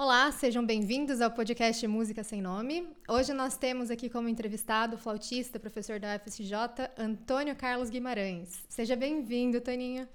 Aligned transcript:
Olá, 0.00 0.30
sejam 0.30 0.64
bem-vindos 0.64 1.20
ao 1.20 1.28
podcast 1.28 1.84
Música 1.88 2.22
Sem 2.22 2.40
Nome. 2.40 2.88
Hoje 3.08 3.34
nós 3.34 3.56
temos 3.56 3.90
aqui 3.90 4.08
como 4.08 4.28
entrevistado 4.28 4.94
o 4.94 4.98
flautista, 4.98 5.58
professor 5.58 5.98
da 5.98 6.14
UFSJ, 6.14 6.54
Antônio 6.96 7.56
Carlos 7.56 7.90
Guimarães. 7.90 8.64
Seja 8.68 8.94
bem-vindo, 8.94 9.60
Toninho. 9.60 10.06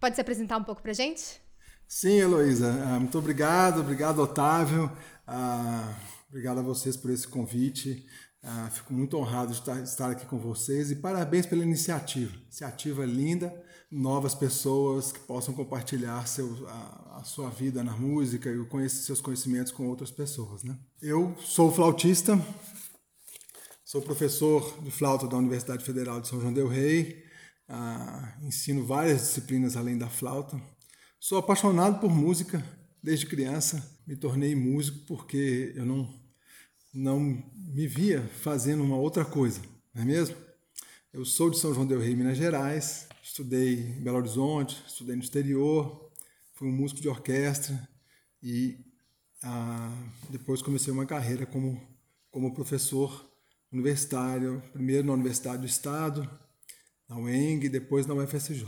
Pode 0.00 0.14
se 0.14 0.22
apresentar 0.22 0.56
um 0.56 0.64
pouco 0.64 0.80
para 0.80 0.94
gente? 0.94 1.38
Sim, 1.86 2.14
Heloísa. 2.14 2.72
Ah, 2.86 2.98
muito 2.98 3.18
obrigado, 3.18 3.80
obrigado, 3.80 4.22
Otávio. 4.22 4.90
Ah, 5.26 5.94
obrigado 6.30 6.60
a 6.60 6.62
vocês 6.62 6.96
por 6.96 7.10
esse 7.10 7.28
convite. 7.28 8.06
Ah, 8.42 8.70
fico 8.72 8.94
muito 8.94 9.18
honrado 9.18 9.52
de 9.52 9.82
estar 9.82 10.10
aqui 10.10 10.24
com 10.24 10.38
vocês 10.38 10.90
e 10.90 10.96
parabéns 10.96 11.44
pela 11.44 11.62
iniciativa. 11.62 12.34
Iniciativa 12.44 13.04
linda, 13.04 13.52
novas 13.90 14.34
pessoas 14.34 15.12
que 15.12 15.18
possam 15.20 15.52
compartilhar 15.52 16.26
seu, 16.26 16.66
a, 17.20 17.24
sua 17.24 17.50
vida 17.50 17.84
na 17.84 17.96
música 17.96 18.50
e 18.50 18.64
conhecer 18.66 19.02
seus 19.02 19.20
conhecimentos 19.20 19.70
com 19.70 19.88
outras 19.88 20.10
pessoas. 20.10 20.64
Né? 20.64 20.76
Eu 21.00 21.36
sou 21.40 21.70
flautista, 21.70 22.40
sou 23.84 24.00
professor 24.00 24.82
de 24.82 24.90
flauta 24.90 25.28
da 25.28 25.36
Universidade 25.36 25.84
Federal 25.84 26.20
de 26.20 26.28
São 26.28 26.40
João 26.40 26.52
del 26.52 26.68
Rei, 26.68 27.24
ah, 27.68 28.36
ensino 28.42 28.84
várias 28.84 29.20
disciplinas 29.20 29.76
além 29.76 29.96
da 29.96 30.08
flauta. 30.08 30.60
Sou 31.18 31.38
apaixonado 31.38 32.00
por 32.00 32.10
música 32.10 32.64
desde 33.02 33.26
criança, 33.26 33.98
me 34.06 34.16
tornei 34.16 34.54
músico 34.54 34.98
porque 35.06 35.72
eu 35.76 35.84
não 35.84 36.18
não 36.92 37.20
me 37.20 37.86
via 37.86 38.20
fazendo 38.40 38.82
uma 38.82 38.96
outra 38.96 39.24
coisa, 39.24 39.60
não 39.94 40.02
é 40.02 40.04
mesmo? 40.04 40.34
Eu 41.12 41.24
sou 41.24 41.48
de 41.48 41.56
São 41.56 41.72
João 41.72 41.86
del 41.86 42.00
Rei, 42.00 42.16
Minas 42.16 42.36
Gerais, 42.36 43.06
estudei 43.22 43.74
em 43.74 44.02
Belo 44.02 44.16
Horizonte, 44.16 44.82
estudei 44.88 45.14
no 45.14 45.22
exterior, 45.22 46.09
fui 46.60 46.68
um 46.68 46.72
músico 46.72 47.00
de 47.00 47.08
orquestra 47.08 47.88
e 48.42 48.76
ah, 49.42 49.90
depois 50.28 50.60
comecei 50.60 50.92
uma 50.92 51.06
carreira 51.06 51.46
como, 51.46 51.80
como 52.30 52.52
professor 52.52 53.26
universitário, 53.72 54.62
primeiro 54.70 55.06
na 55.06 55.14
Universidade 55.14 55.62
do 55.62 55.66
Estado, 55.66 56.28
na 57.08 57.16
UENG, 57.16 57.66
depois 57.70 58.06
na 58.06 58.12
UFSJ. 58.12 58.66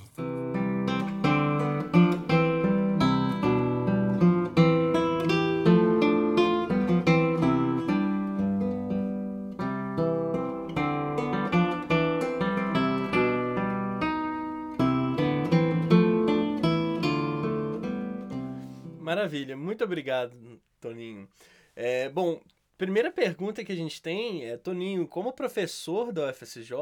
Muito 19.72 19.84
obrigado, 19.84 20.36
Toninho. 20.80 21.26
É, 21.74 22.10
bom, 22.10 22.42
primeira 22.76 23.10
pergunta 23.10 23.64
que 23.64 23.72
a 23.72 23.76
gente 23.76 24.02
tem 24.02 24.44
é, 24.44 24.58
Toninho, 24.58 25.08
como 25.08 25.32
professor 25.32 26.12
da 26.12 26.28
UFSJ, 26.28 26.74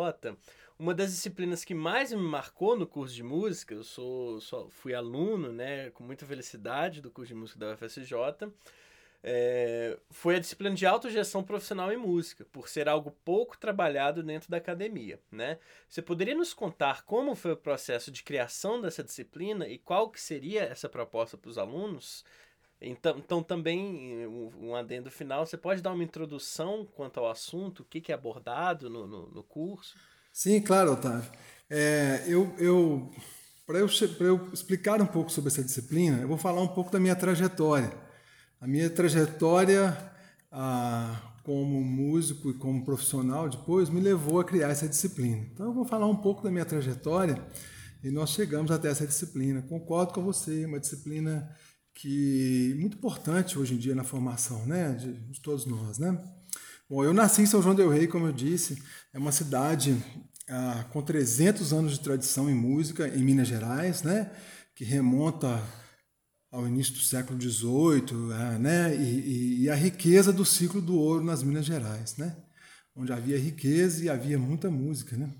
uma 0.76 0.92
das 0.92 1.12
disciplinas 1.12 1.64
que 1.64 1.72
mais 1.72 2.12
me 2.12 2.20
marcou 2.20 2.76
no 2.76 2.88
curso 2.88 3.14
de 3.14 3.22
música, 3.22 3.74
eu 3.74 3.84
sou, 3.84 4.40
sou 4.40 4.68
fui 4.70 4.92
aluno, 4.92 5.52
né, 5.52 5.90
com 5.90 6.02
muita 6.02 6.26
felicidade 6.26 7.00
do 7.00 7.12
curso 7.12 7.28
de 7.28 7.34
música 7.36 7.60
da 7.60 7.74
UFSJ, 7.74 8.12
é, 9.22 9.96
foi 10.10 10.34
a 10.34 10.40
disciplina 10.40 10.74
de 10.74 10.84
autogestão 10.84 11.44
profissional 11.44 11.92
em 11.92 11.96
música, 11.96 12.44
por 12.50 12.68
ser 12.68 12.88
algo 12.88 13.12
pouco 13.24 13.56
trabalhado 13.56 14.20
dentro 14.20 14.50
da 14.50 14.56
academia, 14.56 15.20
né? 15.30 15.58
Você 15.88 16.00
poderia 16.02 16.34
nos 16.34 16.54
contar 16.54 17.04
como 17.04 17.36
foi 17.36 17.52
o 17.52 17.56
processo 17.56 18.10
de 18.10 18.22
criação 18.24 18.80
dessa 18.80 19.04
disciplina 19.04 19.68
e 19.68 19.78
qual 19.78 20.10
que 20.10 20.20
seria 20.20 20.62
essa 20.62 20.88
proposta 20.88 21.36
para 21.36 21.50
os 21.50 21.58
alunos? 21.58 22.24
Então, 22.80 23.18
então 23.18 23.42
também, 23.42 24.26
um, 24.26 24.74
adendo 24.74 25.10
final, 25.10 25.44
você 25.44 25.56
pode 25.56 25.82
dar 25.82 25.92
uma 25.92 26.02
introdução 26.02 26.86
quanto 26.94 27.20
ao 27.20 27.30
assunto, 27.30 27.80
o 27.80 27.84
que, 27.84 28.00
que 28.00 28.10
é 28.10 28.14
abordado 28.14 28.88
no, 28.88 29.06
no, 29.06 29.26
no 29.28 29.42
curso? 29.42 29.96
Sim, 30.32 30.60
claro, 30.60 30.92
Otávio. 30.92 31.30
É, 31.68 32.24
eu, 32.26 32.54
eu, 32.58 33.10
Para 33.66 33.78
eu, 33.78 33.88
eu 34.20 34.50
explicar 34.52 35.00
um 35.00 35.06
pouco 35.06 35.30
sobre 35.30 35.48
essa 35.48 35.62
disciplina, 35.62 36.22
eu 36.22 36.28
vou 36.28 36.38
falar 36.38 36.62
um 36.62 36.68
pouco 36.68 36.90
da 36.90 36.98
minha 36.98 37.14
trajetória. 37.14 37.92
A 38.60 38.66
minha 38.66 38.88
trajetória 38.88 39.96
ah, 40.50 41.20
como 41.42 41.82
músico 41.82 42.50
e 42.50 42.54
como 42.54 42.84
profissional 42.84 43.48
depois 43.48 43.90
me 43.90 44.00
levou 44.00 44.40
a 44.40 44.44
criar 44.44 44.68
essa 44.68 44.88
disciplina. 44.88 45.46
Então 45.52 45.66
eu 45.66 45.72
vou 45.72 45.84
falar 45.84 46.06
um 46.06 46.16
pouco 46.16 46.42
da 46.42 46.50
minha 46.50 46.64
trajetória 46.64 47.42
e 48.02 48.10
nós 48.10 48.30
chegamos 48.30 48.70
até 48.70 48.88
essa 48.88 49.06
disciplina. 49.06 49.62
Concordo 49.62 50.14
com 50.14 50.22
você, 50.22 50.64
uma 50.64 50.80
disciplina 50.80 51.48
que 51.94 52.74
muito 52.78 52.96
importante 52.96 53.58
hoje 53.58 53.74
em 53.74 53.78
dia 53.78 53.94
na 53.94 54.04
formação, 54.04 54.64
né, 54.66 54.92
de, 54.92 55.12
de 55.12 55.40
todos 55.40 55.66
nós, 55.66 55.98
né? 55.98 56.16
Bom, 56.88 57.04
eu 57.04 57.14
nasci 57.14 57.42
em 57.42 57.46
São 57.46 57.62
João 57.62 57.74
del 57.74 57.88
Rei, 57.88 58.06
como 58.06 58.26
eu 58.26 58.32
disse, 58.32 58.82
é 59.12 59.18
uma 59.18 59.30
cidade 59.30 59.96
ah, 60.48 60.84
com 60.90 61.02
300 61.02 61.72
anos 61.72 61.92
de 61.92 62.00
tradição 62.00 62.50
em 62.50 62.54
música 62.54 63.06
em 63.08 63.22
Minas 63.22 63.46
Gerais, 63.48 64.02
né, 64.02 64.30
que 64.74 64.84
remonta 64.84 65.62
ao 66.50 66.66
início 66.66 66.94
do 66.94 67.00
século 67.00 67.40
XVIII, 67.40 68.32
é, 68.32 68.58
né? 68.58 68.96
E, 68.96 69.02
e, 69.02 69.62
e, 69.62 69.70
a 69.70 69.74
riqueza 69.74 70.32
do 70.32 70.44
ciclo 70.44 70.80
do 70.80 70.98
ouro 70.98 71.22
nas 71.22 71.44
Minas 71.44 71.64
Gerais, 71.64 72.16
né? 72.16 72.36
onde 72.94 73.12
havia 73.12 73.38
riqueza 73.38 74.04
e 74.04 74.08
havia 74.08 74.38
muita 74.38 74.70
música. 74.70 75.16
Né? 75.16 75.32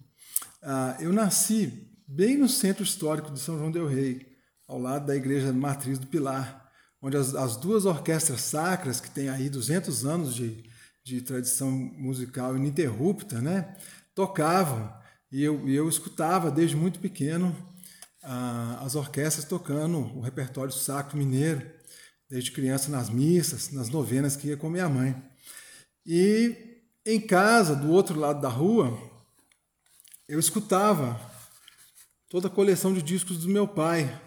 Ah, 0.63 0.97
eu 1.01 1.13
nasci 1.13 1.91
bem 2.07 2.37
no 2.37 2.49
centro 2.49 2.85
histórico 2.85 3.33
de 3.33 3.41
São 3.41 3.59
João 3.59 3.71
del 3.71 3.87
Rei, 3.87 4.30
ao 4.71 4.79
lado 4.79 5.07
da 5.07 5.17
igreja 5.17 5.53
matriz 5.53 5.99
do 5.99 6.07
Pilar, 6.07 6.71
onde 7.03 7.17
as, 7.17 7.35
as 7.35 7.57
duas 7.57 7.85
orquestras 7.85 8.41
sacras, 8.41 9.01
que 9.01 9.11
têm 9.11 9.29
aí 9.29 9.51
200 9.51 10.07
anos 10.07 10.33
de, 10.33 10.65
de 11.03 11.21
tradição 11.21 11.71
musical 11.71 12.57
ininterrupta, 12.57 13.41
né? 13.41 13.77
tocavam. 14.15 14.93
E 15.33 15.43
eu, 15.43 15.69
eu 15.69 15.89
escutava 15.89 16.51
desde 16.51 16.77
muito 16.77 17.01
pequeno 17.01 17.55
as 18.81 18.95
orquestras 18.95 19.47
tocando 19.47 19.99
o 19.99 20.21
repertório 20.21 20.73
sacro 20.73 21.17
mineiro, 21.17 21.69
desde 22.29 22.53
criança 22.53 22.91
nas 22.91 23.09
missas, 23.11 23.73
nas 23.73 23.89
novenas 23.89 24.37
que 24.37 24.49
ia 24.49 24.57
com 24.57 24.71
minha 24.71 24.89
mãe. 24.89 25.21
E 26.07 26.85
em 27.05 27.21
casa, 27.21 27.75
do 27.75 27.91
outro 27.91 28.21
lado 28.21 28.41
da 28.41 28.49
rua, 28.49 28.97
eu 30.29 30.39
escutava 30.39 31.21
toda 32.29 32.47
a 32.47 32.51
coleção 32.51 32.95
de 32.95 33.03
discos 33.03 33.39
do 33.39 33.49
meu 33.49 33.67
pai, 33.67 34.21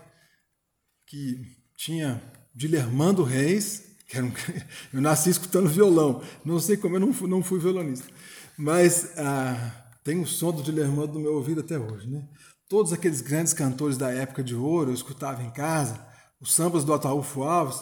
que 1.14 1.46
tinha 1.78 2.20
Dilermando 2.56 3.22
Reis, 3.22 3.84
que 4.08 4.20
um, 4.20 4.32
eu 4.92 5.00
nasci 5.00 5.30
escutando 5.30 5.70
violão, 5.70 6.24
não 6.44 6.60
sei 6.60 6.76
como 6.76 6.96
eu 6.96 7.00
não 7.00 7.14
fui, 7.14 7.30
não 7.30 7.44
fui 7.44 7.60
violonista, 7.60 8.08
mas 8.58 9.12
ah, 9.16 9.92
tem 10.04 10.20
o 10.20 10.26
som 10.26 10.52
do 10.52 10.64
Dilermando 10.64 11.14
no 11.14 11.20
meu 11.20 11.36
ouvido 11.36 11.62
até 11.62 11.78
hoje. 11.78 12.10
Né? 12.10 12.28
todos 12.68 12.92
aqueles 12.92 13.22
grandes 13.22 13.54
cantores 13.54 14.00
da 14.00 14.10
época 14.10 14.44
de 14.44 14.56
ouro, 14.56 14.90
eu 14.90 14.96
escutava 14.96 15.44
em 15.44 15.52
casa, 15.52 16.04
os 16.42 16.56
sambas 16.56 16.84
do 16.84 16.92
Ataúfo 16.92 17.44
Alves. 17.44 17.80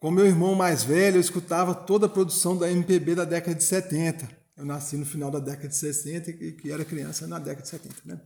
Com 0.00 0.10
meu 0.10 0.24
irmão 0.24 0.54
mais 0.54 0.82
velho, 0.82 1.18
eu 1.18 1.20
escutava 1.20 1.74
toda 1.74 2.06
a 2.06 2.08
produção 2.08 2.56
da 2.56 2.70
MPB 2.70 3.16
da 3.16 3.26
década 3.26 3.54
de 3.54 3.62
70. 3.62 4.26
Eu 4.56 4.64
nasci 4.64 4.96
no 4.96 5.04
final 5.04 5.30
da 5.30 5.38
década 5.38 5.68
de 5.68 5.76
60 5.76 6.30
e 6.30 6.52
que 6.52 6.72
era 6.72 6.86
criança 6.86 7.26
na 7.26 7.38
década 7.38 7.64
de 7.64 7.68
70. 7.68 7.94
Né? 8.06 8.18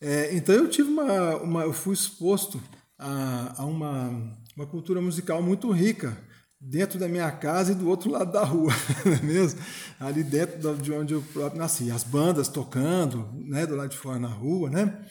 É, 0.00 0.34
então 0.34 0.56
eu 0.56 0.68
tive 0.68 0.88
uma, 0.88 1.36
uma, 1.36 1.62
eu 1.62 1.72
fui 1.72 1.94
exposto 1.94 2.60
a, 3.02 3.54
a 3.62 3.64
uma, 3.64 4.10
uma 4.56 4.66
cultura 4.66 5.00
musical 5.00 5.42
muito 5.42 5.70
rica 5.70 6.16
dentro 6.60 6.98
da 6.98 7.08
minha 7.08 7.30
casa 7.32 7.72
e 7.72 7.74
do 7.74 7.88
outro 7.88 8.08
lado 8.08 8.30
da 8.30 8.44
rua, 8.44 8.72
não 9.04 9.12
é 9.12 9.22
mesmo? 9.22 9.60
Ali 9.98 10.22
dentro 10.22 10.76
de 10.76 10.92
onde 10.92 11.12
eu 11.12 11.22
próprio 11.32 11.60
nasci. 11.60 11.90
As 11.90 12.04
bandas 12.04 12.48
tocando, 12.48 13.28
né, 13.34 13.66
do 13.66 13.74
lado 13.74 13.90
de 13.90 13.96
fora 13.96 14.18
na 14.18 14.28
rua, 14.28 14.70
né? 14.70 15.04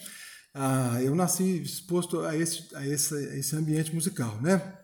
Ah, 0.53 1.00
eu 1.02 1.13
nasci 1.13 1.62
exposto 1.62 2.22
a 2.22 2.35
esse, 2.35 2.74
a, 2.75 2.88
esse, 2.88 3.13
a 3.13 3.38
esse 3.38 3.56
ambiente 3.56 3.94
musical, 3.94 4.40
né? 4.41 4.78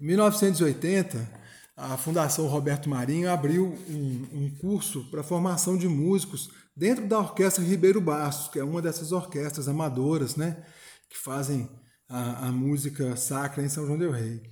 Em 0.00 0.06
1980, 0.06 1.40
a 1.76 1.96
Fundação 1.96 2.46
Roberto 2.46 2.88
Marinho 2.88 3.30
abriu 3.30 3.66
um, 3.88 4.28
um 4.32 4.58
curso 4.58 5.08
para 5.10 5.22
formação 5.22 5.76
de 5.76 5.88
músicos 5.88 6.50
dentro 6.76 7.06
da 7.06 7.18
Orquestra 7.18 7.64
Ribeiro 7.64 8.00
Bastos, 8.00 8.48
que 8.48 8.58
é 8.58 8.64
uma 8.64 8.82
dessas 8.82 9.12
orquestras 9.12 9.68
amadoras, 9.68 10.36
né, 10.36 10.64
que 11.08 11.18
fazem 11.18 11.68
a, 12.10 12.48
a 12.48 12.52
música 12.52 13.16
sacra 13.16 13.62
em 13.62 13.68
São 13.68 13.86
João 13.86 13.98
del 13.98 14.10
Rei. 14.10 14.42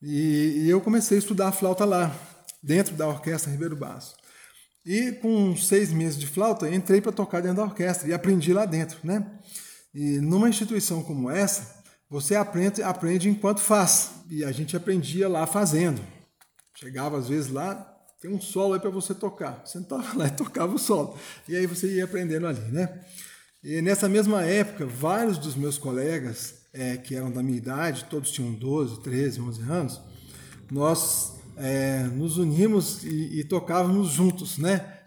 E, 0.00 0.62
e 0.64 0.70
eu 0.70 0.80
comecei 0.80 1.18
a 1.18 1.20
estudar 1.20 1.50
flauta 1.50 1.84
lá, 1.84 2.14
dentro 2.62 2.94
da 2.94 3.08
Orquestra 3.08 3.50
Ribeiro 3.50 3.76
Basso. 3.76 4.14
E 4.86 5.12
com 5.12 5.56
seis 5.56 5.92
meses 5.92 6.18
de 6.18 6.26
flauta, 6.26 6.70
entrei 6.70 7.00
para 7.00 7.12
tocar 7.12 7.42
dentro 7.42 7.58
da 7.58 7.64
orquestra 7.64 8.08
e 8.08 8.14
aprendi 8.14 8.52
lá 8.52 8.64
dentro, 8.64 8.98
né? 9.02 9.26
E 9.92 10.18
numa 10.20 10.48
instituição 10.48 11.02
como 11.02 11.28
essa, 11.28 11.82
você 12.08 12.36
aprende, 12.36 12.82
aprende 12.82 13.28
enquanto 13.28 13.60
faz. 13.60 14.12
E 14.30 14.44
a 14.44 14.52
gente 14.52 14.76
aprendia 14.76 15.28
lá 15.28 15.46
fazendo. 15.46 16.00
Chegava 16.74 17.18
às 17.18 17.28
vezes 17.28 17.50
lá, 17.50 17.74
tem 18.20 18.30
um 18.30 18.40
solo 18.40 18.74
aí 18.74 18.80
para 18.80 18.88
você 18.88 19.14
tocar. 19.14 19.62
Sentava 19.66 20.16
lá 20.16 20.28
e 20.28 20.30
tocava 20.30 20.74
o 20.74 20.78
solo. 20.78 21.18
E 21.48 21.56
aí 21.56 21.66
você 21.66 21.96
ia 21.96 22.04
aprendendo 22.04 22.46
ali, 22.46 22.60
né? 22.70 23.04
E 23.62 23.82
nessa 23.82 24.08
mesma 24.08 24.42
época, 24.42 24.86
vários 24.86 25.36
dos 25.36 25.56
meus 25.56 25.76
colegas 25.76 26.57
é, 26.72 26.96
que 26.96 27.14
eram 27.14 27.30
da 27.30 27.42
minha 27.42 27.58
idade, 27.58 28.04
todos 28.04 28.30
tinham 28.30 28.52
12, 28.52 29.00
13, 29.02 29.40
11 29.40 29.62
anos, 29.62 30.00
nós 30.70 31.38
é, 31.56 32.02
nos 32.04 32.38
unimos 32.38 33.02
e, 33.04 33.40
e, 33.40 33.44
tocávamos 33.44 34.10
juntos, 34.10 34.58
né? 34.58 35.00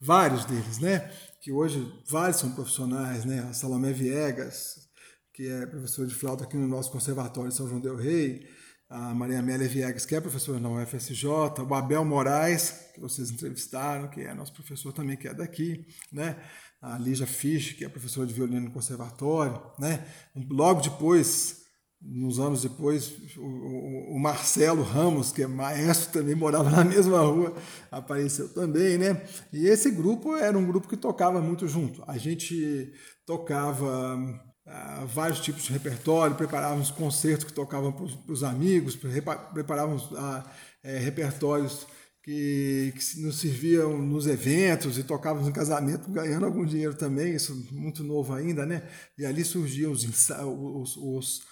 Vários 0.00 0.44
deles, 0.44 0.78
né? 0.78 1.10
Que 1.40 1.52
hoje 1.52 1.92
vários 2.08 2.38
são 2.38 2.52
profissionais, 2.52 3.24
né? 3.24 3.40
A 3.40 3.52
Salomé 3.52 3.92
Viegas, 3.92 4.88
que 5.32 5.48
é 5.48 5.66
professora 5.66 6.08
de 6.08 6.14
flauta 6.14 6.44
aqui 6.44 6.56
no 6.56 6.66
nosso 6.66 6.90
conservatório 6.90 7.50
de 7.50 7.56
São 7.56 7.68
João 7.68 7.80
del 7.80 7.96
Rei, 7.96 8.46
a 8.88 9.14
Maria 9.14 9.40
Amélia 9.40 9.68
Viegas, 9.68 10.06
que 10.06 10.14
é 10.14 10.20
professora 10.20 10.58
na 10.58 10.70
UFSJ, 10.70 11.26
o 11.68 11.74
Abel 11.74 12.04
Moraes, 12.04 12.70
que 12.94 13.00
vocês 13.00 13.30
entrevistaram, 13.30 14.08
que 14.08 14.22
é 14.22 14.32
nosso 14.32 14.54
professor 14.54 14.92
também, 14.92 15.16
que 15.16 15.28
é 15.28 15.34
daqui, 15.34 15.86
né? 16.10 16.36
A 16.80 16.96
Lígia 16.96 17.26
Fisch, 17.26 17.74
que 17.74 17.84
é 17.84 17.88
professora 17.88 18.26
de 18.26 18.32
violino 18.32 18.66
no 18.66 18.70
conservatório, 18.70 19.60
né? 19.78 20.06
Logo 20.48 20.80
depois, 20.80 21.62
nos 22.00 22.38
anos 22.38 22.62
depois, 22.62 23.12
o, 23.36 24.14
o, 24.14 24.18
Marcelo 24.20 24.82
Ramos, 24.82 25.32
que 25.32 25.42
é 25.42 25.46
maestro, 25.48 26.12
também 26.12 26.34
morava 26.34 26.70
na 26.70 26.84
mesma 26.84 27.20
rua, 27.20 27.56
apareceu 27.90 28.48
também, 28.50 28.96
né? 28.96 29.20
E 29.52 29.66
esse 29.66 29.90
grupo 29.90 30.36
era 30.36 30.56
um 30.56 30.64
grupo 30.64 30.86
que 30.86 30.96
tocava 30.96 31.40
muito 31.40 31.66
junto. 31.66 32.04
A 32.06 32.16
gente 32.16 32.92
tocava 33.26 34.16
uh, 34.16 35.06
vários 35.08 35.40
tipos 35.40 35.64
de 35.64 35.72
repertório, 35.72 36.36
preparávamos 36.36 36.92
concertos 36.92 37.44
que 37.44 37.52
tocavam 37.52 37.90
para 37.90 38.06
os 38.32 38.44
amigos, 38.44 38.96
preparávamos 39.52 40.08
é, 40.84 40.98
repertórios 40.98 41.86
que, 42.28 42.92
que, 42.94 43.20
nos 43.20 43.40
serviam 43.40 43.96
nos 43.96 44.26
eventos 44.26 44.98
e 44.98 45.02
tocávamos 45.02 45.48
em 45.48 45.52
casamento, 45.52 46.10
ganhando 46.10 46.44
algum 46.44 46.62
dinheiro 46.62 46.94
também, 46.94 47.34
isso 47.34 47.66
muito 47.72 48.04
novo 48.04 48.34
ainda, 48.34 48.66
né? 48.66 48.82
E 49.16 49.24
ali 49.24 49.42
surgiam 49.42 49.90
os, 49.90 50.04
os, 50.04 50.96
os 50.98 51.42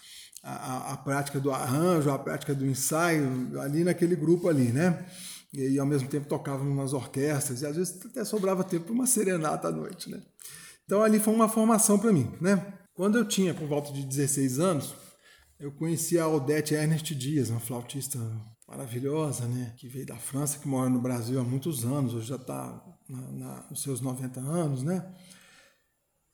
a, 0.43 0.93
a, 0.93 0.97
prática 0.99 1.41
do 1.41 1.51
arranjo, 1.51 2.11
a 2.11 2.19
prática 2.19 2.55
do 2.55 2.67
ensaio, 2.67 3.59
ali 3.59 3.85
naquele 3.85 4.15
grupo 4.15 4.51
ali, 4.51 4.71
né? 4.71 5.07
E, 5.51 5.67
e 5.67 5.79
ao 5.79 5.87
mesmo 5.87 6.09
tempo 6.09 6.29
tocávamos 6.29 6.77
nas 6.77 6.93
orquestras, 6.93 7.63
e 7.63 7.67
às 7.67 7.75
vezes 7.75 7.99
até 8.05 8.23
sobrava 8.23 8.63
tempo 8.63 8.85
para 8.85 8.95
uma 8.95 9.07
serenata 9.07 9.69
à 9.69 9.73
noite, 9.73 10.11
né? 10.11 10.21
Então 10.85 11.03
ali 11.03 11.19
foi 11.19 11.33
uma 11.33 11.49
formação 11.49 11.99
para 11.99 12.13
mim, 12.13 12.31
né? 12.39 12.75
Quando 12.93 13.17
eu 13.17 13.25
tinha 13.25 13.55
por 13.55 13.67
volta 13.67 13.91
de 13.95 14.05
16 14.05 14.61
anos, 14.61 14.95
eu 15.59 15.73
conheci 15.73 16.19
a 16.19 16.29
Odete 16.29 16.75
Ernest 16.75 17.15
Dias, 17.15 17.49
uma 17.49 17.61
flautista 17.61 18.19
maravilhosa, 18.67 19.47
né? 19.47 19.75
Que 19.77 19.89
veio 19.89 20.07
da 20.07 20.17
França, 20.17 20.59
que 20.59 20.67
mora 20.67 20.91
no 20.91 21.01
Brasil 21.01 21.39
há 21.41 21.45
muitos 21.45 21.85
anos, 21.85 22.15
hoje 22.15 22.29
já 22.29 22.37
está 22.37 22.83
nos 23.71 23.83
seus 23.83 24.01
90 24.01 24.41
anos, 24.41 24.83
né? 24.83 25.05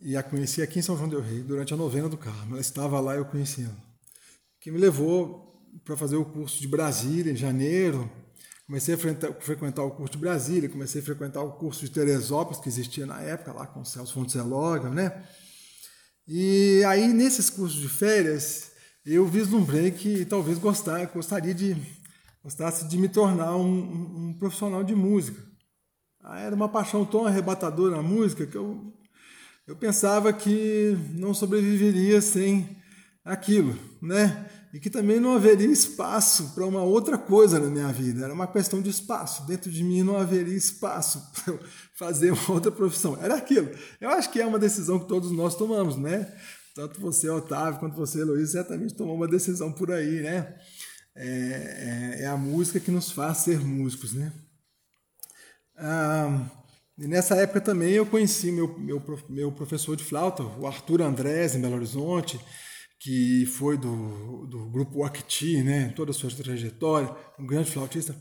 E 0.00 0.16
a 0.16 0.22
conheci 0.22 0.62
aqui 0.62 0.78
em 0.80 0.82
São 0.82 0.96
João 0.96 1.08
del 1.08 1.20
Rei, 1.20 1.42
durante 1.42 1.72
a 1.72 1.76
novena 1.76 2.08
do 2.08 2.16
Carmo. 2.16 2.54
Ela 2.54 2.60
estava 2.60 2.98
lá 2.98 3.14
e 3.14 3.18
eu 3.18 3.24
conheci 3.24 3.62
ela. 3.62 3.76
Que 4.60 4.70
me 4.70 4.78
levou 4.78 5.52
para 5.84 5.96
fazer 5.96 6.16
o 6.16 6.24
curso 6.24 6.60
de 6.60 6.66
Brasília, 6.66 7.32
em 7.32 7.36
janeiro. 7.36 8.10
Comecei 8.66 8.94
a 8.94 8.98
frequentar 8.98 9.82
o 9.82 9.90
curso 9.90 10.12
de 10.12 10.18
Brasília, 10.18 10.68
comecei 10.68 11.00
a 11.00 11.04
frequentar 11.04 11.42
o 11.42 11.52
curso 11.52 11.84
de 11.84 11.90
Teresópolis, 11.90 12.60
que 12.60 12.68
existia 12.68 13.06
na 13.06 13.20
época, 13.20 13.52
lá 13.52 13.66
com 13.66 13.80
o 13.80 13.84
Celso 13.84 14.14
Fontes 14.14 14.34
Eloga, 14.34 14.88
né? 14.88 15.24
E 16.26 16.82
aí, 16.84 17.12
nesses 17.12 17.50
cursos 17.50 17.80
de 17.80 17.88
férias, 17.88 18.72
eu 19.04 19.26
vislumbrei 19.26 19.90
que 19.90 20.24
talvez 20.24 20.58
gostar, 20.58 21.04
gostaria 21.06 21.52
de, 21.52 21.74
gostasse 22.42 22.88
de 22.88 22.98
me 22.98 23.08
tornar 23.08 23.56
um, 23.56 24.28
um, 24.28 24.36
profissional 24.38 24.82
de 24.82 24.94
música. 24.94 25.40
Ah, 26.22 26.40
era 26.40 26.54
uma 26.54 26.68
paixão 26.68 27.04
tão 27.04 27.24
arrebatadora 27.24 27.96
na 27.96 28.02
música 28.02 28.46
que 28.46 28.56
eu, 28.56 28.92
eu 29.66 29.76
pensava 29.76 30.32
que 30.32 30.96
não 31.14 31.32
sobreviveria 31.32 32.20
sem 32.20 32.76
aquilo, 33.24 33.76
né? 34.00 34.48
E 34.72 34.80
que 34.80 34.88
também 34.88 35.20
não 35.20 35.34
haveria 35.34 35.70
espaço 35.70 36.54
para 36.54 36.66
uma 36.66 36.82
outra 36.82 37.18
coisa 37.18 37.58
na 37.58 37.68
minha 37.68 37.92
vida. 37.92 38.24
Era 38.24 38.32
uma 38.32 38.46
questão 38.46 38.80
de 38.80 38.88
espaço. 38.88 39.46
Dentro 39.46 39.70
de 39.70 39.84
mim 39.84 40.02
não 40.02 40.16
haveria 40.16 40.56
espaço 40.56 41.22
para 41.44 41.58
fazer 41.94 42.32
uma 42.32 42.52
outra 42.52 42.72
profissão. 42.72 43.18
Era 43.20 43.36
aquilo. 43.36 43.68
Eu 44.00 44.08
acho 44.08 44.30
que 44.30 44.40
é 44.40 44.46
uma 44.46 44.58
decisão 44.58 44.98
que 44.98 45.06
todos 45.06 45.30
nós 45.30 45.54
tomamos, 45.56 45.96
né? 45.96 46.32
Tanto 46.74 46.98
você, 46.98 47.28
Otávio, 47.28 47.80
quanto 47.80 47.94
você, 47.94 48.24
Luiz, 48.24 48.52
certamente 48.52 48.94
tomou 48.94 49.14
uma 49.14 49.28
decisão 49.28 49.70
por 49.70 49.92
aí, 49.92 50.22
né? 50.22 50.56
É, 51.14 52.18
é, 52.20 52.22
é 52.22 52.26
a 52.26 52.36
música 52.36 52.80
que 52.80 52.90
nos 52.90 53.10
faz 53.10 53.38
ser 53.38 53.60
músicos, 53.60 54.14
né? 54.14 54.32
Ah, 55.76 56.50
e 56.98 57.06
nessa 57.06 57.34
época 57.36 57.60
também 57.60 57.92
eu 57.92 58.06
conheci 58.06 58.52
meu, 58.52 58.78
meu, 58.78 59.02
meu 59.28 59.52
professor 59.52 59.96
de 59.96 60.04
flauta, 60.04 60.42
o 60.42 60.66
Arthur 60.66 61.02
Andrés, 61.02 61.54
em 61.54 61.60
Belo 61.60 61.76
Horizonte, 61.76 62.38
que 63.00 63.46
foi 63.46 63.76
do, 63.76 64.46
do 64.46 64.70
grupo 64.70 65.02
Acti, 65.02 65.62
né, 65.62 65.88
toda 65.96 66.12
a 66.12 66.14
sua 66.14 66.30
trajetória, 66.30 67.14
um 67.38 67.46
grande 67.46 67.70
flautista. 67.70 68.14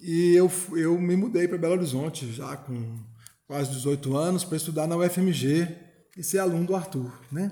E 0.00 0.34
eu, 0.34 0.50
eu 0.76 0.98
me 1.00 1.16
mudei 1.16 1.48
para 1.48 1.58
Belo 1.58 1.74
Horizonte 1.74 2.32
já 2.32 2.56
com 2.56 3.04
quase 3.46 3.72
18 3.72 4.16
anos 4.16 4.44
para 4.44 4.56
estudar 4.56 4.86
na 4.86 4.96
UFMG 4.96 5.68
e 6.16 6.22
ser 6.22 6.38
aluno 6.38 6.66
do 6.66 6.76
Arthur, 6.76 7.12
né? 7.32 7.50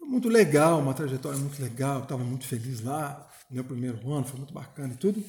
Muito 0.00 0.28
legal, 0.28 0.80
uma 0.80 0.94
trajetória 0.94 1.38
muito 1.38 1.60
legal, 1.60 2.02
estava 2.02 2.22
muito 2.22 2.46
feliz 2.46 2.80
lá, 2.80 3.29
meu 3.50 3.64
primeiro 3.64 4.12
ano 4.12 4.24
foi 4.24 4.38
muito 4.38 4.54
bacana 4.54 4.94
e 4.94 4.96
tudo. 4.96 5.22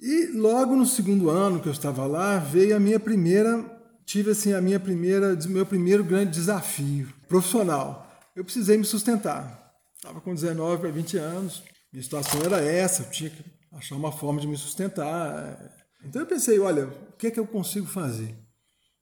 E 0.00 0.26
logo 0.34 0.76
no 0.76 0.86
segundo 0.86 1.30
ano 1.30 1.60
que 1.60 1.68
eu 1.68 1.72
estava 1.72 2.06
lá, 2.06 2.38
veio 2.38 2.76
a 2.76 2.80
minha 2.80 3.00
primeira, 3.00 3.64
tive 4.04 4.30
assim 4.30 4.52
a 4.52 4.60
minha 4.60 4.78
primeira, 4.78 5.34
meu 5.46 5.66
primeiro 5.66 6.04
grande 6.04 6.32
desafio 6.32 7.12
profissional 7.28 8.04
eu 8.34 8.44
precisei 8.44 8.76
me 8.76 8.84
sustentar. 8.84 9.72
Estava 9.96 10.20
com 10.20 10.34
19 10.34 10.80
para 10.80 10.90
20 10.90 11.16
anos, 11.18 11.62
minha 11.92 12.02
situação 12.02 12.42
era 12.42 12.60
essa, 12.60 13.02
eu 13.02 13.10
tinha 13.10 13.30
que 13.30 13.44
achar 13.72 13.96
uma 13.96 14.12
forma 14.12 14.40
de 14.40 14.46
me 14.46 14.56
sustentar. 14.56 15.72
Então 16.04 16.20
eu 16.20 16.26
pensei, 16.26 16.58
olha, 16.58 16.86
o 16.86 17.12
que 17.16 17.28
é 17.28 17.30
que 17.30 17.40
eu 17.40 17.46
consigo 17.46 17.86
fazer? 17.86 18.36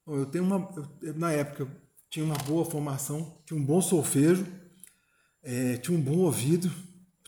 Bom, 0.05 0.17
eu 0.17 0.25
tenho 0.25 0.43
uma, 0.43 0.69
eu, 1.01 1.13
na 1.15 1.31
época, 1.31 1.63
eu 1.63 1.71
tinha 2.09 2.23
uma 2.23 2.37
boa 2.37 2.63
formação, 2.63 3.41
tinha 3.45 3.59
um 3.59 3.65
bom 3.65 3.81
solfejo, 3.81 4.45
é, 5.41 5.77
tinha 5.77 5.97
um 5.97 6.01
bom 6.01 6.19
ouvido, 6.19 6.71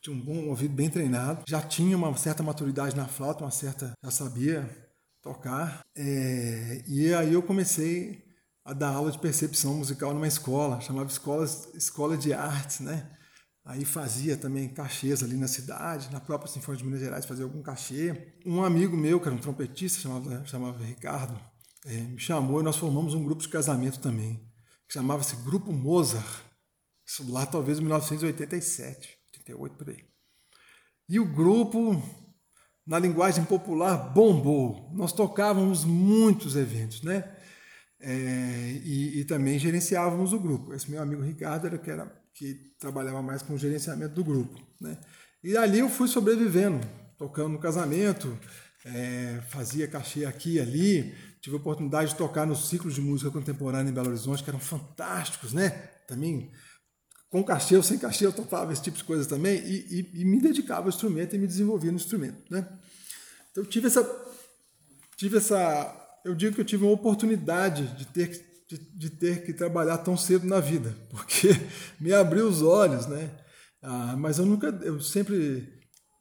tinha 0.05 0.15
um 0.15 0.21
bom 0.21 0.49
ouvido 0.49 0.73
bem 0.73 0.87
treinado, 0.87 1.43
já 1.47 1.61
tinha 1.61 1.97
uma 1.97 2.15
certa 2.15 2.43
maturidade 2.43 2.95
na 2.95 3.07
flauta, 3.07 3.43
uma 3.43 3.49
certa, 3.49 3.93
já 4.03 4.11
sabia 4.11 4.69
tocar. 5.19 5.83
É, 5.95 6.83
e 6.87 7.11
aí 7.13 7.33
eu 7.33 7.41
comecei 7.41 8.23
a 8.63 8.71
dar 8.71 8.89
aula 8.89 9.11
de 9.11 9.17
percepção 9.17 9.73
musical 9.75 10.13
numa 10.13 10.27
escola, 10.27 10.79
chamava 10.79 11.09
escola, 11.09 11.45
escola 11.73 12.15
de 12.15 12.33
artes, 12.33 12.81
né? 12.81 13.11
Aí 13.63 13.83
fazia 13.83 14.37
também 14.37 14.69
cachês 14.69 15.23
ali 15.23 15.35
na 15.37 15.47
cidade, 15.47 16.11
na 16.11 16.19
própria 16.19 16.51
Sinfônica 16.51 16.83
de 16.83 16.85
Minas 16.85 17.01
Gerais 17.01 17.25
fazia 17.25 17.43
algum 17.43 17.63
cachê. 17.63 18.35
Um 18.45 18.63
amigo 18.63 18.95
meu, 18.95 19.19
que 19.19 19.27
era 19.27 19.35
um 19.35 19.39
trompetista, 19.39 20.01
chamava, 20.01 20.45
chamava 20.45 20.83
Ricardo, 20.83 21.39
é, 21.83 21.97
me 21.97 22.19
chamou 22.19 22.61
e 22.61 22.63
nós 22.63 22.77
formamos 22.77 23.15
um 23.15 23.23
grupo 23.23 23.41
de 23.41 23.49
casamento 23.49 23.99
também, 23.99 24.35
que 24.87 24.93
chamava-se 24.93 25.35
Grupo 25.37 25.73
Mozart. 25.73 26.43
Isso 27.07 27.31
lá 27.31 27.43
talvez 27.45 27.79
em 27.79 27.81
1987, 27.81 29.14
88 29.45 29.75
por 29.75 29.89
aí. 29.89 30.03
E 31.07 31.19
o 31.19 31.25
grupo, 31.25 32.01
na 32.85 32.97
linguagem 32.97 33.45
popular, 33.45 34.13
bombou. 34.13 34.91
Nós 34.93 35.13
tocávamos 35.13 35.85
muitos 35.85 36.55
eventos, 36.55 37.03
né? 37.03 37.31
É, 37.99 38.81
e, 38.83 39.19
e, 39.21 39.25
também 39.25 39.57
gerenciávamos 39.57 40.33
o 40.33 40.39
grupo. 40.39 40.73
Esse 40.73 40.89
meu 40.91 41.01
amigo 41.01 41.21
Ricardo 41.21 41.67
era 41.67 41.77
que, 41.77 41.89
era 41.89 42.23
que 42.33 42.75
trabalhava 42.77 43.21
mais 43.21 43.41
com 43.41 43.53
o 43.53 43.57
gerenciamento 43.57 44.13
do 44.13 44.23
grupo. 44.23 44.59
Né? 44.81 44.97
E 45.43 45.55
ali 45.55 45.79
eu 45.79 45.89
fui 45.89 46.07
sobrevivendo, 46.07 46.85
tocando 47.17 47.49
no 47.49 47.59
casamento, 47.59 48.37
é, 48.83 49.41
fazia 49.49 49.87
cachê 49.87 50.25
aqui 50.25 50.55
e 50.55 50.59
ali. 50.59 51.15
Tive 51.41 51.55
a 51.55 51.59
oportunidade 51.59 52.11
de 52.11 52.17
tocar 52.17 52.45
nos 52.45 52.67
ciclos 52.69 52.95
de 52.95 53.01
música 53.01 53.31
contemporânea 53.31 53.89
em 53.89 53.93
Belo 53.93 54.09
Horizonte, 54.09 54.43
que 54.43 54.49
eram 54.49 54.59
fantásticos, 54.59 55.53
né? 55.53 55.69
Também 56.07 56.51
com 57.35 57.43
cachê 57.43 57.75
ou 57.75 57.83
sem 57.83 57.97
cachê 57.97 58.25
eu 58.25 58.31
tocava 58.31 58.71
esse 58.71 58.81
tipo 58.81 58.97
de 58.97 59.03
coisa 59.03 59.27
também 59.27 59.57
e, 59.57 60.09
e, 60.15 60.21
e 60.21 60.25
me 60.25 60.39
dedicava 60.39 60.83
ao 60.83 60.89
instrumento 60.89 61.35
e 61.35 61.37
me 61.37 61.45
desenvolvia 61.45 61.91
no 61.91 61.97
instrumento, 61.97 62.37
né? 62.49 62.65
Então 63.51 63.65
tive 63.65 63.87
essa 63.87 64.03
tive 65.17 65.37
essa 65.37 66.21
eu 66.23 66.33
digo 66.33 66.55
que 66.55 66.61
eu 66.61 66.65
tive 66.65 66.85
uma 66.85 66.93
oportunidade 66.93 67.87
de 67.97 68.05
ter, 68.05 68.63
de, 68.69 68.77
de, 68.77 69.09
ter 69.09 69.45
que 69.45 69.51
trabalhar 69.51 69.97
tão 69.97 70.15
cedo 70.15 70.47
na 70.47 70.61
vida, 70.61 70.95
porque 71.11 71.49
me 71.99 72.13
abriu 72.13 72.47
os 72.47 72.61
olhos, 72.61 73.05
né? 73.05 73.29
Ah, 73.81 74.15
mas 74.17 74.39
eu 74.39 74.45
nunca, 74.45 74.67
eu 74.81 75.01
sempre, 75.01 75.77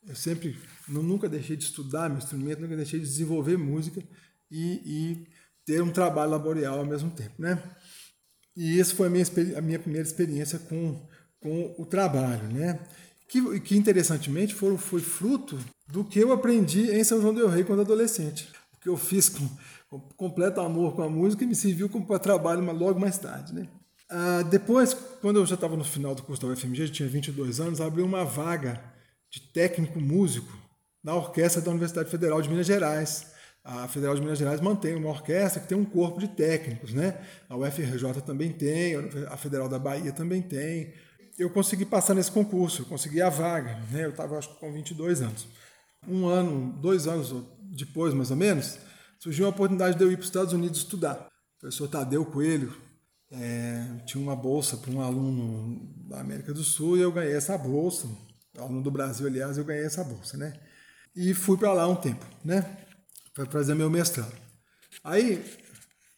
eu 0.08 0.16
sempre, 0.16 0.58
eu 0.88 1.00
nunca 1.00 1.28
deixei 1.28 1.56
de 1.56 1.62
estudar 1.62 2.08
meu 2.08 2.18
instrumento, 2.18 2.60
nunca 2.60 2.76
deixei 2.76 2.98
de 2.98 3.06
desenvolver 3.06 3.56
música 3.56 4.02
e, 4.50 4.82
e 4.84 5.26
ter 5.64 5.80
um 5.80 5.92
trabalho 5.92 6.32
laboral 6.32 6.80
ao 6.80 6.84
mesmo 6.84 7.10
tempo, 7.12 7.34
né? 7.38 7.62
E 8.56 8.80
essa 8.80 8.94
foi 8.94 9.08
a 9.08 9.10
minha, 9.10 9.24
a 9.56 9.60
minha 9.60 9.78
primeira 9.78 10.06
experiência 10.06 10.58
com, 10.58 11.00
com 11.40 11.74
o 11.78 11.84
trabalho, 11.84 12.48
né? 12.48 12.78
Que, 13.28 13.60
que 13.60 13.76
interessantemente 13.76 14.54
foi, 14.54 14.76
fruto 15.00 15.58
do 15.88 16.04
que 16.04 16.18
eu 16.20 16.32
aprendi 16.32 16.90
em 16.90 17.02
São 17.02 17.20
João 17.20 17.34
del 17.34 17.48
Rei 17.48 17.64
quando 17.64 17.80
adolescente. 17.80 18.48
O 18.74 18.80
que 18.80 18.88
eu 18.88 18.96
fiz 18.96 19.28
com 19.28 19.48
completo 20.16 20.60
amor 20.60 20.94
com 20.94 21.02
a 21.02 21.08
música 21.08 21.44
e 21.44 21.46
me 21.46 21.54
serviu 21.54 21.88
para 21.88 22.18
trabalho 22.18 22.64
logo 22.72 22.98
mais 22.98 23.18
tarde. 23.18 23.54
Né? 23.54 23.68
Ah, 24.10 24.42
depois, 24.42 24.94
quando 25.20 25.38
eu 25.38 25.46
já 25.46 25.54
estava 25.54 25.76
no 25.76 25.84
final 25.84 26.14
do 26.14 26.22
curso 26.22 26.42
da 26.42 26.48
UFMG, 26.48 26.82
eu 26.82 26.90
tinha 26.90 27.08
22 27.08 27.60
anos, 27.60 27.80
abriu 27.80 28.04
uma 28.04 28.24
vaga 28.24 28.82
de 29.30 29.40
técnico 29.40 30.00
músico 30.00 30.52
na 31.02 31.14
orquestra 31.14 31.60
da 31.60 31.70
Universidade 31.70 32.10
Federal 32.10 32.40
de 32.40 32.48
Minas 32.48 32.66
Gerais. 32.66 33.33
A 33.64 33.88
Federal 33.88 34.14
de 34.14 34.20
Minas 34.20 34.38
Gerais 34.38 34.60
mantém 34.60 34.94
uma 34.94 35.08
orquestra 35.08 35.58
que 35.58 35.66
tem 35.66 35.76
um 35.76 35.86
corpo 35.86 36.20
de 36.20 36.28
técnicos, 36.28 36.92
né? 36.92 37.18
A 37.48 37.56
UFRJ 37.56 38.20
também 38.26 38.52
tem, 38.52 38.94
a 39.26 39.38
Federal 39.38 39.70
da 39.70 39.78
Bahia 39.78 40.12
também 40.12 40.42
tem. 40.42 40.92
Eu 41.38 41.48
consegui 41.48 41.86
passar 41.86 42.12
nesse 42.12 42.30
concurso, 42.30 42.82
eu 42.82 42.86
consegui 42.86 43.22
a 43.22 43.30
vaga, 43.30 43.80
né? 43.90 44.04
Eu 44.04 44.10
estava 44.10 44.36
acho 44.36 44.50
com 44.56 44.70
22 44.70 45.22
anos. 45.22 45.48
Um 46.06 46.26
ano, 46.26 46.74
dois 46.78 47.06
anos 47.06 47.34
depois, 47.62 48.12
mais 48.12 48.30
ou 48.30 48.36
menos, 48.36 48.78
surgiu 49.18 49.46
a 49.46 49.48
oportunidade 49.48 49.96
de 49.96 50.04
eu 50.04 50.12
ir 50.12 50.16
para 50.16 50.24
os 50.24 50.28
Estados 50.28 50.52
Unidos 50.52 50.80
estudar. 50.80 51.26
O 51.56 51.60
professor 51.60 51.88
Tadeu 51.88 52.26
Coelho 52.26 52.76
é, 53.32 53.82
tinha 54.04 54.22
uma 54.22 54.36
bolsa 54.36 54.76
para 54.76 54.90
um 54.90 55.00
aluno 55.00 55.80
da 56.06 56.20
América 56.20 56.52
do 56.52 56.62
Sul 56.62 56.98
e 56.98 57.00
eu 57.00 57.10
ganhei 57.10 57.34
essa 57.34 57.56
bolsa. 57.56 58.06
Aluno 58.58 58.82
do 58.82 58.90
Brasil, 58.90 59.26
aliás, 59.26 59.56
eu 59.56 59.64
ganhei 59.64 59.86
essa 59.86 60.04
bolsa, 60.04 60.36
né? 60.36 60.52
E 61.16 61.32
fui 61.32 61.56
para 61.56 61.72
lá 61.72 61.88
um 61.88 61.96
tempo, 61.96 62.26
né? 62.44 62.83
Para 63.34 63.46
fazer 63.46 63.74
meu 63.74 63.90
mestrado. 63.90 64.32
Aí, 65.02 65.44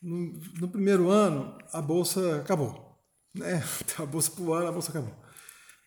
no, 0.02 0.38
no, 0.60 0.68
primeiro 0.68 1.08
ano, 1.08 1.56
a 1.72 1.80
bolsa 1.80 2.36
acabou, 2.36 2.96
né? 3.34 3.62
A 3.98 4.06
bolsa 4.06 4.30
por 4.30 4.52
ano, 4.52 4.68
a 4.68 4.72
bolsa 4.72 4.90
acabou. 4.90 5.14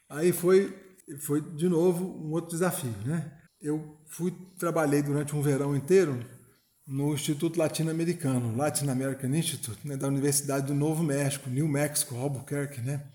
Aí 0.09 0.31
foi, 0.31 0.75
foi 1.21 1.41
de 1.41 1.69
novo 1.69 2.03
um 2.03 2.31
outro 2.31 2.49
desafio, 2.49 2.93
né? 3.05 3.31
Eu 3.61 3.99
fui 4.07 4.33
trabalhei 4.57 5.01
durante 5.03 5.35
um 5.35 5.41
verão 5.41 5.75
inteiro 5.75 6.19
no 6.89 7.13
Instituto 7.13 7.59
Latino-Americano, 7.59 8.57
Latin 8.57 8.87
American 8.87 9.29
Institute, 9.35 9.87
né, 9.87 9.95
da 9.95 10.07
Universidade 10.07 10.65
do 10.65 10.73
Novo 10.73 11.03
México, 11.03 11.47
New 11.47 11.67
Mexico, 11.67 12.15
Albuquerque, 12.15 12.81
né, 12.81 13.05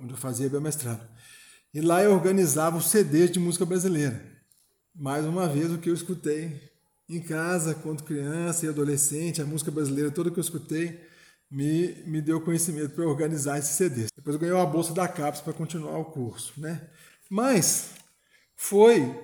onde 0.00 0.12
eu 0.12 0.16
fazia 0.16 0.48
meu 0.48 0.60
mestrado. 0.60 1.06
E 1.72 1.80
lá 1.80 2.02
eu 2.02 2.12
organizava 2.12 2.76
os 2.76 2.90
CDs 2.90 3.30
de 3.30 3.38
música 3.38 3.64
brasileira. 3.64 4.20
Mais 4.92 5.24
uma 5.24 5.48
vez, 5.48 5.70
o 5.70 5.78
que 5.78 5.88
eu 5.88 5.94
escutei 5.94 6.69
em 7.10 7.20
casa, 7.20 7.74
quando 7.74 8.04
criança 8.04 8.66
e 8.66 8.68
adolescente, 8.68 9.42
a 9.42 9.44
música 9.44 9.70
brasileira 9.70 10.10
toda 10.10 10.30
que 10.30 10.38
eu 10.38 10.42
escutei, 10.42 11.00
me, 11.50 11.94
me 12.06 12.22
deu 12.22 12.40
conhecimento 12.40 12.90
para 12.90 13.06
organizar 13.06 13.58
esses 13.58 13.74
CDs. 13.74 14.08
Depois 14.14 14.34
eu 14.34 14.40
ganhei 14.40 14.54
uma 14.54 14.66
bolsa 14.66 14.94
da 14.94 15.08
CAPES 15.08 15.40
para 15.40 15.52
continuar 15.52 15.98
o 15.98 16.04
curso. 16.04 16.52
Né? 16.56 16.80
Mas 17.28 17.90
foi 18.54 19.18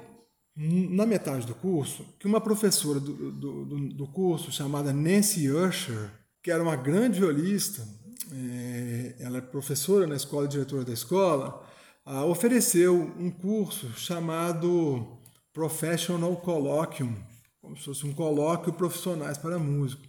na 0.56 1.04
metade 1.04 1.46
do 1.46 1.54
curso, 1.54 2.04
que 2.18 2.26
uma 2.26 2.40
professora 2.40 2.98
do, 2.98 3.30
do, 3.30 3.64
do, 3.64 3.88
do 3.88 4.06
curso, 4.06 4.50
chamada 4.50 4.92
Nancy 4.92 5.50
Usher, 5.50 6.10
que 6.42 6.50
era 6.50 6.62
uma 6.62 6.76
grande 6.76 7.20
violista, 7.20 7.86
é, 8.32 9.16
ela 9.20 9.38
é 9.38 9.40
professora 9.42 10.06
na 10.06 10.16
escola, 10.16 10.48
diretora 10.48 10.84
da 10.84 10.92
escola, 10.92 11.62
ah, 12.04 12.24
ofereceu 12.24 12.94
um 13.18 13.30
curso 13.30 13.92
chamado 13.98 15.18
Professional 15.52 16.34
Colloquium, 16.36 17.14
como 17.66 17.76
se 17.76 17.84
fosse 17.84 18.06
um 18.06 18.14
colóquio 18.14 18.72
profissionais 18.72 19.36
para 19.36 19.58
músico. 19.58 20.02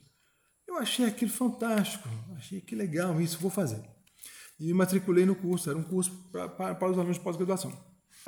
Eu 0.67 0.77
achei 0.77 1.05
aquilo 1.05 1.31
fantástico, 1.31 2.07
achei 2.35 2.61
que 2.61 2.75
legal 2.75 3.19
isso, 3.19 3.39
vou 3.39 3.49
fazer. 3.49 3.81
E 4.59 4.65
me 4.67 4.73
matriculei 4.73 5.25
no 5.25 5.35
curso, 5.35 5.69
era 5.69 5.77
um 5.77 5.83
curso 5.83 6.11
para, 6.31 6.89
os 6.89 6.97
alunos 6.97 7.17
de 7.17 7.23
pós-graduação. 7.23 7.73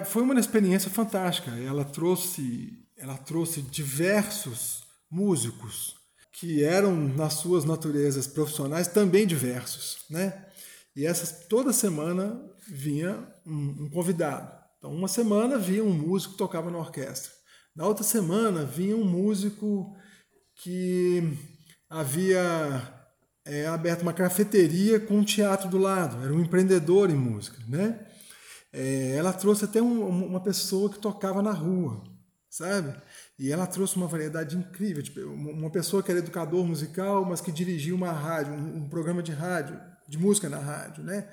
Foi 0.05 0.23
uma 0.23 0.39
experiência 0.39 0.89
fantástica. 0.89 1.51
Ela 1.51 1.85
trouxe, 1.85 2.85
ela 2.97 3.17
trouxe 3.17 3.61
diversos 3.61 4.83
músicos 5.11 5.95
que 6.31 6.63
eram 6.63 6.95
nas 6.95 7.33
suas 7.33 7.65
naturezas 7.65 8.25
profissionais 8.25 8.87
também 8.87 9.27
diversos, 9.27 9.99
né? 10.09 10.45
E 10.95 11.05
essas 11.05 11.45
toda 11.47 11.73
semana 11.73 12.41
vinha 12.67 13.27
um, 13.45 13.83
um 13.83 13.89
convidado. 13.89 14.51
Então, 14.77 14.91
uma 14.91 15.07
semana 15.07 15.57
vinha 15.57 15.83
um 15.83 15.93
músico 15.93 16.33
que 16.33 16.37
tocava 16.37 16.71
na 16.71 16.77
orquestra. 16.77 17.38
Na 17.79 17.87
outra 17.87 18.03
semana 18.03 18.65
vinha 18.65 18.93
um 18.93 19.05
músico 19.05 19.95
que 20.53 21.23
havia 21.89 22.83
é, 23.45 23.67
aberto 23.67 24.01
uma 24.01 24.11
cafeteria 24.11 24.99
com 24.99 25.19
um 25.19 25.23
teatro 25.23 25.69
do 25.69 25.77
lado. 25.77 26.21
Era 26.21 26.33
um 26.33 26.41
empreendedor 26.41 27.09
em 27.09 27.15
música, 27.15 27.57
né? 27.69 28.05
É, 28.73 29.15
ela 29.15 29.31
trouxe 29.31 29.63
até 29.63 29.81
um, 29.81 30.09
uma 30.09 30.43
pessoa 30.43 30.89
que 30.89 30.99
tocava 30.99 31.41
na 31.41 31.53
rua, 31.53 32.03
sabe? 32.49 33.01
E 33.39 33.49
ela 33.49 33.65
trouxe 33.65 33.95
uma 33.95 34.07
variedade 34.07 34.57
incrível. 34.57 35.01
Tipo, 35.01 35.21
uma 35.21 35.71
pessoa 35.71 36.03
que 36.03 36.11
era 36.11 36.19
educador 36.19 36.65
musical, 36.65 37.23
mas 37.23 37.39
que 37.39 37.49
dirigia 37.49 37.95
uma 37.95 38.11
rádio, 38.11 38.55
um, 38.55 38.79
um 38.79 38.89
programa 38.89 39.23
de 39.23 39.31
rádio, 39.31 39.79
de 40.05 40.17
música 40.17 40.49
na 40.49 40.59
rádio, 40.59 41.01
né? 41.01 41.29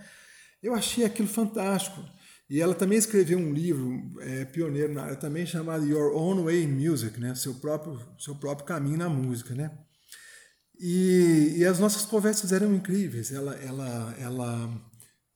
Eu 0.62 0.74
achei 0.74 1.04
aquilo 1.04 1.26
fantástico. 1.26 2.00
E 2.48 2.60
ela 2.60 2.74
também 2.74 2.96
escreveu 2.96 3.38
um 3.38 3.52
livro 3.52 4.00
é, 4.20 4.44
pioneiro 4.44 4.92
na 4.92 5.02
área 5.02 5.16
também 5.16 5.44
chamado 5.44 5.84
Your 5.84 6.14
Own 6.14 6.44
Way 6.44 6.62
in 6.62 6.68
Music, 6.68 7.18
né? 7.18 7.34
Seu 7.34 7.54
próprio 7.54 8.00
seu 8.18 8.36
próprio 8.36 8.66
caminho 8.66 8.98
na 8.98 9.08
música, 9.08 9.54
né? 9.54 9.70
E, 10.78 11.54
e 11.56 11.64
as 11.64 11.80
nossas 11.80 12.04
conversas 12.04 12.52
eram 12.52 12.72
incríveis. 12.74 13.32
Ela 13.32 13.54
ela 13.56 14.14
ela 14.18 14.82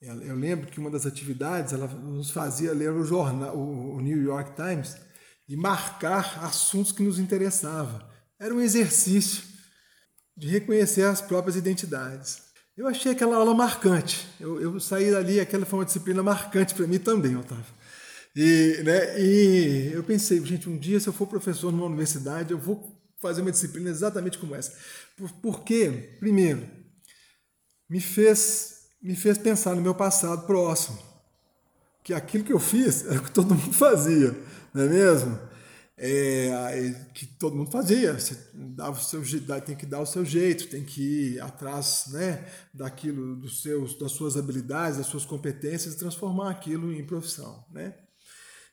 eu 0.01 0.35
lembro 0.35 0.69
que 0.69 0.81
uma 0.81 0.91
das 0.91 1.05
atividades 1.05 1.73
ela 1.73 1.87
nos 1.87 2.31
fazia 2.31 2.73
ler 2.73 2.91
o 2.93 3.05
jornal, 3.05 3.57
o 3.57 4.01
New 4.01 4.23
York 4.23 4.53
Times 4.55 4.97
e 5.49 5.57
marcar 5.57 6.45
assuntos 6.45 6.93
que 6.93 7.03
nos 7.03 7.19
interessavam. 7.19 8.01
Era 8.39 8.55
um 8.55 8.61
exercício 8.61 9.43
de 10.37 10.47
reconhecer 10.47 11.03
as 11.03 11.21
próprias 11.21 11.57
identidades. 11.57 12.50
Eu 12.81 12.89
achei 12.89 13.13
aquela 13.13 13.37
aula 13.37 13.53
marcante. 13.53 14.27
Eu, 14.41 14.59
eu 14.59 14.81
saí 14.81 15.11
dali, 15.11 15.39
aquela 15.39 15.67
foi 15.67 15.81
uma 15.81 15.85
disciplina 15.85 16.23
marcante 16.23 16.75
para 16.75 16.87
mim 16.87 16.99
também, 16.99 17.37
Otávio. 17.37 17.63
E, 18.35 18.81
né, 18.83 19.21
e 19.21 19.91
eu 19.93 20.03
pensei, 20.03 20.43
gente, 20.47 20.67
um 20.67 20.79
dia 20.79 20.99
se 20.99 21.07
eu 21.07 21.13
for 21.13 21.27
professor 21.27 21.71
numa 21.71 21.85
universidade, 21.85 22.53
eu 22.53 22.59
vou 22.59 22.99
fazer 23.21 23.43
uma 23.43 23.51
disciplina 23.51 23.91
exatamente 23.91 24.39
como 24.39 24.55
essa. 24.55 24.73
Por, 25.15 25.31
porque, 25.43 26.17
primeiro, 26.21 26.67
me 27.87 28.01
fez 28.01 28.79
me 29.03 29.15
fez 29.15 29.37
pensar 29.37 29.77
no 29.77 29.83
meu 29.83 29.95
passado 29.95 30.47
próximo, 30.47 30.99
que 32.03 32.15
aquilo 32.15 32.45
que 32.45 32.53
eu 32.53 32.59
fiz 32.59 33.05
era 33.05 33.19
o 33.19 33.25
que 33.25 33.31
todo 33.31 33.55
mundo 33.55 33.75
fazia, 33.75 34.35
não 34.73 34.85
é 34.85 34.89
mesmo? 34.89 35.39
É, 36.03 36.95
que 37.13 37.27
todo 37.27 37.55
mundo 37.55 37.71
fazia, 37.71 38.19
você 38.19 38.35
dava 38.55 38.99
o 38.99 39.03
seu, 39.03 39.23
tem 39.61 39.77
que 39.77 39.85
dar 39.85 40.01
o 40.01 40.07
seu 40.07 40.25
jeito, 40.25 40.69
tem 40.69 40.83
que 40.83 41.35
ir 41.35 41.41
atrás 41.43 42.07
né, 42.11 42.49
daquilo, 42.73 43.37
dos 43.37 43.61
seus, 43.61 43.99
das 43.99 44.13
suas 44.13 44.35
habilidades, 44.35 44.97
das 44.97 45.09
suas 45.09 45.27
competências 45.27 45.93
e 45.93 45.99
transformar 45.99 46.51
aquilo 46.51 46.91
em 46.91 47.05
profissão. 47.05 47.67
Né? 47.71 47.95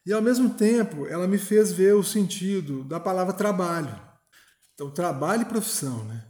E 0.05 0.13
ao 0.13 0.21
mesmo 0.21 0.51
tempo, 0.51 1.05
ela 1.05 1.27
me 1.27 1.37
fez 1.37 1.73
ver 1.73 1.95
o 1.95 2.03
sentido 2.03 2.85
da 2.85 2.97
palavra 2.97 3.33
trabalho. 3.33 3.93
Então, 4.73 4.89
trabalho 4.89 5.41
e 5.41 5.45
profissão. 5.45 6.05
Né? 6.05 6.25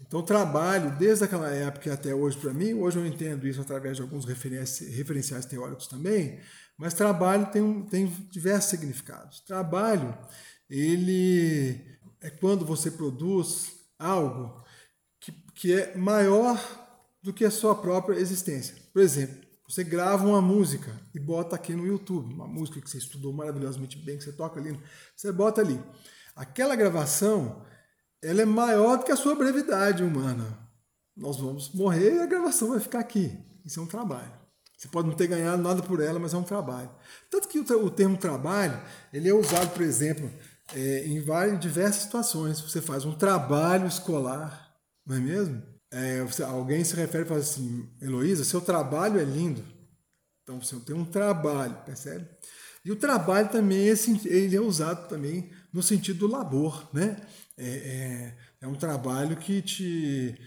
Então, 0.00 0.22
trabalho, 0.22 0.96
desde 0.96 1.24
aquela 1.24 1.48
época 1.48 1.92
até 1.92 2.14
hoje, 2.14 2.36
para 2.36 2.54
mim, 2.54 2.72
hoje 2.74 3.00
eu 3.00 3.06
entendo 3.06 3.48
isso 3.48 3.60
através 3.60 3.96
de 3.96 4.02
alguns 4.02 4.24
referenciais 4.24 5.44
teóricos 5.44 5.88
também, 5.88 6.38
mas 6.76 6.94
trabalho 6.94 7.46
tem, 7.46 7.82
tem 7.84 8.06
diversos 8.30 8.70
significados. 8.70 9.40
Trabalho, 9.40 10.16
ele 10.68 11.98
é 12.20 12.30
quando 12.30 12.64
você 12.64 12.90
produz 12.90 13.72
algo 13.98 14.64
que, 15.20 15.32
que 15.54 15.72
é 15.72 15.96
maior 15.96 16.58
do 17.22 17.32
que 17.32 17.44
a 17.44 17.50
sua 17.50 17.74
própria 17.74 18.16
existência. 18.16 18.76
Por 18.92 19.00
exemplo, 19.00 19.46
você 19.68 19.82
grava 19.82 20.26
uma 20.26 20.40
música 20.40 20.92
e 21.14 21.18
bota 21.18 21.56
aqui 21.56 21.74
no 21.74 21.86
YouTube, 21.86 22.32
uma 22.32 22.46
música 22.46 22.80
que 22.80 22.88
você 22.88 22.98
estudou 22.98 23.32
maravilhosamente 23.32 23.98
bem, 23.98 24.16
que 24.16 24.24
você 24.24 24.32
toca 24.32 24.60
ali, 24.60 24.78
você 25.16 25.32
bota 25.32 25.60
ali. 25.60 25.82
Aquela 26.36 26.76
gravação 26.76 27.64
ela 28.22 28.42
é 28.42 28.44
maior 28.44 28.98
do 28.98 29.04
que 29.04 29.12
a 29.12 29.16
sua 29.16 29.34
brevidade 29.34 30.02
humana. 30.02 30.58
Nós 31.16 31.38
vamos 31.38 31.72
morrer 31.72 32.14
e 32.14 32.20
a 32.20 32.26
gravação 32.26 32.68
vai 32.68 32.80
ficar 32.80 33.00
aqui. 33.00 33.36
Isso 33.64 33.80
é 33.80 33.82
um 33.82 33.86
trabalho. 33.86 34.45
Você 34.76 34.88
pode 34.88 35.08
não 35.08 35.14
ter 35.14 35.26
ganhado 35.26 35.62
nada 35.62 35.82
por 35.82 36.00
ela, 36.00 36.18
mas 36.18 36.34
é 36.34 36.36
um 36.36 36.42
trabalho. 36.42 36.90
Tanto 37.30 37.48
que 37.48 37.58
o, 37.58 37.90
termo 37.90 38.16
trabalho 38.18 38.80
ele 39.12 39.28
é 39.28 39.34
usado, 39.34 39.72
por 39.72 39.82
exemplo, 39.82 40.30
é, 40.74 41.06
em 41.06 41.20
várias, 41.20 41.58
diversas 41.58 42.02
situações. 42.02 42.60
Você 42.60 42.82
faz 42.82 43.04
um 43.04 43.14
trabalho 43.14 43.86
escolar, 43.86 44.74
não 45.06 45.16
é 45.16 45.20
mesmo? 45.20 45.62
É, 45.90 46.22
você, 46.22 46.42
alguém 46.42 46.84
se 46.84 46.94
refere 46.94 47.24
e 47.24 47.28
fala 47.28 47.40
assim, 47.40 47.88
Heloísa, 48.02 48.44
seu 48.44 48.60
trabalho 48.60 49.18
é 49.18 49.24
lindo. 49.24 49.64
Então 50.42 50.60
você 50.60 50.78
tem 50.80 50.94
um 50.94 51.04
trabalho, 51.04 51.74
percebe? 51.84 52.28
E 52.84 52.92
o 52.92 52.96
trabalho 52.96 53.48
também 53.48 53.88
ele 54.26 54.54
é 54.54 54.60
usado 54.60 55.08
também 55.08 55.50
no 55.72 55.82
sentido 55.82 56.20
do 56.20 56.26
labor, 56.28 56.88
né? 56.92 57.16
É, 57.56 57.66
é, 57.66 58.36
é 58.60 58.66
um 58.68 58.74
trabalho 58.74 59.36
que 59.36 59.62
te 59.62 60.38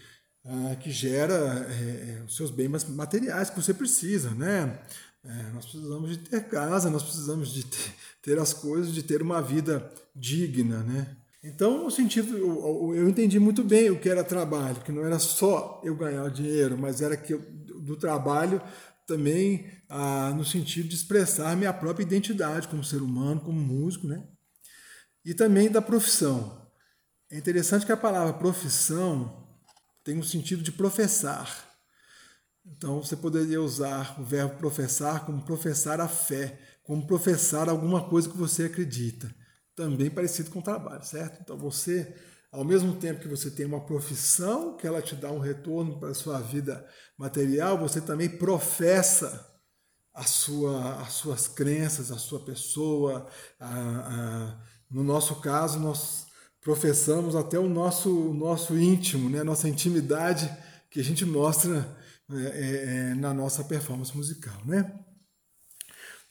ah, 0.44 0.76
que 0.76 0.90
gera 0.90 1.34
é, 1.68 2.18
é, 2.20 2.22
os 2.26 2.36
seus 2.36 2.50
bens 2.50 2.84
materiais 2.88 3.50
que 3.50 3.60
você 3.60 3.74
precisa, 3.74 4.30
né? 4.30 4.78
É, 5.22 5.50
nós 5.52 5.66
precisamos 5.66 6.10
de 6.10 6.18
ter 6.18 6.48
casa, 6.48 6.88
nós 6.88 7.02
precisamos 7.02 7.52
de 7.52 7.64
ter, 7.64 7.94
ter, 8.22 8.38
as 8.38 8.54
coisas, 8.54 8.94
de 8.94 9.02
ter 9.02 9.20
uma 9.20 9.42
vida 9.42 9.92
digna, 10.14 10.78
né? 10.82 11.16
Então, 11.42 11.84
no 11.84 11.90
sentido, 11.90 12.36
eu, 12.36 12.94
eu, 12.94 13.08
entendi 13.08 13.38
muito 13.38 13.62
bem 13.62 13.90
o 13.90 13.98
que 13.98 14.08
era 14.08 14.24
trabalho, 14.24 14.82
que 14.82 14.92
não 14.92 15.04
era 15.04 15.18
só 15.18 15.80
eu 15.84 15.94
ganhar 15.96 16.28
dinheiro, 16.30 16.76
mas 16.76 17.00
era 17.00 17.16
que 17.16 17.34
eu, 17.34 17.40
do 17.80 17.96
trabalho 17.96 18.62
também 19.06 19.66
ah, 19.88 20.32
no 20.36 20.44
sentido 20.44 20.88
de 20.88 20.94
expressar 20.94 21.56
minha 21.56 21.72
própria 21.72 22.04
identidade 22.04 22.68
como 22.68 22.84
ser 22.84 23.02
humano, 23.02 23.40
como 23.40 23.58
músico, 23.58 24.06
né? 24.06 24.22
E 25.24 25.34
também 25.34 25.70
da 25.70 25.82
profissão. 25.82 26.66
É 27.30 27.36
interessante 27.36 27.84
que 27.84 27.92
a 27.92 27.96
palavra 27.96 28.32
profissão 28.32 29.39
tem 30.10 30.18
um 30.18 30.24
sentido 30.24 30.60
de 30.60 30.72
professar. 30.72 31.70
Então 32.66 33.00
você 33.00 33.14
poderia 33.14 33.62
usar 33.62 34.20
o 34.20 34.24
verbo 34.24 34.56
professar 34.56 35.24
como 35.24 35.42
professar 35.42 36.00
a 36.00 36.08
fé, 36.08 36.58
como 36.82 37.06
professar 37.06 37.68
alguma 37.68 38.08
coisa 38.08 38.28
que 38.28 38.36
você 38.36 38.64
acredita. 38.64 39.32
Também 39.76 40.10
parecido 40.10 40.50
com 40.50 40.58
o 40.58 40.62
trabalho, 40.62 41.04
certo? 41.04 41.38
Então 41.40 41.56
você, 41.56 42.12
ao 42.50 42.64
mesmo 42.64 42.96
tempo 42.96 43.20
que 43.20 43.28
você 43.28 43.52
tem 43.52 43.64
uma 43.64 43.86
profissão, 43.86 44.76
que 44.76 44.84
ela 44.84 45.00
te 45.00 45.14
dá 45.14 45.30
um 45.30 45.38
retorno 45.38 46.00
para 46.00 46.08
a 46.08 46.14
sua 46.14 46.40
vida 46.40 46.84
material, 47.16 47.78
você 47.78 48.00
também 48.00 48.28
professa 48.28 49.48
a 50.12 50.24
sua, 50.24 51.02
as 51.02 51.12
suas 51.12 51.46
crenças, 51.46 52.10
a 52.10 52.18
sua 52.18 52.40
pessoa. 52.40 53.28
A, 53.60 53.68
a, 53.68 54.60
no 54.90 55.04
nosso 55.04 55.36
caso, 55.36 55.78
nós 55.78 56.26
professamos 56.60 57.34
até 57.34 57.58
o 57.58 57.68
nosso, 57.68 58.10
nosso 58.34 58.76
íntimo, 58.78 59.30
né? 59.30 59.42
nossa 59.42 59.68
intimidade 59.68 60.50
que 60.90 61.00
a 61.00 61.04
gente 61.04 61.24
mostra 61.24 61.96
é, 62.32 62.36
é, 62.36 63.10
é, 63.10 63.14
na 63.14 63.32
nossa 63.32 63.64
performance 63.64 64.16
musical, 64.16 64.60
né? 64.64 64.92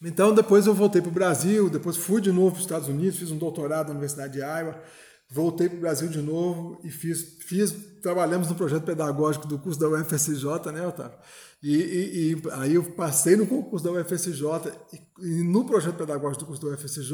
Então 0.02 0.34
depois 0.34 0.66
eu 0.66 0.74
voltei 0.74 1.02
para 1.02 1.10
o 1.10 1.14
Brasil, 1.14 1.70
depois 1.70 1.98
fui 1.98 2.22
de 2.22 2.32
novo 2.32 2.52
para 2.52 2.60
os 2.60 2.66
Estados 2.66 2.88
Unidos, 2.88 3.20
fiz 3.20 3.32
um 3.32 3.38
doutorado 3.38 3.88
na 3.88 3.92
Universidade 3.92 4.34
de 4.34 4.40
Iowa, 4.40 4.82
voltei 5.30 5.68
para 5.68 5.78
o 5.78 5.82
Brasil 5.82 6.08
de 6.08 6.22
novo 6.22 6.80
e 6.86 6.90
fiz, 6.90 7.38
fiz, 7.42 7.76
trabalhamos 8.02 8.48
no 8.48 8.56
projeto 8.56 8.84
pedagógico 8.84 9.46
do 9.46 9.60
curso 9.60 9.78
da 9.78 9.90
UFSJ, 9.90 10.72
né, 10.72 10.88
Otávio? 10.88 11.18
E, 11.62 11.76
e, 11.76 12.32
e 12.32 12.42
aí 12.54 12.76
eu 12.76 12.84
passei 12.94 13.36
no 13.36 13.46
concurso 13.46 13.84
da 13.84 13.92
UFSJ 13.92 14.44
e, 14.94 15.28
e, 15.28 15.44
no 15.44 15.66
projeto 15.66 15.98
pedagógico 15.98 16.46
do 16.46 16.48
curso 16.48 16.66
da 16.66 16.74
UFSJ 16.74 17.12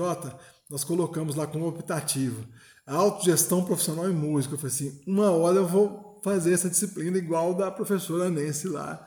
nós 0.70 0.84
colocamos 0.84 1.36
lá 1.36 1.48
como 1.48 1.68
optativo 1.68 2.46
autogestão 2.94 3.64
profissional 3.64 4.10
em 4.10 4.14
música. 4.14 4.54
Eu 4.54 4.58
falei 4.58 4.74
assim, 4.74 5.02
uma 5.08 5.32
hora 5.32 5.58
eu 5.58 5.68
vou 5.68 6.20
fazer 6.24 6.54
essa 6.54 6.70
disciplina 6.70 7.18
igual 7.18 7.54
da 7.54 7.72
professora 7.72 8.30
Nancy 8.30 8.68
lá, 8.68 9.06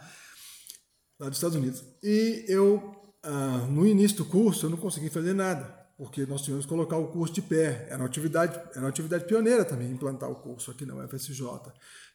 lá 1.18 1.28
dos 1.28 1.38
Estados 1.38 1.56
Unidos. 1.56 1.84
E 2.02 2.44
eu, 2.48 2.94
ah, 3.22 3.66
no 3.68 3.86
início 3.86 4.18
do 4.18 4.24
curso, 4.24 4.66
eu 4.66 4.70
não 4.70 4.76
consegui 4.76 5.10
fazer 5.10 5.34
nada, 5.34 5.64
porque 5.96 6.24
nós 6.26 6.42
tínhamos 6.42 6.64
que 6.64 6.70
colocar 6.70 6.96
o 6.96 7.08
curso 7.08 7.34
de 7.34 7.42
pé. 7.42 7.86
Era 7.88 7.98
uma 7.98 8.06
atividade, 8.06 8.56
era 8.70 8.80
uma 8.80 8.88
atividade 8.88 9.24
pioneira 9.24 9.64
também, 9.64 9.90
implantar 9.90 10.30
o 10.30 10.36
curso 10.36 10.70
aqui 10.70 10.86
na 10.86 10.94
UFSJ. 10.94 11.42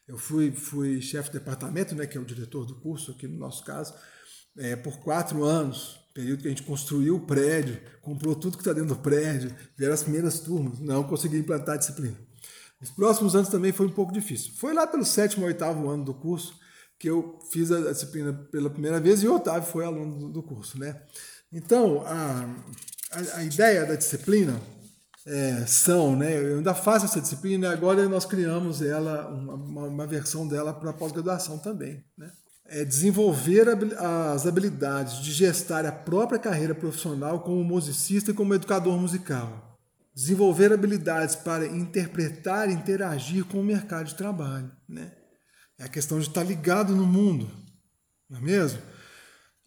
Eu 0.06 0.18
fui, 0.18 0.52
fui 0.52 1.00
chefe 1.00 1.30
de 1.30 1.38
departamento, 1.38 1.94
né, 1.94 2.06
que 2.06 2.16
é 2.16 2.20
o 2.20 2.24
diretor 2.24 2.66
do 2.66 2.74
curso 2.80 3.10
aqui 3.10 3.26
no 3.26 3.38
nosso 3.38 3.64
caso, 3.64 3.94
é, 4.56 4.76
por 4.76 4.98
quatro 4.98 5.44
anos, 5.44 6.00
período 6.12 6.42
que 6.42 6.46
a 6.46 6.50
gente 6.50 6.62
construiu 6.62 7.16
o 7.16 7.20
prédio, 7.20 7.80
comprou 8.00 8.34
tudo 8.34 8.56
que 8.56 8.62
está 8.62 8.72
dentro 8.72 8.94
do 8.94 9.00
prédio, 9.00 9.54
vieram 9.76 9.94
as 9.94 10.02
primeiras 10.02 10.40
turmas, 10.40 10.78
não 10.78 11.02
consegui 11.04 11.38
implantar 11.38 11.74
a 11.74 11.78
disciplina. 11.78 12.16
Os 12.80 12.90
próximos 12.90 13.34
anos 13.34 13.48
também 13.48 13.72
foi 13.72 13.86
um 13.86 13.90
pouco 13.90 14.12
difícil. 14.12 14.52
Foi 14.56 14.72
lá 14.74 14.86
pelo 14.86 15.04
sétimo, 15.04 15.46
oitavo 15.46 15.88
ano 15.88 16.04
do 16.04 16.14
curso 16.14 16.54
que 16.98 17.08
eu 17.08 17.38
fiz 17.50 17.70
a 17.70 17.92
disciplina 17.92 18.32
pela 18.50 18.70
primeira 18.70 19.00
vez 19.00 19.22
e 19.22 19.28
o 19.28 19.34
Otávio 19.34 19.68
foi 19.68 19.84
aluno 19.84 20.30
do, 20.30 20.42
curso, 20.42 20.78
né? 20.78 21.02
Então, 21.52 22.02
a, 22.06 22.44
a, 23.10 23.38
a 23.38 23.44
ideia 23.44 23.84
da 23.84 23.94
disciplina 23.94 24.60
é, 25.26 25.66
são, 25.66 26.16
né? 26.16 26.38
Eu 26.38 26.58
ainda 26.58 26.74
faço 26.74 27.04
essa 27.04 27.20
disciplina 27.20 27.72
agora 27.72 28.08
nós 28.08 28.24
criamos 28.24 28.80
ela, 28.80 29.28
uma, 29.28 29.86
uma 29.86 30.06
versão 30.06 30.46
dela 30.46 30.72
para 30.72 30.92
pós-graduação 30.92 31.58
também, 31.58 32.04
né? 32.16 32.30
É 32.66 32.84
desenvolver 32.84 33.66
as 33.98 34.46
habilidades 34.46 35.22
de 35.22 35.32
gestar 35.32 35.84
a 35.84 35.92
própria 35.92 36.38
carreira 36.38 36.74
profissional 36.74 37.40
como 37.40 37.62
musicista 37.62 38.30
e 38.30 38.34
como 38.34 38.54
educador 38.54 38.98
musical 38.98 39.74
desenvolver 40.14 40.72
habilidades 40.72 41.34
para 41.34 41.66
interpretar 41.66 42.70
e 42.70 42.72
interagir 42.72 43.44
com 43.44 43.60
o 43.60 43.64
mercado 43.64 44.06
de 44.06 44.14
trabalho. 44.14 44.70
Né? 44.88 45.12
É 45.76 45.84
a 45.84 45.88
questão 45.88 46.20
de 46.20 46.28
estar 46.28 46.44
ligado 46.44 46.94
no 46.94 47.04
mundo, 47.04 47.50
não 48.30 48.38
é 48.38 48.40
mesmo? 48.40 48.80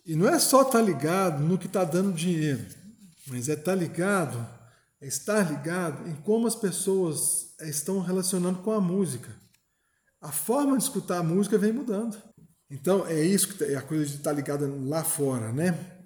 E 0.05 0.15
não 0.15 0.27
é 0.29 0.39
só 0.39 0.61
estar 0.61 0.81
ligado 0.81 1.43
no 1.43 1.57
que 1.57 1.67
está 1.67 1.83
dando 1.83 2.13
dinheiro, 2.13 2.65
mas 3.27 3.49
é 3.49 3.53
estar 3.53 3.75
ligado, 3.75 4.47
é 5.01 5.07
estar 5.07 5.51
ligado 5.51 6.07
em 6.07 6.15
como 6.15 6.47
as 6.47 6.55
pessoas 6.55 7.53
estão 7.61 7.99
relacionando 7.99 8.59
com 8.59 8.71
a 8.71 8.79
música. 8.79 9.29
A 10.21 10.31
forma 10.31 10.77
de 10.77 10.83
escutar 10.83 11.17
a 11.17 11.23
música 11.23 11.57
vem 11.57 11.73
mudando. 11.73 12.17
Então 12.69 13.07
é 13.07 13.21
isso 13.21 13.49
que 13.55 13.63
é 13.63 13.75
a 13.75 13.81
coisa 13.81 14.05
de 14.05 14.15
estar 14.15 14.31
ligado 14.33 14.87
lá 14.87 15.03
fora, 15.03 15.53
né? 15.53 15.97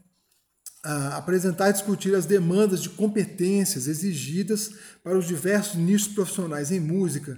apresentar 0.83 1.69
e 1.69 1.73
discutir 1.73 2.15
as 2.15 2.25
demandas 2.25 2.81
de 2.81 2.89
competências 2.89 3.87
exigidas 3.87 4.71
para 5.03 5.17
os 5.17 5.27
diversos 5.27 5.75
nichos 5.75 6.07
profissionais 6.07 6.71
em 6.71 6.79
música. 6.79 7.37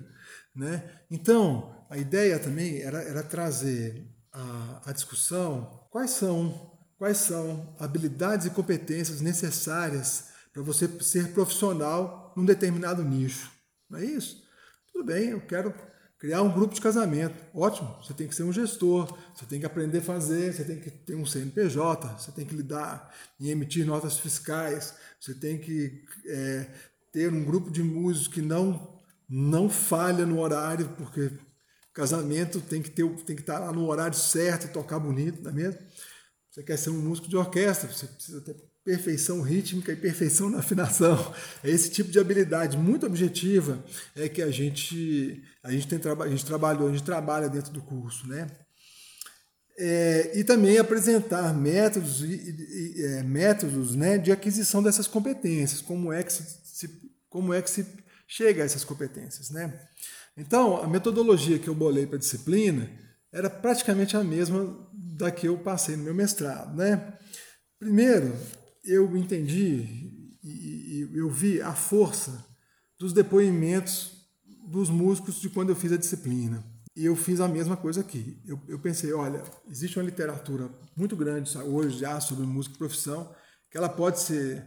Né? 0.55 0.83
Então, 1.11 1.85
a 1.89 1.97
ideia 1.97 2.39
também 2.39 2.81
era, 2.81 3.01
era 3.01 3.21
trazer 3.21 4.07
a, 4.31 4.81
a 4.85 4.93
discussão 4.93 5.87
quais 5.91 6.11
são, 6.11 6.71
quais 6.97 7.17
são 7.17 7.75
habilidades 7.79 8.47
e 8.47 8.51
competências 8.51 9.19
necessárias 9.19 10.25
para 10.53 10.63
você 10.63 10.87
ser 11.01 11.29
profissional 11.33 12.33
num 12.37 12.45
determinado 12.45 13.03
nicho. 13.03 13.51
Não 13.89 13.99
é 13.99 14.05
isso? 14.05 14.41
Tudo 14.91 15.05
bem, 15.05 15.29
eu 15.29 15.41
quero 15.41 15.73
Criar 16.23 16.41
um 16.41 16.53
grupo 16.53 16.73
de 16.73 16.79
casamento, 16.79 17.35
ótimo. 17.53 17.97
Você 18.01 18.13
tem 18.13 18.29
que 18.29 18.33
ser 18.33 18.43
um 18.43 18.53
gestor, 18.53 19.13
você 19.35 19.45
tem 19.45 19.59
que 19.59 19.65
aprender 19.65 19.97
a 19.97 20.01
fazer, 20.01 20.53
você 20.53 20.63
tem 20.63 20.79
que 20.79 20.89
ter 20.89 21.15
um 21.15 21.25
CNPJ, 21.25 22.17
você 22.17 22.31
tem 22.31 22.45
que 22.45 22.55
lidar 22.55 23.13
em 23.37 23.49
emitir 23.49 23.85
notas 23.85 24.17
fiscais, 24.17 24.93
você 25.19 25.33
tem 25.33 25.57
que 25.57 26.01
é, 26.25 26.65
ter 27.11 27.29
um 27.29 27.43
grupo 27.43 27.69
de 27.69 27.83
músicos 27.83 28.29
que 28.35 28.41
não 28.41 29.01
não 29.27 29.67
falha 29.67 30.25
no 30.25 30.39
horário, 30.39 30.87
porque 30.97 31.29
casamento 31.93 32.61
tem 32.61 32.81
que 32.81 32.89
ter 32.89 33.05
tem 33.25 33.35
que 33.35 33.41
estar 33.41 33.59
lá 33.59 33.73
no 33.73 33.85
horário 33.85 34.17
certo 34.17 34.67
e 34.67 34.69
tocar 34.69 34.99
bonito, 34.99 35.43
não 35.43 35.51
é 35.51 35.53
mesmo? 35.53 35.81
Você 36.53 36.61
quer 36.61 36.77
ser 36.77 36.91
um 36.91 37.01
músico 37.01 37.27
de 37.27 37.35
orquestra, 37.35 37.91
você 37.91 38.05
precisa 38.05 38.39
ter 38.41 38.55
perfeição 38.85 39.41
rítmica 39.41 39.91
e 39.91 39.95
perfeição 39.95 40.51
na 40.51 40.59
afinação. 40.59 41.33
É 41.63 41.71
esse 41.71 41.89
tipo 41.89 42.11
de 42.11 42.19
habilidade 42.19 42.77
muito 42.77 43.07
objetiva 43.07 43.83
é 44.15 44.29
que 44.29 44.39
a 44.39 44.51
gente 44.51 45.43
a 45.63 45.71
gente 45.71 45.87
tem 45.87 45.99
a 45.99 46.27
gente 46.27 46.45
trabalhou, 46.45 46.89
a 46.89 46.91
gente 46.91 47.03
trabalha 47.03 47.49
dentro 47.49 47.73
do 47.73 47.81
curso, 47.81 48.27
né? 48.27 48.47
É, 49.79 50.37
e 50.37 50.43
também 50.43 50.77
apresentar 50.77 51.51
métodos 51.55 52.21
e, 52.21 52.27
e 52.27 53.03
é, 53.03 53.23
métodos 53.23 53.95
né, 53.95 54.19
de 54.19 54.31
aquisição 54.31 54.83
dessas 54.83 55.07
competências, 55.07 55.81
como 55.81 56.13
é 56.13 56.21
que 56.21 56.31
se, 56.31 56.87
como 57.27 57.51
é 57.51 57.63
que 57.63 57.69
se 57.71 57.83
chega 58.27 58.61
a 58.61 58.65
essas 58.65 58.83
competências, 58.83 59.49
né? 59.49 59.73
Então, 60.37 60.77
a 60.77 60.87
metodologia 60.87 61.57
que 61.57 61.67
eu 61.67 61.73
bolei 61.73 62.05
para 62.05 62.17
a 62.17 62.19
disciplina 62.19 62.87
era 63.33 63.49
praticamente 63.49 64.15
a 64.15 64.23
mesma 64.23 64.77
da 64.93 65.31
que 65.31 65.47
eu 65.47 65.57
passei 65.57 65.95
no 65.95 66.03
meu 66.03 66.13
mestrado, 66.13 66.75
né? 66.77 67.17
Primeiro, 67.79 68.33
eu 68.85 69.17
entendi 69.17 70.11
e 70.43 71.09
eu 71.13 71.29
vi 71.29 71.61
a 71.61 71.73
força 71.73 72.45
dos 72.99 73.11
depoimentos 73.11 74.11
dos 74.67 74.89
músicos 74.89 75.41
de 75.41 75.49
quando 75.49 75.69
eu 75.69 75.75
fiz 75.75 75.91
a 75.91 75.97
disciplina. 75.97 76.63
E 76.95 77.05
eu 77.05 77.15
fiz 77.15 77.39
a 77.39 77.47
mesma 77.47 77.75
coisa 77.75 78.01
aqui. 78.01 78.39
Eu, 78.45 78.61
eu 78.67 78.79
pensei, 78.79 79.11
olha, 79.13 79.41
existe 79.67 79.97
uma 79.97 80.05
literatura 80.05 80.69
muito 80.95 81.15
grande 81.15 81.57
hoje 81.57 81.99
já 81.99 82.19
sobre 82.19 82.45
música 82.45 82.75
e 82.75 82.77
profissão, 82.77 83.33
que 83.69 83.77
ela 83.77 83.89
pode 83.89 84.19
ser 84.19 84.63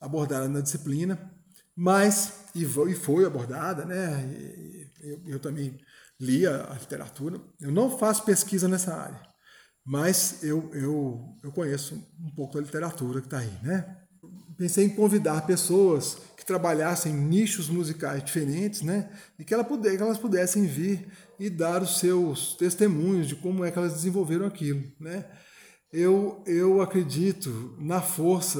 abordada 0.00 0.48
na 0.48 0.60
disciplina, 0.60 1.32
mas, 1.74 2.46
e 2.54 2.64
foi 2.64 3.24
abordada, 3.24 3.84
né? 3.84 4.92
Eu, 5.00 5.22
eu 5.26 5.38
também 5.38 5.78
li 6.20 6.46
a, 6.46 6.70
a 6.70 6.74
literatura. 6.74 7.40
Eu 7.60 7.70
não 7.70 7.96
faço 7.98 8.24
pesquisa 8.24 8.68
nessa 8.68 8.94
área, 8.94 9.20
mas 9.84 10.42
eu, 10.42 10.70
eu, 10.74 11.36
eu 11.42 11.52
conheço 11.52 11.94
um 12.20 12.30
pouco 12.34 12.54
da 12.54 12.60
literatura 12.60 13.20
que 13.20 13.26
está 13.26 13.38
aí, 13.38 13.52
né? 13.62 13.96
Pensei 14.56 14.86
em 14.86 14.90
convidar 14.90 15.46
pessoas 15.46 16.18
que 16.36 16.44
trabalhassem 16.44 17.12
nichos 17.12 17.68
musicais 17.68 18.24
diferentes, 18.24 18.82
né? 18.82 19.08
E 19.38 19.44
que, 19.44 19.54
ela 19.54 19.62
puder, 19.62 19.96
que 19.96 20.02
elas 20.02 20.18
pudessem 20.18 20.66
vir 20.66 21.08
e 21.38 21.48
dar 21.48 21.80
os 21.80 22.00
seus 22.00 22.56
testemunhos 22.56 23.28
de 23.28 23.36
como 23.36 23.64
é 23.64 23.70
que 23.70 23.78
elas 23.78 23.92
desenvolveram 23.92 24.46
aquilo, 24.46 24.82
né? 24.98 25.24
Eu, 25.92 26.42
eu 26.44 26.82
acredito 26.82 27.76
na 27.78 28.02
força 28.02 28.58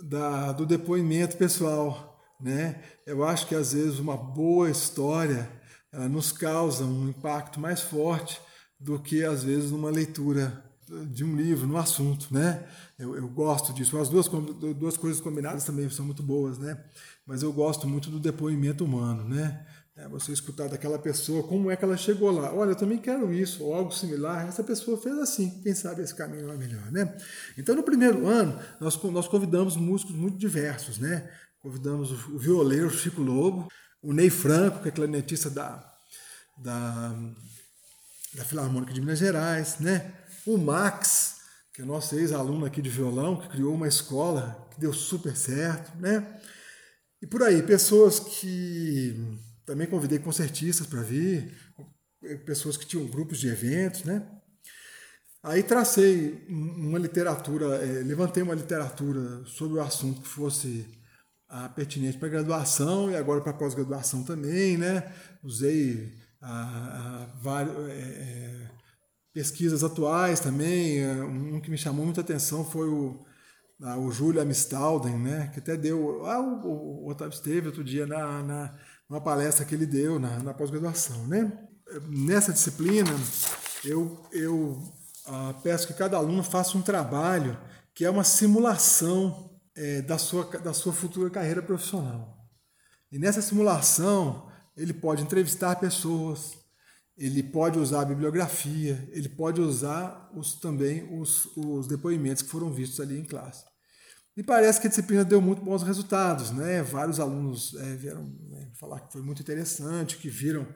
da, 0.00 0.52
do 0.52 0.64
depoimento 0.64 1.36
pessoal, 1.36 2.18
né? 2.40 2.80
Eu 3.04 3.24
acho 3.24 3.46
que 3.46 3.54
às 3.54 3.72
vezes 3.72 3.98
uma 3.98 4.16
boa 4.16 4.70
história 4.70 5.50
nos 5.92 6.32
causa 6.32 6.84
um 6.84 7.08
impacto 7.08 7.60
mais 7.60 7.80
forte 7.80 8.40
do 8.78 8.98
que 8.98 9.24
às 9.24 9.44
vezes 9.44 9.70
numa 9.70 9.90
leitura 9.90 10.64
de 11.06 11.24
um 11.24 11.36
livro, 11.36 11.66
no 11.66 11.76
assunto, 11.76 12.28
né? 12.30 12.64
Eu, 12.98 13.16
eu, 13.16 13.28
gosto 13.28 13.72
disso. 13.72 13.96
As 13.98 14.08
duas, 14.08 14.28
duas 14.28 14.96
coisas 14.96 15.20
combinadas 15.20 15.64
também 15.64 15.88
são 15.88 16.04
muito 16.04 16.22
boas, 16.22 16.58
né? 16.58 16.78
Mas 17.26 17.42
eu 17.42 17.52
gosto 17.52 17.86
muito 17.86 18.10
do 18.10 18.20
depoimento 18.20 18.84
humano, 18.84 19.24
né? 19.24 19.64
É 19.94 20.08
você 20.08 20.32
escutar 20.32 20.68
daquela 20.68 20.98
pessoa 20.98 21.42
como 21.42 21.70
é 21.70 21.76
que 21.76 21.84
ela 21.84 21.96
chegou 21.96 22.30
lá. 22.30 22.52
Olha, 22.52 22.70
eu 22.70 22.76
também 22.76 22.98
quero 22.98 23.32
isso, 23.32 23.62
ou 23.62 23.74
algo 23.74 23.92
similar. 23.92 24.46
Essa 24.48 24.64
pessoa 24.64 24.96
fez 24.96 25.16
assim, 25.18 25.60
quem 25.62 25.74
sabe 25.74 26.02
esse 26.02 26.14
caminho 26.14 26.50
é 26.50 26.56
melhor, 26.56 26.90
né? 26.90 27.14
Então, 27.56 27.74
no 27.76 27.82
primeiro 27.82 28.26
ano, 28.26 28.58
nós, 28.80 29.00
nós 29.02 29.28
convidamos 29.28 29.76
músicos 29.76 30.14
muito 30.14 30.38
diversos, 30.38 30.98
né? 30.98 31.28
Convidamos 31.60 32.10
o 32.10 32.38
violeiro 32.38 32.90
Chico 32.90 33.22
Lobo, 33.22 33.68
o 34.02 34.12
Ney 34.12 34.28
Franco, 34.28 34.82
que 34.82 34.88
é 34.88 34.92
clarinetista 34.92 35.48
da, 35.48 35.94
da, 36.58 37.14
da 38.34 38.44
Filarmônica 38.44 38.92
de 38.92 39.00
Minas 39.00 39.18
Gerais, 39.18 39.78
né? 39.78 40.12
O 40.44 40.58
Max, 40.58 41.36
que 41.72 41.82
é 41.82 41.84
nosso 41.84 42.16
ex-aluno 42.16 42.66
aqui 42.66 42.82
de 42.82 42.90
violão, 42.90 43.40
que 43.40 43.48
criou 43.48 43.74
uma 43.74 43.86
escola 43.86 44.68
que 44.72 44.80
deu 44.80 44.92
super 44.92 45.36
certo, 45.36 45.96
né? 45.98 46.40
E 47.20 47.26
por 47.26 47.42
aí, 47.42 47.62
pessoas 47.62 48.18
que 48.18 49.38
também 49.64 49.86
convidei 49.86 50.18
concertistas 50.18 50.86
para 50.86 51.02
vir, 51.02 51.56
pessoas 52.44 52.76
que 52.76 52.84
tinham 52.84 53.06
grupos 53.06 53.38
de 53.38 53.48
eventos, 53.48 54.02
né? 54.02 54.26
Aí 55.44 55.62
tracei 55.62 56.44
uma 56.48 56.98
literatura, 56.98 57.76
é, 57.76 58.02
levantei 58.02 58.42
uma 58.42 58.54
literatura 58.54 59.44
sobre 59.44 59.78
o 59.78 59.82
assunto 59.82 60.20
que 60.20 60.28
fosse 60.28 60.86
a, 61.52 61.68
pertinente 61.68 62.16
para 62.16 62.30
graduação 62.30 63.10
e 63.10 63.16
agora 63.16 63.42
para 63.42 63.52
pós-graduação 63.52 64.24
também, 64.24 64.78
né? 64.78 65.12
Usei 65.44 66.10
a, 66.40 67.28
a 67.44 67.62
é, 67.90 67.92
é, 67.92 68.70
pesquisas 69.34 69.84
atuais 69.84 70.40
também. 70.40 71.00
É, 71.00 71.12
um 71.22 71.60
que 71.60 71.70
me 71.70 71.76
chamou 71.76 72.06
muita 72.06 72.22
atenção 72.22 72.64
foi 72.64 72.88
o, 72.88 73.22
a, 73.82 73.98
o 73.98 74.10
Júlio 74.10 74.40
Amistalden, 74.40 75.18
né? 75.18 75.50
Que 75.52 75.60
até 75.60 75.76
deu. 75.76 76.24
Ah, 76.24 76.40
o, 76.40 77.04
o 77.04 77.10
Otávio 77.10 77.34
esteve 77.34 77.66
outro 77.66 77.84
dia 77.84 78.06
na, 78.06 78.42
na 78.42 78.74
uma 79.08 79.20
palestra 79.20 79.66
que 79.66 79.74
ele 79.74 79.84
deu 79.84 80.18
na, 80.18 80.38
na 80.38 80.54
pós-graduação. 80.54 81.26
Né? 81.26 81.52
Nessa 82.08 82.50
disciplina, 82.50 83.10
eu, 83.84 84.26
eu 84.32 84.82
ah, 85.26 85.54
peço 85.62 85.86
que 85.86 85.92
cada 85.92 86.16
aluno 86.16 86.42
faça 86.42 86.78
um 86.78 86.82
trabalho 86.82 87.58
que 87.94 88.06
é 88.06 88.10
uma 88.10 88.24
simulação 88.24 89.51
é, 89.74 90.02
da, 90.02 90.18
sua, 90.18 90.44
da 90.58 90.72
sua 90.72 90.92
futura 90.92 91.30
carreira 91.30 91.62
profissional. 91.62 92.38
E 93.10 93.18
nessa 93.18 93.42
simulação, 93.42 94.50
ele 94.76 94.92
pode 94.92 95.22
entrevistar 95.22 95.76
pessoas, 95.76 96.52
ele 97.16 97.42
pode 97.42 97.78
usar 97.78 98.02
a 98.02 98.06
bibliografia, 98.06 99.08
ele 99.12 99.28
pode 99.28 99.60
usar 99.60 100.30
os, 100.34 100.54
também 100.54 101.18
os, 101.18 101.46
os 101.56 101.86
depoimentos 101.86 102.42
que 102.42 102.48
foram 102.50 102.72
vistos 102.72 103.00
ali 103.00 103.18
em 103.18 103.24
classe. 103.24 103.64
E 104.34 104.42
parece 104.42 104.80
que 104.80 104.86
a 104.86 104.90
disciplina 104.90 105.24
deu 105.24 105.42
muito 105.42 105.62
bons 105.62 105.82
resultados, 105.82 106.50
né? 106.50 106.82
Vários 106.82 107.20
alunos 107.20 107.74
é, 107.74 107.96
vieram 107.96 108.24
né, 108.48 108.70
falar 108.80 109.00
que 109.00 109.12
foi 109.12 109.20
muito 109.20 109.42
interessante, 109.42 110.16
que 110.16 110.30
viram 110.30 110.66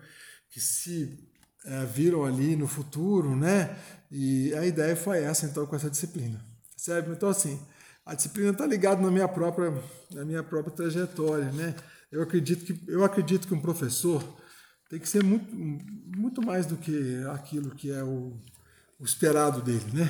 que 0.51 0.61
se 0.61 1.27
é, 1.65 1.85
viram 1.87 2.25
ali 2.25 2.55
no 2.55 2.69
futuro, 2.69 3.35
né? 3.35 3.77
E 4.11 4.55
a 4.55 4.67
ideia 4.67 4.95
foi 4.95 5.23
essa, 5.23 5.47
então, 5.47 5.67
com 5.67 5.75
essa 5.75 5.89
disciplina. 5.89 6.39
Certo? 6.77 7.11
Então, 7.11 7.31
assim, 7.31 7.59
a 8.07 8.15
disciplina 8.15 8.53
está 8.53 8.65
ligada 8.65 9.03
na 9.03 9.11
minha 9.11 9.27
própria, 9.27 9.75
na 10.13 10.25
minha 10.25 10.43
própria 10.43 10.73
trajetória, 10.73 11.51
né? 11.51 11.75
Eu 12.11 12.23
acredito 12.23 12.65
que 12.65 12.89
eu 12.89 13.03
acredito 13.03 13.49
que 13.49 13.55
um 13.55 13.61
professor 13.61 14.23
tem 14.89 15.01
que 15.01 15.09
ser 15.09 15.25
muito, 15.25 15.53
muito 15.53 16.41
mais 16.41 16.67
do 16.67 16.77
que 16.77 17.21
aquilo 17.33 17.75
que 17.75 17.91
é 17.91 18.05
o, 18.05 18.41
o 19.01 19.05
esperado 19.05 19.61
dele, 19.61 19.85
né? 19.93 20.09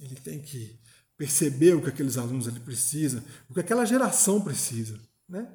Ele 0.00 0.14
tem 0.14 0.40
que 0.40 0.78
perceber 1.16 1.74
o 1.74 1.82
que 1.82 1.88
aqueles 1.88 2.16
alunos 2.16 2.46
ali 2.46 2.60
precisam, 2.60 3.20
o 3.50 3.54
que 3.54 3.60
aquela 3.60 3.84
geração 3.84 4.40
precisa, 4.40 4.96
né? 5.28 5.48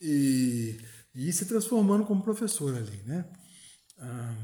E, 0.00 0.76
e 1.14 1.28
ir 1.28 1.32
se 1.32 1.44
transformando 1.44 2.04
como 2.04 2.24
professor 2.24 2.74
ali, 2.74 3.00
né? 3.06 3.24
Ah, 3.96 4.34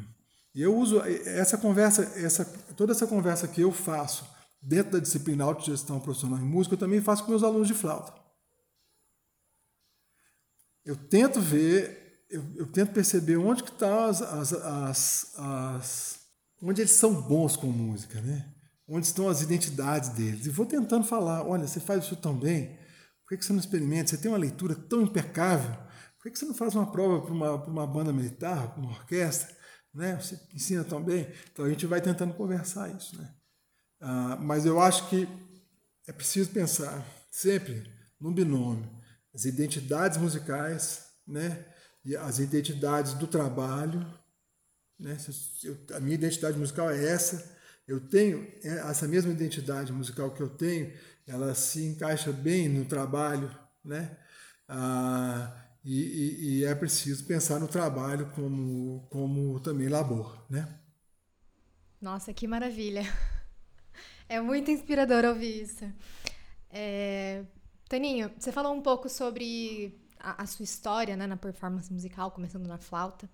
eu 0.54 0.76
uso 0.76 1.00
essa 1.00 1.58
conversa, 1.58 2.02
essa, 2.16 2.44
toda 2.76 2.92
essa 2.92 3.06
conversa 3.06 3.48
que 3.48 3.62
eu 3.62 3.72
faço 3.72 4.35
dentro 4.60 4.92
da 4.92 4.98
disciplina 4.98 5.44
Autogestão 5.44 6.00
Profissional 6.00 6.38
em 6.38 6.44
Música, 6.44 6.74
eu 6.74 6.78
também 6.78 7.00
faço 7.00 7.24
com 7.24 7.30
meus 7.30 7.42
alunos 7.42 7.68
de 7.68 7.74
flauta. 7.74 8.12
Eu 10.84 10.96
tento 10.96 11.40
ver, 11.40 12.24
eu, 12.30 12.44
eu 12.56 12.66
tento 12.66 12.92
perceber 12.92 13.36
onde 13.36 13.62
que 13.62 13.70
estão 13.70 13.88
tá 13.88 14.06
as, 14.06 14.22
as, 14.22 14.52
as, 14.52 15.34
as, 15.36 16.20
onde 16.62 16.80
eles 16.80 16.92
são 16.92 17.20
bons 17.22 17.56
com 17.56 17.66
música, 17.66 18.20
né? 18.20 18.52
onde 18.88 19.06
estão 19.06 19.28
as 19.28 19.42
identidades 19.42 20.10
deles. 20.10 20.46
E 20.46 20.50
vou 20.50 20.66
tentando 20.66 21.04
falar: 21.04 21.46
olha, 21.46 21.66
você 21.66 21.80
faz 21.80 22.04
isso 22.04 22.16
tão 22.16 22.38
bem, 22.38 22.78
por 23.26 23.36
que 23.36 23.44
você 23.44 23.52
não 23.52 23.60
experimenta? 23.60 24.10
Você 24.10 24.18
tem 24.18 24.30
uma 24.30 24.38
leitura 24.38 24.74
tão 24.74 25.02
impecável, 25.02 25.76
por 26.20 26.30
que 26.30 26.38
você 26.38 26.46
não 26.46 26.54
faz 26.54 26.74
uma 26.74 26.90
prova 26.90 27.22
para 27.22 27.32
uma, 27.32 27.54
uma 27.66 27.86
banda 27.86 28.12
militar, 28.12 28.72
para 28.72 28.80
uma 28.80 28.90
orquestra? 28.90 29.54
Né? 29.94 30.16
Você 30.16 30.38
ensina 30.54 30.84
tão 30.84 31.02
bem. 31.02 31.32
Então 31.52 31.64
a 31.64 31.68
gente 31.68 31.86
vai 31.86 32.00
tentando 32.00 32.34
conversar 32.34 32.94
isso. 32.94 33.20
Né? 33.20 33.34
Ah, 34.00 34.36
mas 34.40 34.66
eu 34.66 34.80
acho 34.80 35.08
que 35.08 35.28
é 36.06 36.12
preciso 36.12 36.50
pensar 36.50 37.04
sempre 37.30 37.90
no 38.20 38.32
binômio, 38.32 38.88
as 39.34 39.44
identidades 39.44 40.18
musicais, 40.18 41.06
né? 41.26 41.64
E 42.04 42.16
as 42.16 42.38
identidades 42.38 43.14
do 43.14 43.26
trabalho, 43.26 44.06
né? 44.98 45.16
a 45.94 46.00
minha 46.00 46.14
identidade 46.14 46.56
musical 46.56 46.88
é 46.90 47.04
essa, 47.04 47.56
eu 47.86 48.00
tenho 48.00 48.46
é, 48.62 48.78
essa 48.88 49.06
mesma 49.06 49.32
identidade 49.32 49.92
musical 49.92 50.30
que 50.32 50.42
eu 50.42 50.48
tenho, 50.48 50.92
ela 51.26 51.54
se 51.54 51.84
encaixa 51.84 52.32
bem 52.32 52.68
no 52.68 52.84
trabalho, 52.84 53.50
né? 53.84 54.16
Ah, 54.68 55.64
e, 55.84 56.00
e, 56.00 56.58
e, 56.60 56.64
é 56.64 56.74
preciso 56.74 57.24
pensar 57.26 57.60
no 57.60 57.68
trabalho 57.68 58.32
como, 58.34 59.06
como 59.10 59.60
também 59.60 59.88
labor, 59.88 60.44
né? 60.50 60.80
Nossa, 62.00 62.34
que 62.34 62.48
maravilha! 62.48 63.02
É 64.28 64.40
muito 64.40 64.70
inspirador 64.70 65.24
ouvir 65.24 65.62
isso. 65.62 65.84
É... 66.70 67.44
Taninho, 67.88 68.30
você 68.36 68.50
falou 68.50 68.74
um 68.74 68.80
pouco 68.80 69.08
sobre 69.08 69.96
a, 70.18 70.42
a 70.42 70.46
sua 70.46 70.64
história 70.64 71.16
né, 71.16 71.26
na 71.26 71.36
performance 71.36 71.92
musical, 71.92 72.30
começando 72.32 72.66
na 72.66 72.78
flauta, 72.78 73.30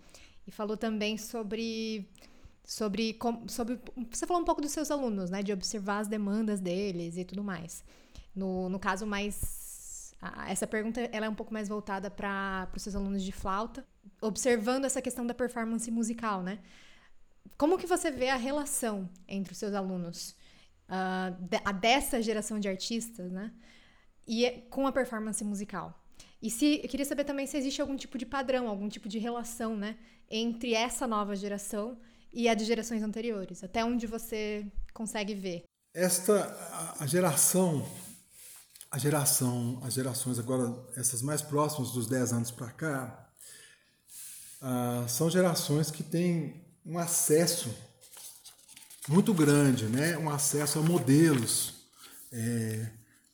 e 0.47 0.51
falou 0.51 0.77
também 0.77 1.17
sobre 1.17 2.07
sobre, 2.65 3.19
sobre. 3.49 3.81
Você 4.11 4.27
falou 4.27 4.43
um 4.43 4.45
pouco 4.45 4.61
dos 4.61 4.71
seus 4.73 4.91
alunos, 4.91 5.31
né? 5.31 5.43
De 5.43 5.53
observar 5.53 5.99
as 5.99 6.09
demandas 6.09 6.61
deles 6.61 7.17
e 7.17 7.25
tudo 7.25 7.43
mais. 7.43 7.85
No, 8.35 8.69
no 8.69 8.79
caso, 8.79 9.07
mais. 9.07 10.15
Essa 10.47 10.69
pergunta 10.69 11.01
ela 11.13 11.27
é 11.27 11.29
um 11.29 11.35
pouco 11.35 11.53
mais 11.53 11.69
voltada 11.69 12.09
para 12.09 12.69
os 12.77 12.83
seus 12.83 12.95
alunos 12.95 13.25
de 13.25 13.33
flauta, 13.33 13.85
observando 14.21 14.85
essa 14.85 15.03
questão 15.03 15.27
da 15.27 15.35
performance 15.35 15.91
musical, 15.91 16.43
né? 16.43 16.61
Como 17.59 17.77
que 17.77 17.89
você 17.89 18.11
vê 18.11 18.29
a 18.29 18.37
relação 18.37 19.09
entre 19.27 19.53
os 19.53 19.59
seus 19.59 19.75
alunos, 19.75 20.37
uh, 20.93 21.73
dessa 21.81 22.21
geração 22.21 22.61
de 22.61 22.69
artistas, 22.69 23.33
né? 23.33 23.53
E 24.29 24.51
com 24.71 24.87
a 24.87 24.93
performance 24.93 25.43
musical? 25.43 25.99
E 26.41 26.51
se 26.51 26.81
eu 26.83 26.89
queria 26.89 27.07
saber 27.07 27.25
também 27.25 27.47
se 27.47 27.57
existe 27.57 27.81
algum 27.81 27.97
tipo 27.97 28.19
de 28.19 28.27
padrão, 28.27 28.69
algum 28.69 28.89
tipo 28.89 29.09
de 29.09 29.19
relação, 29.19 29.77
né, 29.77 29.97
entre 30.31 30.75
essa 30.75 31.07
nova 31.07 31.35
geração 31.35 31.99
e 32.33 32.49
a 32.49 32.55
de 32.55 32.65
gerações 32.65 33.03
anteriores? 33.03 33.65
Até 33.65 33.85
onde 33.85 34.07
você 34.07 34.67
consegue 34.93 35.35
ver? 35.35 35.65
Esta 35.95 36.95
a 36.99 37.07
geração 37.07 37.85
a 38.93 38.99
geração, 38.99 39.81
as 39.83 39.95
gerações 39.95 40.39
agora 40.39 40.71
essas 40.97 41.23
mais 41.23 41.41
próximas 41.41 41.93
dos 41.93 42.07
10 42.07 42.33
anos 42.35 42.51
para 42.51 42.71
cá, 42.71 43.33
ah, 44.61 45.07
são 45.09 45.31
gerações 45.31 45.91
que 45.91 46.03
têm 46.03 46.63
um 46.85 46.99
acesso 46.99 47.75
muito 49.09 49.35
grande, 49.35 49.87
né? 49.87 50.17
Um 50.19 50.31
acesso 50.31 50.79
a 50.79 50.83
modelos, 50.83 51.75
é, 52.33 52.89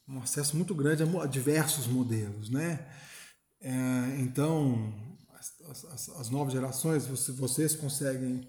um 0.08 0.20
acesso 0.20 0.56
muito 0.56 0.74
grande 0.74 1.02
a, 1.02 1.26
diversos 1.26 1.86
modelos, 1.86 2.48
né? 2.48 2.86
É, 3.60 3.70
então, 4.20 4.94
as, 5.38 5.84
as, 5.84 6.08
as, 6.08 6.30
novas 6.30 6.52
gerações, 6.52 7.06
vocês 7.06 7.74
conseguem 7.74 8.48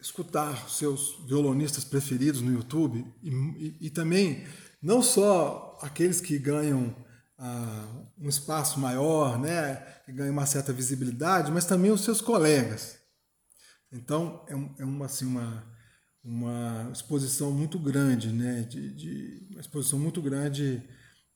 escutar 0.00 0.68
seus 0.68 1.18
violonistas 1.26 1.84
preferidos 1.84 2.40
no 2.40 2.52
YouTube 2.52 3.04
e, 3.22 3.30
e, 3.30 3.76
e 3.86 3.90
também 3.90 4.46
não 4.80 5.02
só 5.02 5.78
aqueles 5.82 6.20
que 6.20 6.38
ganham 6.38 6.94
ah, 7.36 7.86
um 8.18 8.28
espaço 8.28 8.80
maior, 8.80 9.38
né, 9.38 9.76
que 10.04 10.12
ganham 10.12 10.32
uma 10.32 10.46
certa 10.46 10.72
visibilidade, 10.72 11.52
mas 11.52 11.64
também 11.64 11.90
os 11.90 12.02
seus 12.02 12.20
colegas. 12.20 12.97
Então 13.90 14.44
é, 14.48 14.82
é 14.82 14.84
uma, 14.84 15.06
assim, 15.06 15.26
uma, 15.26 15.64
uma 16.22 16.90
exposição 16.92 17.50
muito 17.50 17.78
grande, 17.78 18.32
né, 18.32 18.62
de, 18.62 18.92
de 18.92 19.46
uma 19.50 19.60
exposição 19.60 19.98
muito 19.98 20.20
grande 20.20 20.82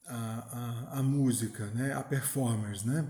à, 0.07 0.95
à, 0.95 0.99
à 0.99 1.03
música, 1.03 1.67
né, 1.67 1.93
a 1.95 2.03
performers, 2.03 2.85
né, 2.85 3.09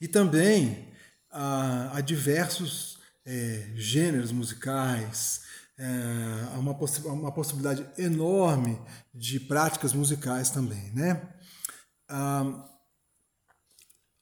e 0.00 0.08
também 0.08 0.92
a, 1.30 1.96
a 1.96 2.00
diversos 2.00 2.98
é, 3.24 3.72
gêneros 3.74 4.32
musicais, 4.32 5.42
é, 5.76 6.56
uma, 6.56 6.74
possi 6.74 7.00
uma 7.06 7.32
possibilidade 7.32 7.86
enorme 7.98 8.80
de 9.12 9.40
práticas 9.40 9.92
musicais 9.92 10.50
também. 10.50 10.92
Né? 10.92 11.20
Ah, 12.08 12.68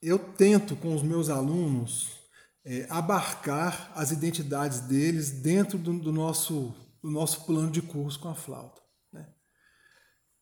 eu 0.00 0.18
tento 0.18 0.74
com 0.76 0.94
os 0.94 1.02
meus 1.02 1.28
alunos 1.28 2.21
é, 2.64 2.86
abarcar 2.88 3.92
as 3.94 4.10
identidades 4.10 4.80
deles 4.80 5.30
dentro 5.30 5.78
do, 5.78 5.98
do, 5.98 6.12
nosso, 6.12 6.74
do 7.02 7.10
nosso 7.10 7.44
plano 7.44 7.70
de 7.70 7.82
curso 7.82 8.20
com 8.20 8.28
a 8.28 8.34
flauta. 8.34 8.80
Né? 9.12 9.26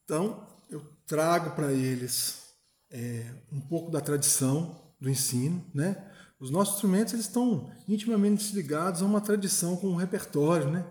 Então, 0.04 0.46
eu 0.68 0.80
trago 1.06 1.54
para 1.54 1.72
eles 1.72 2.42
é, 2.90 3.32
um 3.50 3.60
pouco 3.60 3.90
da 3.90 4.00
tradição 4.00 4.94
do 5.00 5.08
ensino, 5.08 5.64
né? 5.74 6.06
Os 6.38 6.50
nossos 6.50 6.74
instrumentos 6.74 7.12
eles 7.12 7.26
estão 7.26 7.70
intimamente 7.86 8.54
ligados 8.54 9.02
a 9.02 9.04
uma 9.04 9.20
tradição 9.20 9.76
com 9.76 9.88
um 9.88 9.96
repertório, 9.96 10.70
né? 10.70 10.86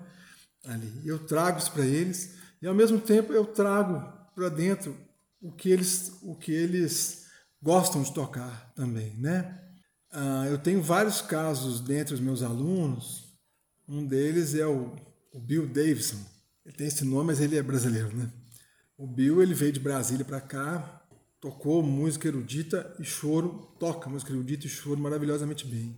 Ali. 0.63 1.01
Eu 1.05 1.25
trago 1.25 1.57
isso 1.57 1.71
para 1.71 1.85
eles 1.85 2.35
e 2.61 2.67
ao 2.67 2.75
mesmo 2.75 2.99
tempo 2.99 3.33
eu 3.33 3.45
trago 3.45 4.01
para 4.35 4.49
dentro 4.49 4.95
o 5.41 5.51
que 5.51 5.69
eles 5.69 6.19
o 6.21 6.35
que 6.35 6.51
eles 6.51 7.25
gostam 7.61 8.03
de 8.03 8.13
tocar 8.13 8.71
também, 8.75 9.15
né? 9.17 9.68
Ah, 10.11 10.45
eu 10.47 10.57
tenho 10.57 10.81
vários 10.81 11.21
casos 11.21 11.81
dentre 11.81 12.13
os 12.13 12.19
meus 12.19 12.41
alunos. 12.41 13.37
Um 13.87 14.05
deles 14.05 14.55
é 14.55 14.65
o, 14.65 14.95
o 15.33 15.39
Bill 15.39 15.67
Davidson. 15.67 16.23
Ele 16.65 16.75
tem 16.75 16.87
esse 16.87 17.05
nome, 17.05 17.27
mas 17.27 17.39
ele 17.39 17.57
é 17.57 17.63
brasileiro, 17.63 18.15
né? 18.15 18.31
O 18.97 19.07
Bill 19.07 19.41
ele 19.41 19.53
veio 19.53 19.71
de 19.71 19.79
Brasília 19.79 20.25
para 20.25 20.41
cá, 20.41 21.01
tocou 21.39 21.81
música 21.81 22.27
erudita 22.27 22.95
e 22.99 23.03
choro, 23.03 23.73
toca 23.79 24.09
música 24.09 24.31
erudita 24.31 24.65
e 24.65 24.69
choro 24.69 24.99
maravilhosamente 24.99 25.65
bem. 25.65 25.97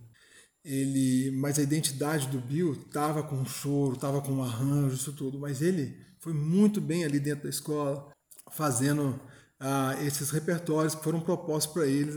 Ele, 0.64 1.32
mas 1.32 1.58
a 1.58 1.62
identidade 1.62 2.28
do 2.28 2.38
Bill 2.38 2.72
estava 2.74 3.22
com 3.22 3.44
choro, 3.44 3.94
estava 3.94 4.22
com 4.22 4.42
arranjo, 4.42 4.94
isso 4.94 5.12
tudo, 5.12 5.38
mas 5.38 5.60
ele 5.60 5.96
foi 6.20 6.32
muito 6.32 6.80
bem 6.80 7.04
ali 7.04 7.18
dentro 7.18 7.44
da 7.44 7.50
escola, 7.50 8.12
fazendo 8.52 9.20
ah, 9.58 9.96
esses 10.04 10.30
repertórios 10.30 10.94
que 10.94 11.02
foram 11.02 11.20
propostos 11.20 11.72
para 11.72 11.86
ele, 11.86 12.12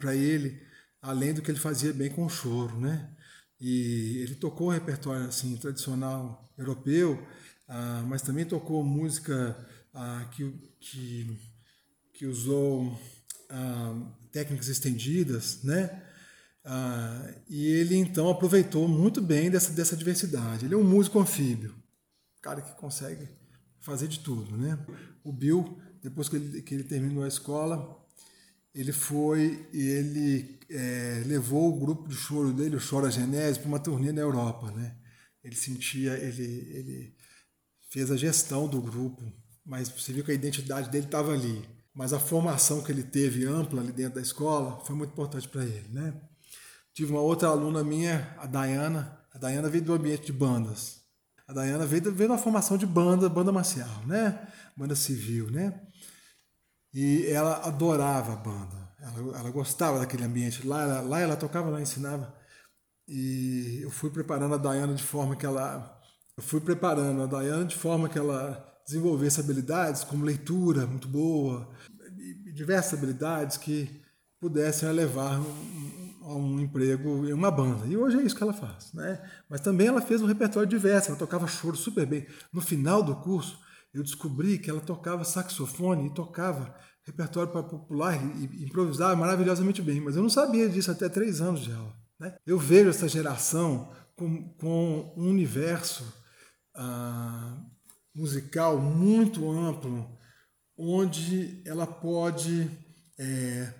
para 0.00 0.16
ele, 0.16 0.60
além 1.00 1.34
do 1.34 1.42
que 1.42 1.50
ele 1.50 1.58
fazia 1.58 1.92
bem 1.92 2.10
com 2.10 2.24
o 2.24 2.30
choro, 2.30 2.78
né? 2.78 3.10
E 3.60 4.18
ele 4.18 4.34
tocou 4.34 4.68
repertório 4.70 5.26
assim 5.26 5.56
tradicional 5.56 6.52
europeu, 6.58 7.24
ah, 7.68 8.04
mas 8.06 8.22
também 8.22 8.44
tocou 8.44 8.84
música 8.84 9.56
ah, 9.94 10.28
que, 10.32 10.50
que 10.80 11.38
que 12.16 12.26
usou 12.26 12.98
ah, 13.50 13.94
técnicas 14.32 14.68
estendidas, 14.68 15.62
né? 15.62 16.02
Ah, 16.64 17.34
e 17.48 17.66
ele 17.66 17.96
então 17.96 18.28
aproveitou 18.28 18.88
muito 18.88 19.20
bem 19.20 19.50
dessa, 19.50 19.72
dessa 19.72 19.96
diversidade. 19.96 20.64
Ele 20.64 20.74
é 20.74 20.78
um 20.78 20.84
músico 20.84 21.20
anfíbio, 21.20 21.74
cara 22.42 22.60
que 22.60 22.74
consegue 22.76 23.28
fazer 23.80 24.08
de 24.08 24.20
tudo, 24.20 24.56
né? 24.56 24.78
O 25.22 25.32
Bill, 25.32 25.78
depois 26.02 26.28
que 26.28 26.36
ele, 26.36 26.62
que 26.62 26.74
ele 26.74 26.84
terminou 26.84 27.22
a 27.22 27.28
escola, 27.28 28.04
ele 28.80 28.92
foi 28.92 29.68
e 29.72 29.80
ele 29.80 30.58
é, 30.70 31.22
levou 31.26 31.74
o 31.74 31.80
grupo 31.80 32.08
de 32.08 32.14
choro 32.14 32.52
dele, 32.52 32.76
o 32.76 32.80
Chora 32.80 33.10
Genese, 33.10 33.58
para 33.58 33.68
uma 33.68 33.78
turnê 33.78 34.12
na 34.12 34.20
Europa, 34.20 34.70
né? 34.72 34.96
Ele 35.42 35.54
sentia, 35.54 36.14
ele, 36.18 36.42
ele 36.42 37.16
fez 37.90 38.10
a 38.10 38.16
gestão 38.16 38.68
do 38.68 38.80
grupo, 38.82 39.22
mas 39.64 39.88
você 39.88 40.12
viu 40.12 40.24
que 40.24 40.32
a 40.32 40.34
identidade 40.34 40.90
dele 40.90 41.06
estava 41.06 41.32
ali 41.32 41.76
mas 41.96 42.12
a 42.12 42.20
formação 42.20 42.82
que 42.82 42.92
ele 42.92 43.02
teve 43.02 43.46
ampla 43.46 43.80
ali 43.80 43.90
dentro 43.90 44.16
da 44.16 44.20
escola 44.20 44.84
foi 44.84 44.94
muito 44.94 45.12
importante 45.12 45.48
para 45.48 45.64
ele, 45.64 45.88
né? 45.88 46.12
Tive 46.92 47.10
uma 47.10 47.22
outra 47.22 47.48
aluna 47.48 47.82
minha, 47.82 48.36
a 48.36 48.44
Dayana. 48.44 49.18
A 49.32 49.38
Dayana 49.38 49.70
veio 49.70 49.82
do 49.82 49.94
ambiente 49.94 50.26
de 50.26 50.32
bandas. 50.32 51.00
A 51.48 51.54
Dayana 51.54 51.86
veio, 51.86 52.12
veio 52.12 52.28
da 52.28 52.36
formação 52.36 52.76
de 52.76 52.84
banda, 52.84 53.30
banda 53.30 53.50
marcial, 53.50 54.06
né? 54.06 54.46
Banda 54.76 54.94
civil, 54.94 55.50
né? 55.50 55.80
E 56.98 57.26
ela 57.26 57.58
adorava 57.58 58.32
a 58.32 58.36
banda. 58.36 58.88
Ela, 58.98 59.38
ela 59.38 59.50
gostava 59.50 59.98
daquele 59.98 60.24
ambiente. 60.24 60.66
Lá, 60.66 60.80
ela, 60.80 61.00
lá 61.02 61.20
ela 61.20 61.36
tocava, 61.36 61.68
lá 61.68 61.78
ensinava. 61.78 62.34
E 63.06 63.80
eu 63.82 63.90
fui 63.90 64.08
preparando 64.08 64.54
a 64.54 64.56
Dayana 64.56 64.94
de 64.94 65.02
forma 65.02 65.36
que 65.36 65.44
ela... 65.44 65.94
Eu 66.34 66.42
fui 66.42 66.58
preparando 66.58 67.20
a 67.20 67.26
Dayana 67.26 67.66
de 67.66 67.76
forma 67.76 68.08
que 68.08 68.18
ela 68.18 68.66
desenvolvesse 68.86 69.40
habilidades 69.40 70.04
como 70.04 70.24
leitura 70.24 70.86
muito 70.86 71.06
boa, 71.06 71.68
diversas 72.54 72.94
habilidades 72.98 73.58
que 73.58 74.00
pudessem 74.40 74.90
levar 74.90 75.38
a 76.22 76.34
um 76.34 76.58
emprego 76.60 77.26
em 77.26 77.32
uma 77.34 77.50
banda. 77.50 77.84
E 77.86 77.94
hoje 77.94 78.18
é 78.18 78.22
isso 78.22 78.34
que 78.34 78.42
ela 78.42 78.54
faz. 78.54 78.94
Né? 78.94 79.20
Mas 79.50 79.60
também 79.60 79.88
ela 79.88 80.00
fez 80.00 80.22
um 80.22 80.26
repertório 80.26 80.66
diverso, 80.66 81.10
ela 81.10 81.18
tocava 81.18 81.46
choro 81.46 81.76
super 81.76 82.06
bem. 82.06 82.26
No 82.50 82.62
final 82.62 83.02
do 83.02 83.16
curso, 83.16 83.65
eu 83.96 84.02
descobri 84.02 84.58
que 84.58 84.68
ela 84.68 84.80
tocava 84.80 85.24
saxofone 85.24 86.06
e 86.06 86.14
tocava 86.14 86.74
repertório 87.04 87.52
para 87.52 87.62
popular 87.62 88.16
e 88.36 88.64
improvisava 88.64 89.14
maravilhosamente 89.14 89.80
bem. 89.80 90.00
Mas 90.00 90.16
eu 90.16 90.22
não 90.22 90.28
sabia 90.28 90.68
disso 90.68 90.90
até 90.90 91.08
três 91.08 91.40
anos 91.40 91.62
de 91.62 91.72
aula. 91.72 91.96
Né? 92.18 92.36
Eu 92.44 92.58
vejo 92.58 92.90
essa 92.90 93.08
geração 93.08 93.92
com, 94.16 94.48
com 94.54 95.14
um 95.16 95.28
universo 95.28 96.12
ah, 96.74 97.56
musical 98.14 98.78
muito 98.78 99.50
amplo, 99.50 100.18
onde 100.76 101.62
ela 101.64 101.86
pode 101.86 102.68
é, 103.18 103.72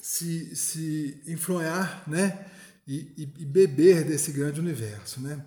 se, 0.00 0.56
se 0.56 1.22
influenciar 1.26 2.02
né? 2.08 2.46
E, 2.86 3.14
e, 3.16 3.42
e, 3.42 3.46
beber 3.46 4.04
desse 4.04 4.32
grande 4.32 4.58
universo. 4.58 5.20
Né? 5.20 5.46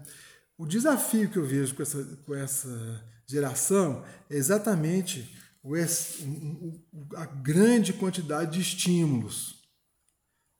O 0.58 0.66
desafio 0.66 1.30
que 1.30 1.38
eu 1.38 1.46
vejo 1.46 1.76
com 1.76 1.82
essa, 1.82 2.04
com 2.26 2.34
essa 2.34 3.04
geração 3.28 4.04
é 4.30 4.36
exatamente 4.36 5.36
a 7.16 7.26
grande 7.26 7.94
quantidade 7.94 8.54
de 8.54 8.62
estímulos. 8.62 9.64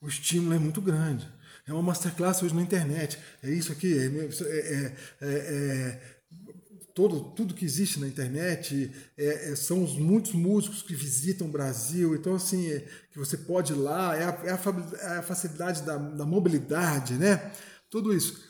O 0.02 0.08
estímulo 0.08 0.54
é 0.54 0.60
muito 0.60 0.82
grande. 0.82 1.28
É 1.68 1.74
uma 1.74 1.82
masterclass 1.82 2.42
hoje 2.44 2.56
na 2.56 2.62
internet. 2.62 3.18
É 3.42 3.50
isso 3.50 3.72
aqui, 3.72 3.98
é, 3.98 4.06
é, 4.06 4.96
é, 5.22 5.28
é 5.28 6.16
todo, 6.96 7.32
tudo 7.32 7.54
que 7.54 7.66
existe 7.66 8.00
na 8.00 8.08
internet, 8.08 8.90
é, 9.18 9.52
é, 9.52 9.56
são 9.56 9.84
os 9.84 9.96
muitos 9.96 10.32
músicos 10.32 10.82
que 10.82 10.96
visitam 10.96 11.48
o 11.48 11.52
Brasil, 11.52 12.16
então 12.16 12.36
assim, 12.36 12.72
é, 12.72 12.80
que 13.12 13.20
você 13.20 13.38
pode 13.38 13.74
ir 13.74 13.76
lá, 13.76 14.16
é 14.16 14.24
a, 14.24 14.40
é 14.46 15.12
é 15.14 15.18
a 15.18 15.22
facilidade 15.22 15.84
da, 15.84 15.98
da, 15.98 16.26
mobilidade, 16.26 17.16
né? 17.16 17.52
Tudo 17.90 18.14
isso. 18.14 18.42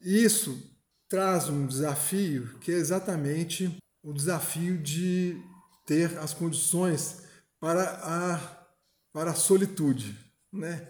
Isso 0.00 0.67
traz 1.08 1.48
um 1.48 1.66
desafio 1.66 2.58
que 2.60 2.70
é 2.70 2.74
exatamente 2.74 3.76
o 4.02 4.12
desafio 4.12 4.78
de 4.78 5.40
ter 5.86 6.18
as 6.18 6.34
condições 6.34 7.22
para 7.58 7.82
a, 7.82 8.66
para 9.12 9.30
a 9.30 9.34
solitude, 9.34 10.16
né? 10.52 10.86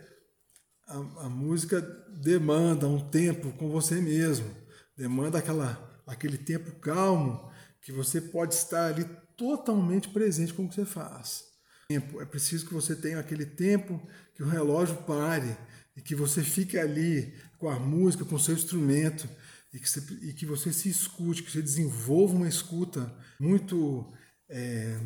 A, 0.87 0.97
a 0.97 1.29
música 1.29 1.81
demanda 2.21 2.87
um 2.89 3.09
tempo 3.09 3.53
com 3.53 3.71
você 3.71 4.01
mesmo, 4.01 4.51
demanda 4.97 5.39
aquela 5.39 5.87
aquele 6.07 6.39
tempo 6.39 6.73
calmo 6.81 7.53
que 7.83 7.93
você 7.93 8.19
pode 8.21 8.55
estar 8.55 8.87
ali 8.87 9.05
totalmente 9.37 10.09
presente 10.09 10.55
com 10.55 10.65
o 10.65 10.69
que 10.69 10.75
você 10.75 10.87
faz. 10.87 11.45
É 11.91 12.25
preciso 12.25 12.67
que 12.67 12.75
você 12.75 12.97
tenha 12.97 13.21
aquele 13.21 13.47
tempo 13.47 14.01
que 14.35 14.43
o 14.43 14.49
relógio 14.49 14.97
pare 15.05 15.57
e 15.97 16.03
que 16.03 16.15
você 16.15 16.43
fique 16.43 16.79
ali 16.79 17.35
com 17.59 17.69
a 17.69 17.79
música, 17.79 18.25
com 18.25 18.37
o 18.37 18.41
seu 18.41 18.55
instrumento 18.55 19.29
e 19.73 19.79
que 19.79 19.89
você, 19.89 20.01
e 20.23 20.33
que 20.33 20.47
você 20.47 20.73
se 20.73 20.89
escute, 20.89 21.43
que 21.43 21.51
você 21.51 21.63
desenvolva 21.63 22.35
uma 22.35 22.49
escuta 22.49 23.15
muito 23.39 24.13
é, 24.49 24.99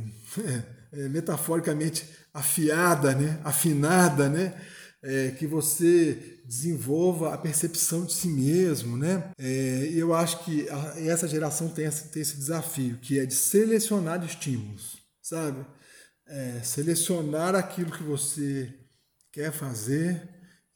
é, 0.93 1.09
metaforicamente 1.09 2.07
afiada, 2.33 3.15
né? 3.15 3.41
afinada, 3.45 4.29
né? 4.29 4.55
É, 5.05 5.33
que 5.33 5.49
você 5.49 6.41
desenvolva 6.47 7.35
a 7.35 7.39
percepção 7.39 8.07
de 8.07 8.13
si 8.13 8.29
mesmo, 8.29 8.97
né? 8.97 9.33
É, 9.37 9.91
eu 9.93 10.15
acho 10.15 10.45
que 10.45 10.69
a, 10.69 10.95
essa 11.01 11.27
geração 11.27 11.69
tem 11.69 11.87
esse, 11.87 12.09
tem 12.09 12.23
esse 12.23 12.37
desafio, 12.37 12.99
que 12.99 13.19
é 13.19 13.27
de 13.27 13.35
selecionar 13.35 14.25
estímulos, 14.25 14.99
sabe? 15.21 15.67
É, 16.25 16.61
selecionar 16.63 17.57
aquilo 17.57 17.91
que 17.91 18.05
você 18.05 18.73
quer 19.33 19.51
fazer, 19.51 20.23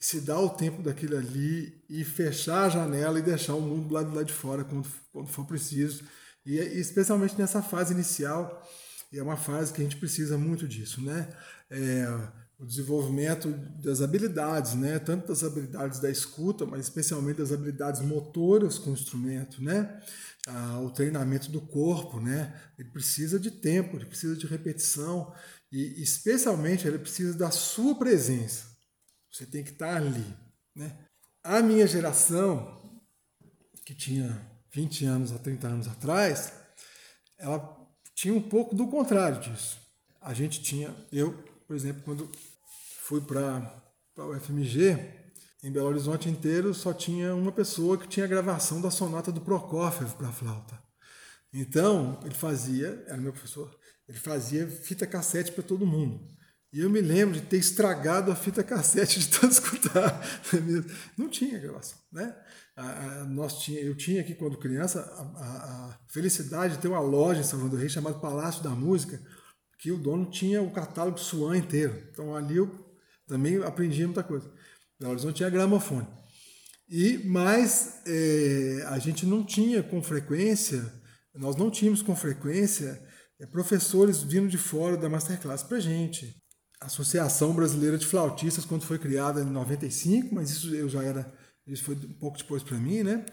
se 0.00 0.20
dar 0.20 0.40
o 0.40 0.50
tempo 0.50 0.82
daquilo 0.82 1.16
ali 1.16 1.75
e 1.88 2.04
fechar 2.04 2.64
a 2.64 2.68
janela 2.68 3.18
e 3.18 3.22
deixar 3.22 3.54
o 3.54 3.60
mundo 3.60 3.92
lá 3.92 4.02
do 4.02 4.14
lado 4.14 4.26
de 4.26 4.32
fora 4.32 4.64
quando, 4.64 4.88
quando 5.12 5.28
for 5.28 5.46
preciso. 5.46 6.04
E, 6.44 6.58
especialmente 6.58 7.38
nessa 7.38 7.62
fase 7.62 7.92
inicial, 7.92 8.62
é 9.12 9.22
uma 9.22 9.36
fase 9.36 9.72
que 9.72 9.80
a 9.80 9.84
gente 9.84 9.96
precisa 9.96 10.36
muito 10.36 10.66
disso, 10.66 11.00
né? 11.02 11.28
É, 11.70 12.06
o 12.58 12.64
desenvolvimento 12.64 13.50
das 13.82 14.00
habilidades, 14.00 14.74
né? 14.74 14.98
tanto 14.98 15.28
das 15.28 15.44
habilidades 15.44 15.98
da 15.98 16.10
escuta, 16.10 16.64
mas 16.64 16.86
especialmente 16.86 17.36
das 17.36 17.52
habilidades 17.52 18.00
motoras 18.00 18.78
com 18.78 18.90
o 18.90 18.94
instrumento, 18.94 19.62
né? 19.62 20.00
Ah, 20.48 20.80
o 20.80 20.90
treinamento 20.90 21.50
do 21.50 21.60
corpo, 21.60 22.20
né? 22.20 22.54
ele 22.78 22.88
precisa 22.90 23.38
de 23.38 23.50
tempo, 23.50 23.96
ele 23.96 24.06
precisa 24.06 24.36
de 24.36 24.46
repetição 24.46 25.34
e 25.70 26.00
especialmente 26.00 26.86
ele 26.86 26.98
precisa 26.98 27.36
da 27.36 27.50
sua 27.50 27.98
presença. 27.98 28.64
Você 29.30 29.44
tem 29.44 29.62
que 29.62 29.72
estar 29.72 29.96
ali. 29.96 30.24
Né? 30.74 30.96
A 31.48 31.62
minha 31.62 31.86
geração, 31.86 32.76
que 33.84 33.94
tinha 33.94 34.44
20 34.72 35.04
anos 35.04 35.32
a 35.32 35.38
30 35.38 35.68
anos 35.68 35.86
atrás, 35.86 36.52
ela 37.38 37.88
tinha 38.16 38.34
um 38.34 38.42
pouco 38.42 38.74
do 38.74 38.88
contrário 38.88 39.40
disso. 39.40 39.78
A 40.20 40.34
gente 40.34 40.60
tinha, 40.60 40.92
eu 41.12 41.32
por 41.64 41.76
exemplo, 41.76 42.02
quando 42.04 42.28
fui 43.02 43.20
para 43.20 43.80
o 44.16 44.34
FMG, 44.40 44.98
em 45.62 45.70
Belo 45.70 45.86
Horizonte 45.86 46.28
inteiro 46.28 46.74
só 46.74 46.92
tinha 46.92 47.32
uma 47.32 47.52
pessoa 47.52 47.96
que 47.96 48.08
tinha 48.08 48.26
gravação 48.26 48.80
da 48.80 48.90
sonata 48.90 49.30
do 49.30 49.40
Prokofiev 49.40 50.14
para 50.16 50.32
flauta. 50.32 50.76
Então, 51.52 52.20
ele 52.24 52.34
fazia, 52.34 53.04
era 53.06 53.18
meu 53.18 53.32
professor, 53.32 53.72
ele 54.08 54.18
fazia 54.18 54.66
fita 54.68 55.06
cassete 55.06 55.52
para 55.52 55.62
todo 55.62 55.86
mundo. 55.86 56.26
E 56.76 56.80
eu 56.80 56.90
me 56.90 57.00
lembro 57.00 57.34
de 57.34 57.40
ter 57.40 57.56
estragado 57.56 58.30
a 58.30 58.36
fita 58.36 58.62
cassete 58.62 59.18
de 59.18 59.28
tanto 59.28 59.48
escutar. 59.52 60.20
Não 61.16 61.26
tinha 61.26 61.58
gravação, 61.58 61.98
né? 62.12 62.36
Nós 63.30 63.62
tinha, 63.62 63.80
eu 63.80 63.96
tinha 63.96 64.20
aqui, 64.20 64.34
quando 64.34 64.58
criança, 64.58 65.00
a, 65.00 65.42
a, 65.46 65.98
felicidade 66.08 66.74
de 66.74 66.82
ter 66.82 66.88
uma 66.88 67.00
loja 67.00 67.40
em 67.40 67.68
do 67.70 67.76
Rei 67.76 67.88
chamada 67.88 68.18
Palácio 68.18 68.62
da 68.62 68.68
Música, 68.68 69.18
que 69.78 69.90
o 69.90 69.96
dono 69.96 70.30
tinha 70.30 70.60
o 70.60 70.70
catálogo 70.70 71.18
Swan 71.18 71.56
inteiro. 71.56 72.08
Então 72.12 72.36
ali 72.36 72.58
eu 72.58 72.70
também 73.26 73.56
aprendi 73.64 74.04
muita 74.04 74.22
coisa. 74.22 74.46
Belo 75.00 75.12
Horizonte 75.12 75.36
tinha 75.36 75.48
gramofone. 75.48 76.06
E, 76.90 77.22
mas 77.24 78.02
é, 78.06 78.84
a 78.88 78.98
gente 78.98 79.24
não 79.24 79.42
tinha 79.42 79.82
com 79.82 80.02
frequência, 80.02 80.92
nós 81.34 81.56
não 81.56 81.70
tínhamos 81.70 82.02
com 82.02 82.14
frequência 82.14 83.02
é, 83.40 83.46
professores 83.46 84.22
vindo 84.22 84.46
de 84.46 84.58
fora 84.58 84.98
da 84.98 85.08
Masterclass 85.08 85.62
para 85.62 85.80
gente. 85.80 86.36
Associação 86.80 87.54
Brasileira 87.54 87.96
de 87.96 88.06
Flautistas, 88.06 88.64
quando 88.64 88.84
foi 88.84 88.98
criada 88.98 89.40
em 89.40 89.44
95, 89.44 90.34
mas 90.34 90.50
isso 90.50 90.74
eu 90.74 90.88
já 90.88 91.02
era 91.02 91.32
isso 91.66 91.82
foi 91.82 91.96
um 91.96 92.12
pouco 92.12 92.38
depois 92.38 92.62
para 92.62 92.76
mim, 92.76 93.02
né? 93.02 93.26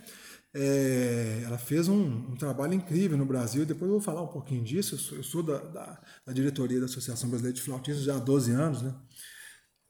É, 0.56 1.41
ela 1.45 1.58
fez 1.58 1.88
um, 1.88 2.03
um, 2.03 2.36
trabalho 2.36 2.73
incrível 2.73 3.17
no 3.17 3.25
Brasil, 3.25 3.65
depois 3.65 3.89
eu 3.89 3.97
vou 3.97 4.01
falar 4.01 4.21
um 4.21 4.27
pouquinho 4.27 4.63
disso. 4.63 4.95
Eu 4.95 4.99
sou, 4.99 5.17
eu 5.17 5.23
sou 5.23 5.43
da, 5.43 5.58
da, 5.58 6.01
da, 6.25 6.34
diretoria 6.34 6.79
da 6.79 6.86
Associação 6.86 7.29
Brasileira 7.29 7.56
de 7.56 7.62
Flautistas 7.62 8.03
já 8.03 8.15
há 8.15 8.19
12 8.19 8.51
anos, 8.51 8.82
né? 8.82 8.93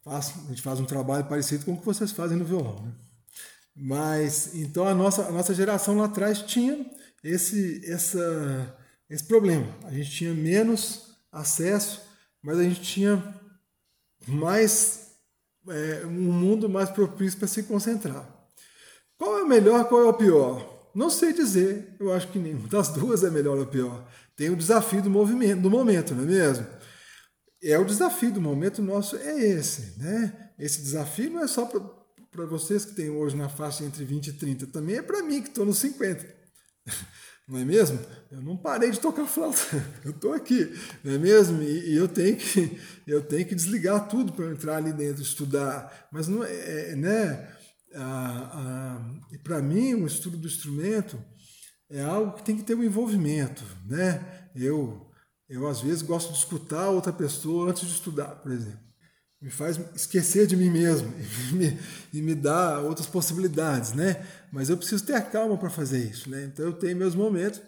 Faz, 0.03 0.33
a 0.45 0.49
gente 0.49 0.61
faz 0.61 0.79
um 0.79 0.85
trabalho 0.85 1.25
parecido 1.25 1.65
com 1.65 1.73
o 1.73 1.77
que 1.77 1.85
vocês 1.85 2.11
fazem 2.11 2.37
no 2.37 2.45
violão, 2.45 2.81
né? 2.81 2.93
Mas, 3.75 4.53
então, 4.55 4.87
a 4.87 4.93
nossa, 4.93 5.25
a 5.27 5.31
nossa 5.31 5.53
geração 5.53 5.97
lá 5.97 6.05
atrás 6.05 6.41
tinha 6.43 6.85
esse, 7.23 7.81
essa, 7.89 8.77
esse 9.09 9.23
problema. 9.23 9.67
A 9.83 9.91
gente 9.91 10.11
tinha 10.11 10.33
menos 10.33 11.17
acesso, 11.31 12.01
mas 12.41 12.59
a 12.59 12.63
gente 12.63 12.81
tinha 12.81 13.17
mais 14.27 15.11
é, 15.69 16.05
um 16.05 16.31
mundo 16.31 16.69
mais 16.69 16.89
propício 16.89 17.39
para 17.39 17.47
se 17.47 17.63
concentrar. 17.63 18.27
Qual 19.17 19.39
é 19.39 19.43
o 19.43 19.47
melhor, 19.47 19.87
qual 19.87 20.01
é 20.01 20.05
o 20.05 20.13
pior? 20.13 20.91
Não 20.93 21.09
sei 21.09 21.33
dizer, 21.33 21.95
eu 21.99 22.13
acho 22.13 22.27
que 22.27 22.39
nenhuma 22.39 22.67
das 22.67 22.89
duas 22.89 23.23
é 23.23 23.29
melhor 23.29 23.57
ou 23.57 23.65
pior. 23.65 24.07
Tem 24.35 24.49
o 24.49 24.55
desafio 24.55 25.01
do 25.01 25.09
movimento, 25.09 25.61
do 25.61 25.69
momento, 25.69 26.13
não 26.13 26.23
é 26.23 26.27
mesmo? 26.27 26.67
É 27.63 27.77
o 27.77 27.85
desafio 27.85 28.31
do 28.31 28.41
momento 28.41 28.81
nosso, 28.81 29.15
é 29.15 29.39
esse, 29.39 29.97
né? 29.99 30.51
Esse 30.59 30.81
desafio 30.81 31.31
não 31.31 31.43
é 31.43 31.47
só 31.47 31.65
para 31.65 32.45
vocês 32.45 32.83
que 32.83 32.93
têm 32.93 33.09
hoje 33.09 33.35
na 33.35 33.47
faixa 33.47 33.83
entre 33.83 34.03
20 34.03 34.27
e 34.27 34.33
30, 34.33 34.67
também 34.67 34.97
é 34.97 35.01
para 35.01 35.23
mim 35.23 35.41
que 35.41 35.49
estou 35.49 35.65
nos 35.65 35.77
50 35.77 36.43
não 37.47 37.59
é 37.59 37.65
mesmo? 37.65 37.99
Eu 38.31 38.41
não 38.41 38.55
parei 38.57 38.91
de 38.91 38.99
tocar 38.99 39.25
flauta, 39.25 39.59
eu 40.03 40.11
estou 40.11 40.33
aqui, 40.33 40.73
não 41.03 41.13
é 41.13 41.17
mesmo? 41.17 41.61
E, 41.61 41.91
e, 41.91 41.95
eu 41.95 42.07
tenho 42.07 42.37
que 42.37 42.79
eu 43.05 43.21
tenho 43.21 43.45
que 43.45 43.55
desligar 43.55 44.07
tudo 44.07 44.31
para 44.33 44.51
entrar 44.51 44.77
ali 44.77 44.93
dentro, 44.93 45.21
estudar. 45.21 46.07
Mas 46.11 46.27
não 46.27 46.43
é, 46.43 46.91
é 46.91 46.95
né? 46.95 47.49
Ah, 47.95 48.51
ah, 48.53 49.37
para 49.43 49.61
mim 49.61 49.93
o 49.93 50.07
estudo 50.07 50.37
do 50.37 50.47
instrumento 50.47 51.17
é 51.89 52.01
algo 52.01 52.33
que 52.33 52.43
tem 52.43 52.57
que 52.57 52.63
ter 52.63 52.75
um 52.75 52.83
envolvimento, 52.83 53.63
né? 53.85 54.49
Eu 54.55 55.09
eu 55.49 55.67
às 55.67 55.81
vezes 55.81 56.01
gosto 56.01 56.31
de 56.31 56.39
escutar 56.39 56.89
outra 56.89 57.13
pessoa 57.13 57.69
antes 57.69 57.87
de 57.87 57.93
estudar, 57.93 58.35
por 58.41 58.51
exemplo 58.51 58.92
me 59.43 59.49
faz 59.49 59.77
esquecer 59.93 60.47
de 60.47 60.55
mim 60.55 60.69
mesmo 60.69 61.13
e 61.51 61.53
me, 61.53 61.79
e 62.13 62.21
me 62.21 62.33
dá 62.33 62.79
outras 62.79 63.05
possibilidades, 63.05 63.91
né? 63.91 64.25
Mas 64.53 64.69
eu 64.69 64.77
preciso 64.77 65.05
ter 65.05 65.15
a 65.15 65.21
calma 65.21 65.57
para 65.57 65.69
fazer 65.69 65.99
isso, 65.99 66.29
né? 66.29 66.45
Então 66.45 66.65
eu 66.65 66.73
tenho 66.73 66.95
meus 66.95 67.13
momentos. 67.13 67.61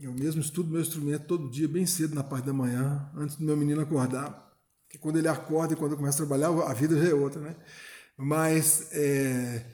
Eu 0.00 0.12
mesmo 0.12 0.40
estudo 0.40 0.70
meu 0.70 0.80
instrumento 0.80 1.26
todo 1.26 1.50
dia, 1.50 1.68
bem 1.68 1.86
cedo, 1.86 2.14
na 2.14 2.24
parte 2.24 2.46
da 2.46 2.52
manhã, 2.52 3.08
antes 3.14 3.36
do 3.36 3.44
meu 3.44 3.56
menino 3.56 3.80
acordar. 3.82 4.50
Que 4.88 4.98
quando 4.98 5.18
ele 5.18 5.28
acorda 5.28 5.74
e 5.74 5.76
quando 5.76 5.92
eu 5.92 5.98
começo 5.98 6.20
a 6.20 6.26
trabalhar, 6.26 6.48
a 6.48 6.74
vida 6.74 6.98
já 6.98 7.10
é 7.10 7.14
outra, 7.14 7.40
né? 7.40 7.54
Mas 8.16 8.88
é, 8.90 9.64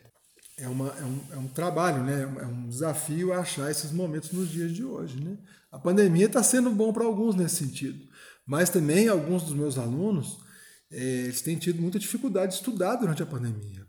é, 0.59 0.69
uma, 0.69 0.89
é, 0.89 1.05
um, 1.05 1.21
é 1.31 1.39
um 1.39 1.49
trabalho, 1.49 2.03
né? 2.03 2.23
É 2.43 2.47
um 2.47 2.69
desafio 2.69 3.33
achar 3.33 3.71
esses 3.71 3.91
momentos 3.91 4.33
nos 4.33 4.51
dias 4.51 4.71
de 4.71 4.85
hoje, 4.85 5.19
né? 5.23 5.39
A 5.73 5.79
pandemia 5.79 6.27
está 6.27 6.43
sendo 6.43 6.71
bom 6.71 6.93
para 6.93 7.05
alguns 7.05 7.35
nesse 7.35 7.57
sentido, 7.57 8.05
mas 8.45 8.69
também 8.69 9.09
alguns 9.09 9.45
dos 9.45 9.55
meus 9.55 9.79
alunos 9.79 10.39
é, 10.39 10.46
eles 10.91 11.43
têm 11.43 11.57
tido 11.57 11.83
muita 11.83 11.99
dificuldade 11.99 12.53
de 12.53 12.59
estudar 12.59 12.97
durante 12.97 13.23
a 13.23 13.27
pandemia. 13.27 13.87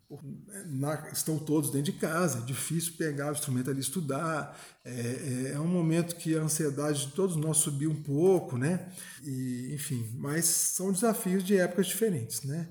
Estão 1.12 1.38
todos 1.38 1.70
dentro 1.70 1.92
de 1.92 2.00
casa, 2.00 2.40
é 2.40 2.46
difícil 2.46 2.94
pegar 2.98 3.30
o 3.30 3.34
instrumento 3.34 3.70
ali 3.70 3.80
e 3.80 3.82
estudar. 3.82 4.58
É, 4.84 4.92
é, 4.92 5.52
é, 5.54 5.60
um 5.60 5.68
momento 5.68 6.16
que 6.16 6.36
a 6.36 6.42
ansiedade 6.42 7.08
de 7.08 7.12
todos 7.12 7.36
nós 7.36 7.58
subiu 7.58 7.92
um 7.92 8.02
pouco, 8.02 8.58
né? 8.58 8.90
E, 9.24 9.74
enfim, 9.74 10.10
mas 10.16 10.46
são 10.46 10.92
desafios 10.92 11.44
de 11.44 11.58
épocas 11.58 11.88
diferentes, 11.88 12.44
né? 12.44 12.70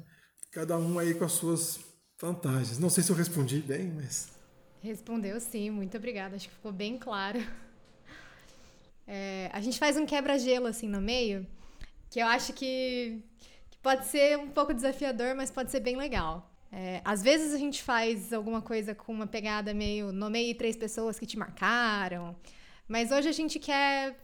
Cada 0.50 0.78
um 0.78 0.98
aí 0.98 1.14
com 1.14 1.24
as 1.24 1.32
suas 1.32 1.78
vantagens. 2.20 2.78
Não 2.78 2.90
sei 2.90 3.04
se 3.04 3.10
eu 3.10 3.16
respondi 3.16 3.60
bem, 3.60 3.92
mas. 3.94 4.28
Respondeu 4.80 5.38
sim, 5.38 5.70
muito 5.70 5.96
obrigada. 5.96 6.36
Acho 6.36 6.48
que 6.48 6.54
ficou 6.54 6.72
bem 6.72 6.98
claro. 6.98 7.38
É, 9.06 9.50
a 9.52 9.60
gente 9.60 9.78
faz 9.78 9.96
um 9.96 10.04
quebra-gelo 10.04 10.66
assim 10.66 10.88
no 10.88 11.00
meio, 11.00 11.46
que 12.10 12.18
eu 12.18 12.26
acho 12.26 12.52
que 12.52 13.22
pode 13.86 14.06
ser 14.06 14.36
um 14.36 14.48
pouco 14.48 14.74
desafiador, 14.74 15.36
mas 15.36 15.48
pode 15.48 15.70
ser 15.70 15.78
bem 15.78 15.94
legal. 15.94 16.50
É, 16.72 17.00
às 17.04 17.22
vezes 17.22 17.54
a 17.54 17.56
gente 17.56 17.84
faz 17.84 18.32
alguma 18.32 18.60
coisa 18.60 18.96
com 18.96 19.12
uma 19.12 19.28
pegada 19.28 19.72
meio 19.72 20.10
nomeie 20.10 20.56
três 20.56 20.74
pessoas 20.74 21.20
que 21.20 21.24
te 21.24 21.38
marcaram, 21.38 22.34
mas 22.88 23.12
hoje 23.12 23.28
a 23.28 23.32
gente 23.32 23.60
quer 23.60 24.18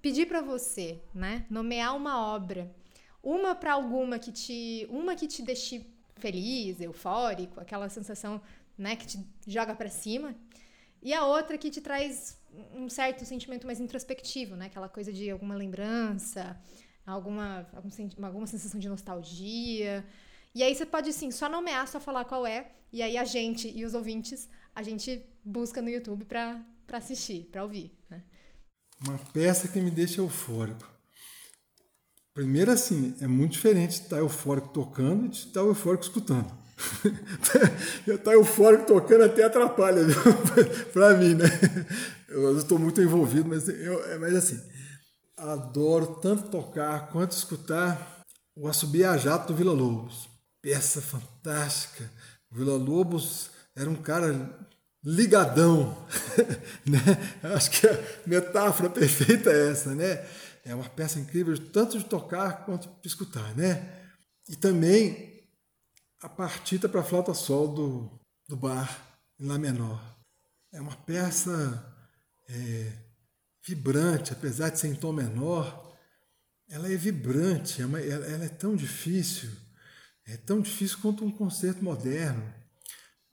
pedir 0.00 0.24
para 0.26 0.40
você, 0.40 0.98
né, 1.14 1.44
nomear 1.50 1.94
uma 1.94 2.14
obra, 2.34 2.74
uma 3.22 3.54
para 3.54 3.74
alguma 3.74 4.18
que 4.18 4.32
te, 4.32 4.86
uma 4.88 5.14
que 5.14 5.26
te 5.26 5.42
deixe 5.42 5.86
feliz, 6.16 6.80
eufórico, 6.80 7.60
aquela 7.60 7.90
sensação, 7.90 8.40
né, 8.78 8.96
que 8.96 9.06
te 9.06 9.18
joga 9.46 9.74
para 9.74 9.90
cima, 9.90 10.34
e 11.02 11.12
a 11.12 11.26
outra 11.26 11.58
que 11.58 11.68
te 11.68 11.82
traz 11.82 12.40
um 12.74 12.88
certo 12.88 13.22
sentimento 13.26 13.66
mais 13.66 13.80
introspectivo, 13.80 14.56
né, 14.56 14.64
aquela 14.64 14.88
coisa 14.88 15.12
de 15.12 15.30
alguma 15.30 15.54
lembrança, 15.54 16.58
alguma, 17.06 17.66
algum, 17.74 17.90
alguma 18.22 18.46
sensação 18.46 18.80
de 18.80 18.88
nostalgia. 18.88 20.04
E 20.54 20.62
aí 20.62 20.74
você 20.74 20.86
pode, 20.86 21.12
sim, 21.12 21.30
só 21.30 21.48
nomear, 21.48 21.86
só 21.88 22.00
falar 22.00 22.24
qual 22.24 22.46
é. 22.46 22.70
E 22.92 23.02
aí 23.02 23.16
a 23.16 23.24
gente 23.24 23.68
e 23.74 23.84
os 23.84 23.94
ouvintes, 23.94 24.48
a 24.74 24.82
gente 24.82 25.24
busca 25.44 25.82
no 25.82 25.90
YouTube 25.90 26.24
para 26.24 26.64
assistir, 26.92 27.48
para 27.50 27.62
ouvir. 27.62 27.92
Né? 28.08 28.22
Uma 29.06 29.18
peça 29.18 29.68
que 29.68 29.80
me 29.80 29.90
deixa 29.90 30.20
eufórico. 30.20 30.88
Primeiro, 32.32 32.70
assim, 32.70 33.14
é 33.20 33.26
muito 33.26 33.52
diferente 33.52 33.92
estar 33.92 34.18
eufórico 34.18 34.68
tocando 34.68 35.26
e 35.26 35.28
de 35.28 35.38
estar 35.38 35.60
eufórico 35.60 36.04
escutando. 36.04 36.52
eu 38.06 38.16
estar 38.16 38.32
eufórico 38.32 38.86
tocando 38.86 39.24
até 39.24 39.44
atrapalha, 39.44 40.02
para 40.92 41.16
mim, 41.16 41.34
né? 41.34 41.46
Eu 42.28 42.58
estou 42.58 42.78
muito 42.78 43.00
envolvido, 43.00 43.48
mas, 43.48 43.68
eu, 43.68 44.18
mas 44.18 44.34
assim, 44.34 44.60
adoro 45.52 46.16
tanto 46.16 46.48
tocar 46.48 47.08
quanto 47.08 47.32
escutar 47.32 48.22
o 48.56 48.68
Assobia 48.68 49.10
a 49.10 49.16
Jato 49.16 49.48
do 49.48 49.56
Vila 49.56 49.72
Lobos. 49.72 50.28
Peça 50.62 51.02
fantástica. 51.02 52.10
O 52.50 52.56
Vila 52.56 52.76
Lobos 52.76 53.50
era 53.76 53.90
um 53.90 53.96
cara 53.96 54.58
ligadão, 55.04 55.96
né? 56.86 56.98
Acho 57.54 57.70
que 57.70 57.86
a 57.86 58.00
metáfora 58.26 58.88
perfeita 58.88 59.50
é 59.50 59.70
essa, 59.70 59.94
né? 59.94 60.26
É 60.64 60.74
uma 60.74 60.88
peça 60.88 61.18
incrível, 61.18 61.54
tanto 61.70 61.98
de 61.98 62.04
tocar 62.04 62.64
quanto 62.64 62.88
de 63.02 63.06
escutar, 63.06 63.54
né? 63.54 64.02
E 64.48 64.56
também 64.56 65.46
a 66.22 66.28
partita 66.28 66.88
para 66.88 67.02
flauta 67.02 67.34
sol 67.34 67.68
do, 67.68 68.20
do 68.48 68.56
bar, 68.56 68.98
em 69.38 69.46
Lá 69.46 69.58
menor. 69.58 70.00
É 70.72 70.80
uma 70.80 70.96
peça 70.96 71.84
é, 72.48 72.92
vibrante, 73.66 74.32
apesar 74.32 74.68
de 74.68 74.78
ser 74.78 74.88
em 74.88 74.94
tom 74.94 75.12
menor, 75.12 75.96
ela 76.68 76.90
é 76.90 76.96
vibrante, 76.96 77.80
é 77.80 77.84
ela, 77.84 78.44
é 78.44 78.48
tão 78.48 78.76
difícil, 78.76 79.50
é 80.26 80.36
tão 80.36 80.60
difícil 80.60 80.98
quanto 81.00 81.24
um 81.24 81.30
concerto 81.30 81.82
moderno. 81.82 82.52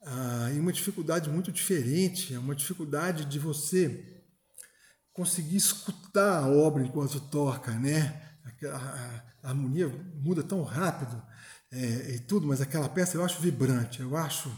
Ah, 0.04 0.50
e 0.54 0.58
uma 0.58 0.72
dificuldade 0.72 1.30
muito 1.30 1.52
diferente, 1.52 2.34
é 2.34 2.38
uma 2.38 2.54
dificuldade 2.54 3.24
de 3.24 3.38
você 3.38 4.22
conseguir 5.12 5.56
escutar 5.56 6.42
a 6.42 6.48
obra 6.48 6.82
enquanto 6.82 7.20
toca, 7.20 7.72
né? 7.72 8.30
A, 8.64 9.32
harmonia 9.42 9.88
muda 10.14 10.42
tão 10.42 10.62
rápido 10.62 11.20
é, 11.72 12.14
e 12.14 12.20
tudo, 12.20 12.46
mas 12.46 12.60
aquela 12.60 12.88
peça 12.88 13.16
eu 13.16 13.24
acho 13.24 13.40
vibrante, 13.40 14.00
eu 14.00 14.16
acho 14.16 14.50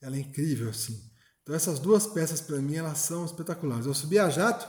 ela 0.00 0.18
incrível 0.18 0.70
assim. 0.70 1.00
Então 1.42 1.54
essas 1.54 1.78
duas 1.78 2.06
peças 2.06 2.40
para 2.40 2.58
mim 2.58 2.74
elas 2.74 2.98
são 2.98 3.24
espetaculares. 3.24 3.86
Eu 3.86 3.94
subi 3.94 4.18
a 4.18 4.28
jato 4.28 4.68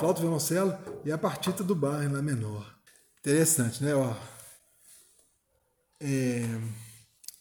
flauta 0.00 0.22
violoncelo 0.22 0.76
e 1.04 1.12
a 1.12 1.18
partita 1.18 1.62
do 1.62 1.74
bar 1.74 2.02
em 2.02 2.08
Lá 2.08 2.22
menor. 2.22 2.74
Interessante, 3.20 3.84
né? 3.84 3.94
Ó. 3.94 4.14
É, 6.00 6.42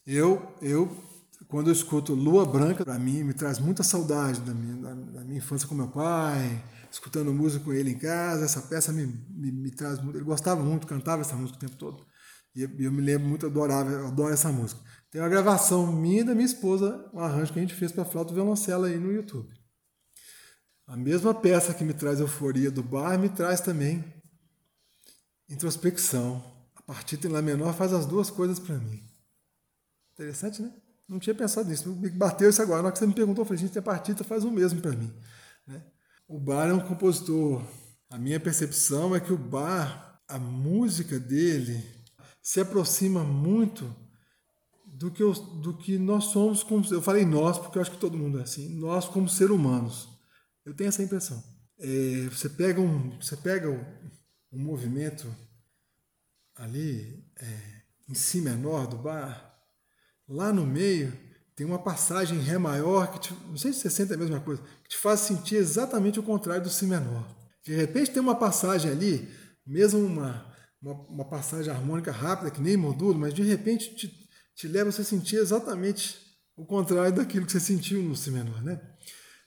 eu, 0.05 0.45
eu, 0.61 0.93
quando 1.47 1.67
eu 1.67 1.73
escuto 1.73 2.13
Lua 2.13 2.45
Branca, 2.45 2.83
para 2.83 2.99
mim 2.99 3.23
me 3.23 3.33
traz 3.33 3.59
muita 3.59 3.81
saudade 3.81 4.41
da 4.41 4.53
minha, 4.53 4.75
da, 4.75 4.93
da, 4.93 5.23
minha 5.23 5.37
infância 5.37 5.67
com 5.69 5.73
meu 5.73 5.87
pai, 5.87 6.61
escutando 6.91 7.33
música 7.33 7.63
com 7.63 7.71
ele 7.71 7.91
em 7.91 7.97
casa. 7.97 8.43
Essa 8.43 8.61
peça 8.63 8.91
me, 8.91 9.05
me, 9.05 9.51
me 9.53 9.71
traz 9.71 10.01
muito. 10.01 10.17
Ele 10.17 10.25
gostava 10.25 10.61
muito, 10.61 10.85
cantava 10.85 11.21
essa 11.21 11.37
música 11.37 11.57
o 11.57 11.61
tempo 11.61 11.77
todo. 11.77 12.05
E 12.53 12.63
eu, 12.63 12.91
me 12.91 13.01
lembro 13.01 13.29
muito, 13.29 13.45
adorava, 13.45 13.89
eu 13.89 14.07
adoro 14.07 14.33
essa 14.33 14.51
música. 14.51 14.81
Tem 15.09 15.21
uma 15.21 15.29
gravação 15.29 15.89
minha 15.93 16.21
e 16.21 16.23
da 16.25 16.33
minha 16.33 16.45
esposa, 16.45 17.09
um 17.13 17.19
arranjo 17.19 17.53
que 17.53 17.59
a 17.59 17.61
gente 17.61 17.73
fez 17.73 17.91
para 17.91 18.03
flauta 18.03 18.33
e 18.33 18.35
violoncelo 18.35 18.83
aí 18.83 18.97
no 18.97 19.13
YouTube. 19.13 19.58
A 20.89 20.97
mesma 20.97 21.35
peça 21.35 21.71
que 21.71 21.83
me 21.83 21.93
traz 21.93 22.19
euforia 22.19 22.71
do 22.71 22.81
bar 22.81 23.15
me 23.19 23.29
traz 23.29 23.61
também 23.61 24.03
introspecção. 25.47 26.43
A 26.75 26.81
partida 26.81 27.27
em 27.27 27.31
Lá 27.31 27.43
menor 27.43 27.75
faz 27.75 27.93
as 27.93 28.07
duas 28.07 28.31
coisas 28.31 28.57
para 28.57 28.75
mim. 28.79 29.03
Interessante, 30.13 30.63
né? 30.63 30.73
Não 31.07 31.19
tinha 31.19 31.35
pensado 31.35 31.69
nisso. 31.69 31.87
Me 31.89 32.09
bateu 32.09 32.49
isso 32.49 32.59
agora. 32.59 32.81
Na 32.81 32.87
hora 32.87 32.91
que 32.91 32.97
você 32.97 33.05
me 33.05 33.13
perguntou, 33.13 33.43
eu 33.43 33.45
falei, 33.45 33.61
gente, 33.61 33.77
a 33.77 33.83
partida 33.83 34.23
faz 34.23 34.43
o 34.43 34.49
mesmo 34.49 34.81
para 34.81 34.93
mim. 34.93 35.13
Né? 35.67 35.79
O 36.27 36.39
bar 36.39 36.67
é 36.67 36.73
um 36.73 36.79
compositor. 36.79 37.61
A 38.09 38.17
minha 38.17 38.39
percepção 38.39 39.15
é 39.15 39.19
que 39.19 39.31
o 39.31 39.37
bar, 39.37 40.19
a 40.27 40.39
música 40.39 41.19
dele, 41.19 41.85
se 42.41 42.59
aproxima 42.59 43.23
muito 43.23 43.95
do 44.87 45.11
que, 45.11 45.21
eu, 45.21 45.33
do 45.33 45.77
que 45.77 45.99
nós 45.99 46.25
somos 46.25 46.63
como. 46.63 46.83
Eu 46.91 47.01
falei 47.01 47.25
nós, 47.25 47.59
porque 47.59 47.77
eu 47.77 47.81
acho 47.83 47.91
que 47.91 47.97
todo 47.99 48.17
mundo 48.17 48.39
é 48.39 48.41
assim. 48.41 48.69
Nós, 48.69 49.05
como 49.05 49.29
seres 49.29 49.53
humanos. 49.53 50.18
Eu 50.65 50.73
tenho 50.73 50.89
essa 50.89 51.03
impressão. 51.03 51.43
É, 51.79 52.27
você 52.29 52.49
pega 52.49 52.81
um, 52.81 53.17
você 53.19 53.37
pega 53.37 53.69
um, 53.69 53.83
um 54.51 54.59
movimento 54.59 55.33
ali 56.55 57.23
é, 57.37 57.81
em 58.09 58.13
si 58.13 58.41
menor 58.41 58.87
do 58.87 58.97
bar, 58.97 59.57
lá 60.27 60.51
no 60.51 60.65
meio 60.65 61.11
tem 61.55 61.65
uma 61.65 61.79
passagem 61.79 62.37
em 62.37 62.41
ré 62.41 62.57
maior 62.57 63.11
que 63.11 63.19
te, 63.19 63.33
não 63.49 63.57
sei 63.57 63.73
se 63.73 63.79
você 63.79 63.89
sente 63.89 64.13
a 64.13 64.17
mesma 64.17 64.39
coisa, 64.39 64.61
que 64.83 64.89
te 64.89 64.97
faz 64.97 65.19
sentir 65.19 65.55
exatamente 65.55 66.19
o 66.19 66.23
contrário 66.23 66.63
do 66.63 66.69
si 66.69 66.85
menor. 66.85 67.27
De 67.63 67.75
repente 67.75 68.11
tem 68.11 68.21
uma 68.21 68.35
passagem 68.35 68.89
ali, 68.89 69.27
mesmo 69.67 69.99
uma, 69.99 70.45
uma, 70.81 70.93
uma 70.93 71.25
passagem 71.25 71.71
harmônica 71.71 72.11
rápida 72.11 72.49
que 72.49 72.61
nem 72.61 72.77
modulo, 72.77 73.19
mas 73.19 73.33
de 73.33 73.43
repente 73.43 73.93
te, 73.93 74.29
te 74.55 74.67
leva 74.67 74.89
a 74.89 74.91
você 74.91 75.03
sentir 75.03 75.35
exatamente 75.35 76.17
o 76.55 76.65
contrário 76.65 77.13
daquilo 77.13 77.45
que 77.45 77.51
você 77.51 77.59
sentiu 77.59 78.01
no 78.01 78.15
si 78.15 78.31
menor, 78.31 78.63
né? 78.63 78.79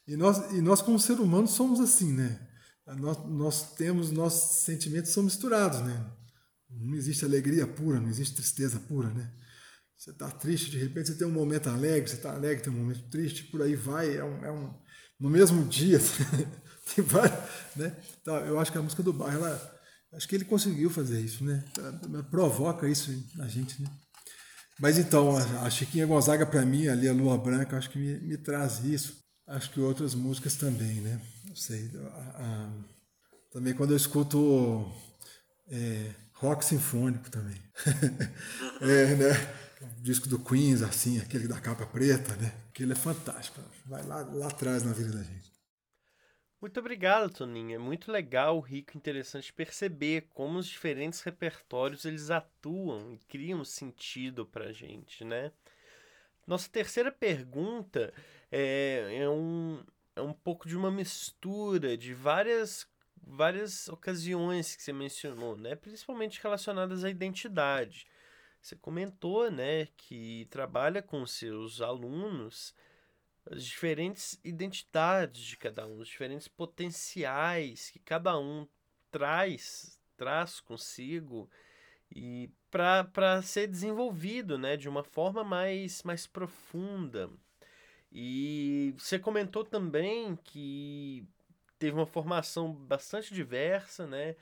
E 0.06 0.16
nós, 0.16 0.52
e 0.52 0.60
nós 0.60 0.82
como 0.82 0.98
ser 0.98 1.20
humano 1.20 1.46
somos 1.46 1.80
assim, 1.80 2.12
né? 2.12 2.48
Nós, 2.86 3.18
nós 3.28 3.74
temos, 3.74 4.10
nossos 4.10 4.64
sentimentos 4.64 5.12
são 5.12 5.22
misturados, 5.22 5.80
né? 5.80 6.10
Não 6.68 6.96
existe 6.96 7.24
alegria 7.24 7.66
pura, 7.66 8.00
não 8.00 8.08
existe 8.08 8.34
tristeza 8.34 8.80
pura, 8.80 9.08
né? 9.10 9.32
Você 9.96 10.10
está 10.10 10.28
triste, 10.30 10.70
de 10.70 10.78
repente 10.78 11.08
você 11.08 11.14
tem 11.14 11.26
um 11.26 11.32
momento 11.32 11.68
alegre, 11.68 12.10
você 12.10 12.16
está 12.16 12.34
alegre, 12.34 12.64
tem 12.64 12.72
um 12.72 12.76
momento 12.76 13.08
triste, 13.08 13.44
por 13.44 13.62
aí 13.62 13.76
vai, 13.76 14.16
é 14.16 14.24
um, 14.24 14.44
é 14.44 14.50
um 14.50 14.74
no 15.20 15.30
mesmo 15.30 15.64
dia, 15.64 16.00
tem 16.92 17.04
vários, 17.04 17.38
né? 17.76 17.96
Então, 18.20 18.36
eu 18.38 18.58
acho 18.58 18.72
que 18.72 18.78
a 18.78 18.82
música 18.82 19.04
do 19.04 19.12
bairro, 19.12 19.38
ela, 19.44 19.80
acho 20.14 20.26
que 20.26 20.34
ele 20.34 20.44
conseguiu 20.44 20.90
fazer 20.90 21.20
isso, 21.20 21.44
né? 21.44 21.64
Provoca 22.28 22.88
isso 22.88 23.12
na 23.36 23.46
gente, 23.46 23.80
né? 23.80 23.88
Mas 24.80 24.98
então, 24.98 25.36
a 25.36 25.70
Chiquinha 25.70 26.06
Gonzaga, 26.06 26.44
para 26.44 26.66
mim, 26.66 26.88
ali, 26.88 27.06
a 27.06 27.12
Lua 27.12 27.38
Branca, 27.38 27.76
acho 27.76 27.88
que 27.88 27.98
me, 28.00 28.18
me 28.18 28.36
traz 28.36 28.84
isso. 28.84 29.22
Acho 29.46 29.70
que 29.70 29.80
outras 29.80 30.14
músicas 30.14 30.56
também, 30.56 31.00
né? 31.00 31.20
Não 31.46 31.56
sei. 31.56 31.90
A, 31.96 32.42
a, 32.42 32.72
também 33.50 33.74
quando 33.74 33.90
eu 33.90 33.96
escuto 33.96 34.90
é, 35.68 36.10
rock 36.34 36.64
sinfônico 36.64 37.30
também. 37.30 37.60
é, 38.80 39.14
né? 39.14 39.62
O 39.98 40.02
disco 40.02 40.28
do 40.28 40.38
Queens, 40.38 40.82
assim, 40.82 41.18
aquele 41.18 41.48
da 41.48 41.60
capa 41.60 41.84
preta, 41.86 42.36
né? 42.36 42.52
Aquele 42.68 42.92
é 42.92 42.96
fantástico. 42.96 43.60
Vai 43.86 44.04
lá, 44.06 44.20
lá 44.20 44.46
atrás 44.46 44.84
na 44.84 44.92
vida 44.92 45.10
da 45.10 45.22
gente. 45.22 45.52
Muito 46.60 46.78
obrigado, 46.78 47.28
Toninho. 47.28 47.74
É 47.74 47.78
muito 47.78 48.12
legal, 48.12 48.60
rico, 48.60 48.96
interessante 48.96 49.52
perceber 49.52 50.28
como 50.30 50.60
os 50.60 50.66
diferentes 50.66 51.20
repertórios 51.20 52.04
eles 52.04 52.30
atuam 52.30 53.12
e 53.12 53.18
criam 53.18 53.64
sentido 53.64 54.46
pra 54.46 54.72
gente, 54.72 55.24
né? 55.24 55.50
Nossa 56.52 56.68
terceira 56.68 57.10
pergunta 57.10 58.12
é, 58.50 59.20
é, 59.20 59.26
um, 59.26 59.82
é 60.14 60.20
um 60.20 60.34
pouco 60.34 60.68
de 60.68 60.76
uma 60.76 60.90
mistura 60.90 61.96
de 61.96 62.12
várias, 62.12 62.86
várias 63.26 63.88
ocasiões 63.88 64.76
que 64.76 64.82
você 64.82 64.92
mencionou, 64.92 65.56
né? 65.56 65.74
principalmente 65.74 66.42
relacionadas 66.42 67.04
à 67.04 67.08
identidade. 67.08 68.06
Você 68.60 68.76
comentou 68.76 69.50
né, 69.50 69.86
que 69.96 70.46
trabalha 70.50 71.00
com 71.00 71.24
seus 71.24 71.80
alunos 71.80 72.74
as 73.50 73.64
diferentes 73.64 74.38
identidades 74.44 75.42
de 75.42 75.56
cada 75.56 75.86
um, 75.86 76.00
os 76.00 76.08
diferentes 76.08 76.48
potenciais 76.48 77.88
que 77.88 77.98
cada 77.98 78.38
um 78.38 78.68
traz, 79.10 79.98
traz 80.18 80.60
consigo 80.60 81.48
e 82.14 82.50
para 82.70 83.42
ser 83.42 83.66
desenvolvido 83.66 84.58
né, 84.58 84.76
de 84.76 84.88
uma 84.88 85.02
forma 85.02 85.44
mais, 85.44 86.02
mais 86.02 86.26
profunda. 86.26 87.30
E 88.10 88.94
você 88.98 89.18
comentou 89.18 89.64
também 89.64 90.36
que 90.36 91.26
teve 91.78 91.96
uma 91.96 92.06
formação 92.06 92.72
bastante 92.72 93.34
diversa, 93.34 94.06
né, 94.06 94.36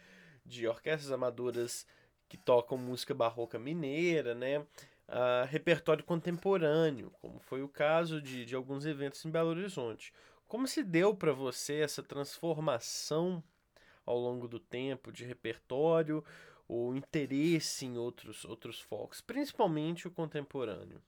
de 0.45 0.67
orquestras 0.67 1.13
amadoras 1.13 1.87
que 2.29 2.37
tocam 2.37 2.77
música 2.77 3.15
barroca 3.15 3.59
mineira, 3.59 4.35
né, 4.35 4.59
uh, 4.59 5.47
repertório 5.49 6.05
contemporâneo, 6.05 7.11
como 7.21 7.39
foi 7.41 7.63
o 7.63 7.69
caso 7.69 8.21
de, 8.21 8.45
de 8.45 8.55
alguns 8.55 8.87
eventos 8.87 9.25
em 9.25 9.31
Belo 9.31 9.51
Horizonte. 9.51 10.13
Como 10.47 10.67
se 10.67 10.83
deu 10.83 11.15
para 11.15 11.33
você 11.33 11.81
essa 11.81 12.03
transformação 12.03 13.43
ao 14.05 14.19
longo 14.19 14.49
do 14.49 14.59
tempo 14.59 15.13
de 15.13 15.25
repertório, 15.25 16.25
o 16.71 16.95
interesse 16.95 17.85
em 17.85 17.99
outros, 17.99 18.45
outros 18.45 18.81
focos, 18.81 19.21
principalmente 19.21 20.07
o 20.07 20.11
contemporâneo? 20.11 21.03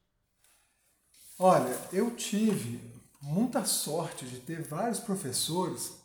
Olha, 1.39 1.79
eu 1.93 2.17
tive 2.17 2.81
muita 3.21 3.65
sorte 3.65 4.27
de 4.27 4.41
ter 4.41 4.61
vários 4.63 4.99
professores 4.99 6.03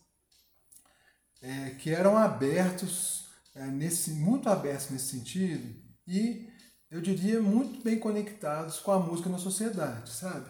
é, 1.41 1.71
que 1.71 1.89
eram 1.89 2.15
abertos, 2.15 3.29
é, 3.55 3.65
nesse, 3.65 4.11
muito 4.11 4.47
abertos 4.47 4.91
nesse 4.91 5.07
sentido, 5.07 5.75
e 6.07 6.47
eu 6.91 7.01
diria 7.01 7.41
muito 7.41 7.83
bem 7.83 7.99
conectados 7.99 8.79
com 8.79 8.91
a 8.91 8.99
música 8.99 9.27
na 9.27 9.39
sociedade, 9.39 10.11
sabe? 10.11 10.47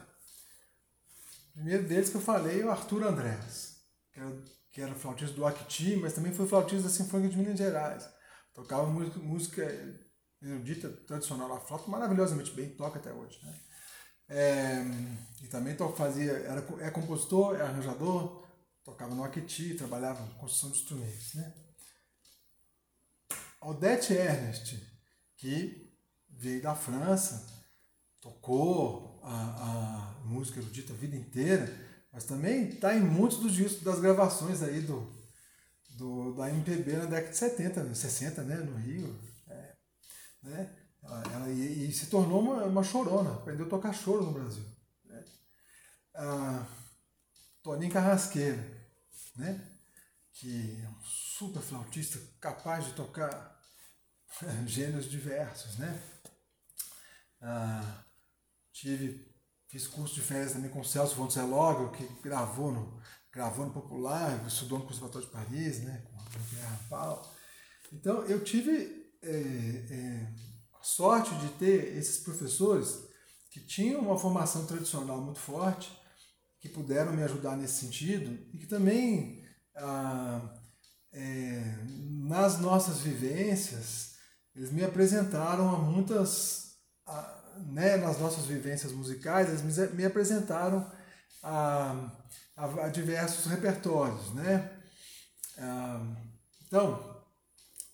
O 1.51 1.53
primeiro 1.53 1.87
deles 1.87 2.09
que 2.09 2.17
eu 2.17 2.21
falei 2.21 2.61
é 2.61 2.65
o 2.65 2.71
Arthur 2.71 3.03
Andrés, 3.07 3.77
que 4.11 4.19
era, 4.19 4.37
que 4.69 4.81
era 4.81 4.95
flautista 4.95 5.33
do 5.33 5.45
Acti, 5.45 5.95
mas 5.95 6.13
também 6.13 6.33
foi 6.33 6.45
flautista 6.45 6.83
da 6.83 6.93
Sinfônica 6.93 7.29
de 7.29 7.37
Minas 7.37 7.57
Gerais. 7.57 8.16
Tocava 8.57 8.87
música, 8.87 9.19
música 9.19 10.07
erudita 10.41 10.89
tradicional 11.05 11.47
na 11.47 11.59
flauta 11.59 11.91
maravilhosamente 11.91 12.49
bem, 12.53 12.71
toca 12.71 12.97
até 12.97 13.13
hoje. 13.13 13.39
Né? 13.43 13.59
É, 14.29 14.83
e 15.43 15.47
também 15.47 15.75
to, 15.75 15.87
fazia, 15.89 16.31
era, 16.31 16.65
é 16.79 16.89
compositor, 16.89 17.55
é 17.55 17.61
arranjador, 17.61 18.43
tocava 18.83 19.13
no 19.13 19.23
Aquiti, 19.23 19.75
trabalhava 19.75 20.25
com 20.25 20.39
construção 20.39 20.71
de 20.71 20.79
instrumentos. 20.79 21.35
Né? 21.35 21.53
Odette 23.61 24.13
Ernest, 24.13 24.83
que 25.35 25.95
veio 26.27 26.63
da 26.63 26.73
França, 26.73 27.45
tocou 28.19 29.21
a, 29.23 30.15
a 30.23 30.25
música 30.25 30.59
erudita 30.59 30.93
a 30.93 30.95
vida 30.95 31.15
inteira, 31.15 31.71
mas 32.11 32.23
também 32.23 32.69
está 32.69 32.95
em 32.95 33.01
muitos 33.01 33.37
dos 33.37 33.53
discos 33.53 33.83
das 33.83 33.99
gravações 33.99 34.63
aí 34.63 34.81
do, 34.81 35.15
do, 35.97 36.33
da 36.33 36.49
MPB 36.49 36.93
na 36.93 37.05
década 37.05 37.31
de 37.31 37.37
70, 37.37 37.95
60, 37.95 38.43
né, 38.43 38.55
no 38.57 38.77
Rio. 38.77 39.19
É, 39.47 39.75
né? 40.43 40.75
Ela, 41.03 41.23
ela 41.33 41.49
e, 41.49 41.89
e, 41.89 41.91
se 41.91 42.07
tornou 42.07 42.39
uma, 42.39 42.63
uma 42.63 42.83
chorona, 42.83 43.33
aprendeu 43.33 43.65
a 43.65 43.69
tocar 43.69 43.93
choro 43.93 44.25
no 44.25 44.33
Brasil. 44.33 44.65
Né? 45.05 45.25
A 46.15 46.65
Toninho 47.63 47.91
Carrasqueira, 47.91 48.63
né? 49.35 49.71
que 50.33 50.79
é 50.83 50.89
um 50.89 51.01
super 51.01 51.61
flautista 51.61 52.19
capaz 52.39 52.85
de 52.85 52.93
tocar 52.93 53.59
gêneros 54.67 55.09
diversos. 55.09 55.77
Né? 55.77 56.03
Ah, 57.41 58.03
tive, 58.71 59.33
fiz 59.67 59.87
curso 59.87 60.13
de 60.13 60.21
férias 60.21 60.53
também 60.53 60.69
com 60.69 60.81
o 60.81 60.85
Celso 60.85 61.15
Voncelogro, 61.15 61.91
que 61.91 62.05
gravou 62.21 62.71
no, 62.71 63.01
gravou 63.37 63.67
no 63.67 63.71
Popular, 63.71 64.43
estudou 64.47 64.79
no 64.79 64.85
Conservatório 64.85 65.27
de 65.27 65.31
Paris, 65.31 65.83
né? 65.83 66.01
com 66.09 66.19
a 66.19 66.43
Pierre 66.49 66.89
Paulo. 66.89 67.21
Então, 67.93 68.23
eu 68.23 68.43
tive 68.43 69.11
é, 69.21 69.29
é, 69.29 70.33
sorte 70.81 71.35
de 71.35 71.49
ter 71.49 71.95
esses 71.95 72.17
professores 72.17 73.07
que 73.51 73.59
tinham 73.59 74.01
uma 74.01 74.17
formação 74.17 74.65
tradicional 74.65 75.21
muito 75.21 75.39
forte, 75.39 75.95
que 76.59 76.67
puderam 76.67 77.13
me 77.13 77.21
ajudar 77.21 77.55
nesse 77.55 77.85
sentido 77.85 78.33
e 78.51 78.57
que 78.57 78.65
também 78.65 79.45
ah, 79.75 80.41
é, 81.13 81.75
nas 82.27 82.59
nossas 82.59 83.01
vivências 83.01 84.15
eles 84.55 84.71
me 84.71 84.83
apresentaram 84.83 85.69
a 85.69 85.77
muitas 85.77 86.65
né, 87.67 87.97
nas 87.97 88.19
nossas 88.19 88.45
vivências 88.45 88.91
musicais, 88.91 89.49
eles 89.49 89.93
me 89.93 90.03
apresentaram 90.03 90.91
a, 91.43 92.11
a, 92.57 92.85
a, 92.85 92.89
diversos 92.89 93.45
repertórios, 93.45 94.33
né? 94.33 94.69
Ah, 95.59 96.15
então, 96.65 97.23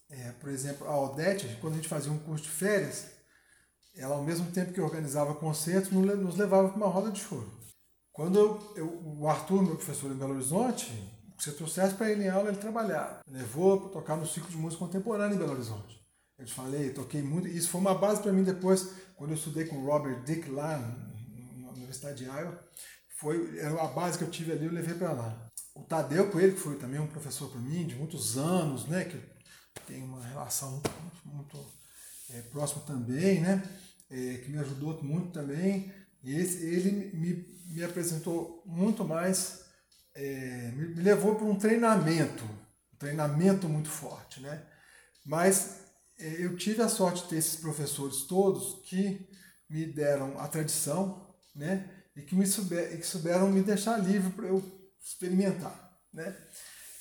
é, 0.09 0.32
por 0.39 0.49
exemplo, 0.49 0.88
a 0.88 0.99
Odete, 0.99 1.57
quando 1.61 1.74
a 1.74 1.76
gente 1.76 1.89
fazia 1.89 2.11
um 2.11 2.20
curso 2.20 2.45
de 2.45 2.49
férias, 2.49 3.07
ela 3.95 4.16
ao 4.16 4.24
mesmo 4.24 4.49
tempo 4.51 4.74
que 4.74 4.82
organizava 4.82 5.36
concertos, 5.36 5.91
nos 5.91 6.38
levava 6.38 6.70
para 6.70 6.78
uma 6.78 6.88
roda 6.88 7.11
de 7.11 7.20
choro. 7.20 7.51
Quando 8.11 8.39
eu, 8.39 8.74
eu, 8.76 9.18
o 9.20 9.28
Arthur, 9.28 9.61
meu 9.64 9.76
professor 9.76 10.11
em 10.11 10.18
Belo 10.18 10.34
Horizonte, 10.34 10.91
se 11.39 11.49
eu 11.49 11.55
trouxesse 11.55 11.95
para 11.95 12.11
ele 12.11 12.24
em 12.24 12.30
aula, 12.30 12.49
ele 12.49 12.57
trabalhava. 12.57 13.22
Levou 13.28 13.82
para 13.82 13.89
tocar 13.89 14.16
no 14.16 14.26
ciclo 14.26 14.49
de 14.49 14.57
música 14.57 14.86
contemporânea 14.86 15.36
em 15.36 15.38
Belo 15.38 15.53
Horizonte. 15.53 15.99
Eu 16.38 16.45
te 16.45 16.53
falei, 16.53 16.91
toquei 16.91 17.22
muito. 17.22 17.47
Isso 17.47 17.70
foi 17.70 17.82
uma 17.82 17.95
base 17.95 18.22
para 18.22 18.32
mim 18.32 18.43
depois, 18.43 18.93
quando 19.16 19.32
eu 19.32 19.38
estudei 19.38 19.66
com 19.66 19.84
Robert 19.84 20.24
Dick 20.24 20.49
lá 20.49 20.78
na 21.57 21.70
Universidade 21.72 22.18
de 22.18 22.26
Iowa. 22.26 22.59
Foi, 23.24 23.57
era 23.57 23.82
a 23.82 23.88
base 23.88 24.17
que 24.17 24.26
eu 24.26 24.30
tive 24.30 24.51
ali, 24.51 24.65
eu 24.65 24.74
levei 24.74 24.95
para 24.95 25.13
lá. 25.13 25.49
O 25.74 25.82
Tadeu 25.82 26.30
Coelho, 26.30 26.55
que 26.55 26.59
foi 26.59 26.76
também 26.76 26.99
um 26.99 27.07
professor 27.07 27.49
para 27.49 27.61
mim, 27.61 27.88
de 27.88 27.95
muitos 27.95 28.38
anos, 28.38 28.86
né? 28.86 29.05
Que 29.05 29.17
tem 29.88 30.03
uma 30.03 30.21
relação 30.28 30.71
muito, 30.71 31.21
muito 31.24 31.74
é, 32.32 32.41
próxima 32.41 32.82
também, 32.82 33.39
né? 33.39 33.63
É, 34.11 34.38
que 34.39 34.51
me 34.51 34.57
ajudou 34.57 35.01
muito 35.01 35.32
também. 35.32 35.89
E 36.21 36.36
esse, 36.36 36.65
ele 36.65 37.15
me, 37.15 37.47
me 37.74 37.82
apresentou 37.82 38.61
muito 38.65 39.05
mais, 39.05 39.67
é, 40.13 40.74
me, 40.76 40.89
me 40.89 41.01
levou 41.01 41.36
para 41.36 41.45
um 41.45 41.55
treinamento, 41.55 42.43
um 42.93 42.97
treinamento 42.97 43.69
muito 43.69 43.88
forte, 43.88 44.41
né? 44.41 44.67
Mas 45.26 45.78
é, 46.19 46.43
eu 46.43 46.57
tive 46.57 46.82
a 46.82 46.89
sorte 46.89 47.24
de 47.24 47.30
ter 47.30 47.38
esses 47.38 47.55
professores 47.55 48.24
todos 48.24 48.86
que 48.86 49.30
me 49.69 49.86
deram 49.86 50.38
a 50.41 50.47
tradição, 50.49 51.34
né? 51.55 52.03
E 52.16 52.22
que 52.22 52.36
me 52.36 52.45
souber, 52.45 52.93
e 52.93 52.97
que 52.97 53.05
souberam 53.05 53.49
me 53.49 53.61
deixar 53.61 53.97
livre 53.97 54.32
para 54.32 54.47
eu 54.47 54.64
experimentar, 55.03 55.97
né? 56.14 56.36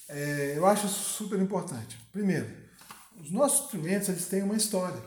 É, 0.08 0.54
eu 0.56 0.66
acho 0.66 0.86
isso 0.86 0.98
super 0.98 1.38
importante. 1.38 1.98
Primeiro, 2.10 2.48
os 3.20 3.30
nossos 3.30 3.64
instrumentos 3.64 4.08
eles 4.08 4.26
têm 4.26 4.42
uma 4.42 4.56
história 4.56 5.00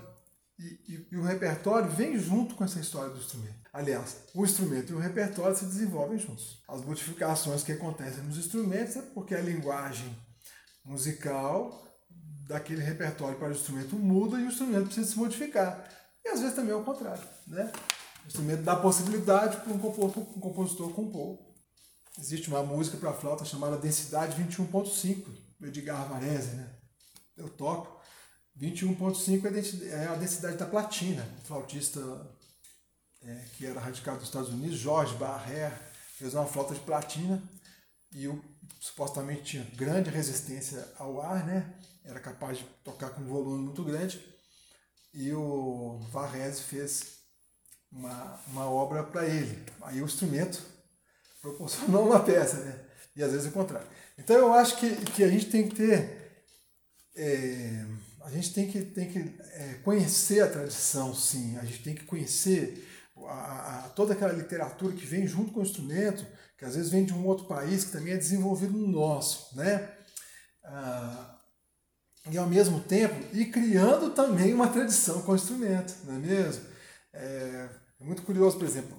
e, 0.58 0.64
e, 0.88 1.08
e, 1.12 1.18
o 1.18 1.24
repertório 1.24 1.90
vem 1.90 2.18
junto 2.18 2.56
com 2.56 2.64
essa 2.64 2.80
história 2.80 3.10
do 3.10 3.20
instrumento. 3.20 3.56
Aliás, 3.74 4.18
o 4.34 4.44
instrumento 4.44 4.94
e 4.94 4.96
o 4.96 5.00
repertório 5.00 5.56
se 5.56 5.66
desenvolvem 5.66 6.18
juntos. 6.18 6.64
As 6.68 6.82
modificações 6.82 7.62
que 7.62 7.74
acontecem 7.74 8.24
nos 8.24 8.38
instrumentos 8.38 8.96
é 8.96 9.02
porque 9.02 9.36
a 9.36 9.42
linguagem 9.42 10.16
musical 10.84 11.84
daquele 12.48 12.82
repertório 12.82 13.38
para 13.38 13.50
o 13.50 13.52
instrumento 13.52 13.98
muda 13.98 14.40
e 14.40 14.44
o 14.44 14.48
instrumento 14.48 14.86
precisa 14.86 15.12
se 15.12 15.18
modificar. 15.18 15.90
E 16.24 16.30
às 16.30 16.40
vezes 16.40 16.56
também 16.56 16.72
é 16.72 16.76
o 16.76 16.86
contrário. 16.86 17.24
Né? 17.48 17.70
Instrumento 18.26 18.64
dá 18.64 18.76
possibilidade 18.76 19.58
para 19.58 19.74
um 19.74 19.80
compositor, 20.40 20.92
compor. 20.92 21.40
Existe 22.18 22.50
uma 22.50 22.64
música 22.64 22.98
para 22.98 23.14
flauta 23.14 23.46
chamada 23.46 23.78
Densidade 23.78 24.42
21.5, 24.42 25.26
do 25.60 25.68
Edgar 25.68 26.08
Varese. 26.08 26.56
Né? 26.56 26.70
Eu 27.38 27.50
toco. 27.50 27.96
21.5 28.60 29.90
é, 29.92 30.04
é 30.04 30.08
a 30.08 30.16
densidade 30.16 30.58
da 30.58 30.66
platina. 30.66 31.28
O 31.42 31.46
flautista 31.46 32.00
é, 33.22 33.46
que 33.58 33.66
era 33.66 33.80
radicado 33.80 34.20
nos 34.20 34.28
Estados 34.28 34.50
Unidos, 34.50 34.78
Jorge 34.78 35.16
Barré, 35.16 35.72
fez 36.18 36.34
uma 36.34 36.46
flauta 36.46 36.74
de 36.74 36.80
platina 36.80 37.44
e 38.14 38.32
supostamente 38.80 39.44
tinha 39.44 39.64
grande 39.76 40.10
resistência 40.10 40.88
ao 40.98 41.20
ar, 41.20 41.46
né? 41.46 41.76
era 42.06 42.20
capaz 42.20 42.60
de 42.60 42.64
tocar 42.84 43.10
com 43.10 43.22
um 43.22 43.28
volume 43.28 43.64
muito 43.64 43.84
grande. 43.84 44.24
E 45.14 45.34
o 45.34 45.98
Varese 46.12 46.62
fez 46.62 47.15
uma, 47.96 48.40
uma 48.48 48.70
obra 48.70 49.04
para 49.04 49.26
ele. 49.26 49.64
Aí 49.82 50.02
o 50.02 50.06
instrumento 50.06 50.62
proporcionou 51.42 52.08
uma 52.08 52.20
peça, 52.20 52.58
né? 52.58 52.80
E 53.16 53.24
às 53.24 53.32
vezes 53.32 53.48
o 53.48 53.52
contrário. 53.52 53.88
Então 54.18 54.36
eu 54.36 54.54
acho 54.54 54.78
que, 54.78 54.96
que 55.12 55.24
a 55.24 55.30
gente 55.30 55.50
tem 55.50 55.68
que 55.68 55.76
ter. 55.76 56.44
É, 57.16 57.86
a 58.22 58.30
gente 58.30 58.54
tem 58.54 58.68
que, 58.68 58.82
tem 58.82 59.10
que 59.10 59.20
é, 59.54 59.76
conhecer 59.84 60.42
a 60.42 60.50
tradição, 60.50 61.14
sim. 61.16 61.58
A 61.58 61.64
gente 61.64 61.84
tem 61.84 61.96
que 61.96 62.04
conhecer 62.04 62.86
a, 63.18 63.86
a, 63.86 63.90
toda 63.90 64.14
aquela 64.14 64.34
literatura 64.34 64.94
que 64.94 65.06
vem 65.06 65.26
junto 65.26 65.54
com 65.54 65.62
o 65.62 65.64
instrumento, 65.64 66.26
que 66.58 66.66
às 66.66 66.76
vezes 66.76 66.92
vem 66.92 67.06
de 67.06 67.14
um 67.14 67.26
outro 67.26 67.46
país 67.46 67.86
que 67.86 67.92
também 67.92 68.14
é 68.14 68.18
desenvolvido 68.18 68.74
no 68.74 68.88
nosso, 68.88 69.56
né? 69.56 69.90
Ah, 70.64 71.40
e 72.30 72.38
ao 72.38 72.48
mesmo 72.48 72.80
tempo 72.82 73.16
ir 73.34 73.52
criando 73.52 74.10
também 74.10 74.54
uma 74.54 74.68
tradição 74.68 75.22
com 75.22 75.32
o 75.32 75.36
instrumento, 75.36 75.96
não 76.06 76.16
é 76.16 76.18
mesmo? 76.18 76.66
É, 77.14 77.70
é 78.06 78.08
muito 78.08 78.22
curioso, 78.22 78.58
por 78.60 78.68
exemplo, 78.68 78.96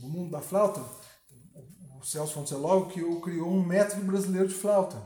no 0.00 0.08
mundo 0.08 0.30
da 0.30 0.40
flauta, 0.40 0.80
o 2.00 2.04
Celso 2.04 2.34
Fontelogo 2.34 2.88
que 2.88 3.00
criou 3.20 3.50
um 3.50 3.66
método 3.66 4.04
brasileiro 4.04 4.46
de 4.46 4.54
flauta. 4.54 4.96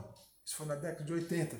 Isso 0.45 0.55
foi 0.55 0.67
na 0.67 0.75
década 0.75 1.03
de 1.03 1.11
80. 1.11 1.57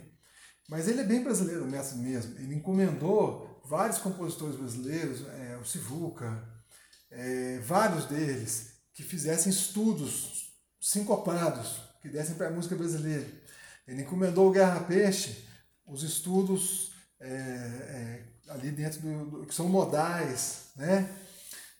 Mas 0.69 0.87
ele 0.87 1.01
é 1.01 1.03
bem 1.03 1.23
brasileiro, 1.23 1.63
o 1.63 1.67
método 1.67 1.97
mesmo. 1.97 2.37
Ele 2.37 2.53
encomendou 2.53 3.59
vários 3.65 3.97
compositores 3.97 4.55
brasileiros, 4.55 5.27
é, 5.29 5.57
o 5.57 5.65
Sivuca, 5.65 6.47
é, 7.09 7.57
vários 7.59 8.05
deles, 8.05 8.73
que 8.93 9.01
fizessem 9.01 9.51
estudos 9.51 10.53
sincopados, 10.79 11.81
que 12.03 12.09
dessem 12.09 12.35
para 12.35 12.49
a 12.49 12.51
música 12.51 12.75
brasileira. 12.75 13.25
Ele 13.87 14.03
encomendou 14.03 14.47
o 14.47 14.51
Guerra 14.51 14.81
Peixe, 14.81 15.43
os 15.87 16.03
estudos 16.03 16.91
é, 17.19 17.29
é, 17.29 18.23
ali 18.49 18.69
dentro 18.69 19.01
do, 19.01 19.25
do, 19.25 19.45
que 19.47 19.55
são 19.55 19.67
modais, 19.67 20.67
né? 20.75 21.09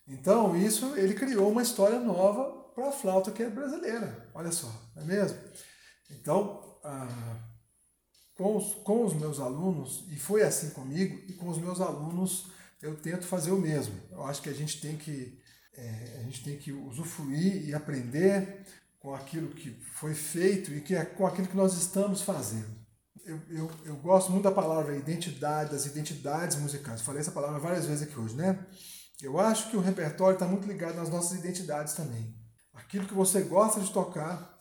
Então 0.10 0.56
isso 0.56 0.96
ele 0.96 1.14
criou 1.14 1.52
uma 1.52 1.62
história 1.62 2.00
nova 2.00 2.52
para 2.74 2.90
a 2.90 2.92
flauta 2.92 3.32
que 3.32 3.44
é 3.44 3.50
brasileira, 3.50 4.30
olha 4.34 4.52
só, 4.52 4.72
não 4.96 5.04
é 5.04 5.06
mesmo? 5.06 5.38
Então 6.10 6.80
ah, 6.84 7.38
com, 8.36 8.58
os, 8.58 8.76
com 8.76 9.06
os 9.06 9.14
meus 9.14 9.40
alunos 9.40 10.06
e 10.10 10.18
foi 10.18 10.42
assim 10.42 10.72
comigo 10.72 11.22
e 11.28 11.34
com 11.34 11.50
os 11.50 11.58
meus 11.58 11.80
alunos 11.80 12.52
eu 12.82 12.96
tento 12.96 13.26
fazer 13.26 13.52
o 13.52 13.60
mesmo. 13.60 13.96
Eu 14.10 14.26
acho 14.26 14.42
que 14.42 14.50
a 14.50 14.54
gente 14.54 14.82
tem 14.82 14.98
que 14.98 15.40
é, 15.76 16.18
a 16.20 16.24
gente 16.24 16.44
tem 16.44 16.58
que 16.58 16.72
usufruir 16.72 17.68
e 17.68 17.74
aprender 17.74 18.66
com 19.00 19.14
aquilo 19.14 19.50
que 19.50 19.72
foi 19.94 20.14
feito 20.16 20.74
e 20.74 20.82
que 20.82 20.96
é 20.96 21.06
com 21.06 21.26
aquilo 21.26 21.48
que 21.48 21.56
nós 21.56 21.74
estamos 21.78 22.22
fazendo 22.22 22.80
eu, 23.30 23.40
eu, 23.50 23.72
eu 23.86 23.96
gosto 23.98 24.32
muito 24.32 24.44
da 24.44 24.52
palavra 24.52 24.96
identidade, 24.96 25.72
das 25.72 25.86
identidades 25.86 26.58
musicais. 26.58 27.02
Falei 27.02 27.22
essa 27.22 27.32
palavra 27.32 27.60
várias 27.60 27.86
vezes 27.86 28.04
aqui 28.04 28.20
hoje, 28.20 28.36
né? 28.36 28.66
Eu 29.22 29.40
acho 29.40 29.70
que 29.70 29.78
o 29.78 29.82
repertório 29.82 30.36
está 30.36 30.46
muito 30.46 30.68
ligado 30.68 30.96
nas 30.96 31.10
nossas 31.10 31.38
identidades 31.38 31.94
também. 31.94 32.34
Aquilo 32.74 33.06
que 33.06 33.14
você 33.14 33.42
gosta 33.42 33.82
de 33.82 33.92
tocar, 33.92 34.58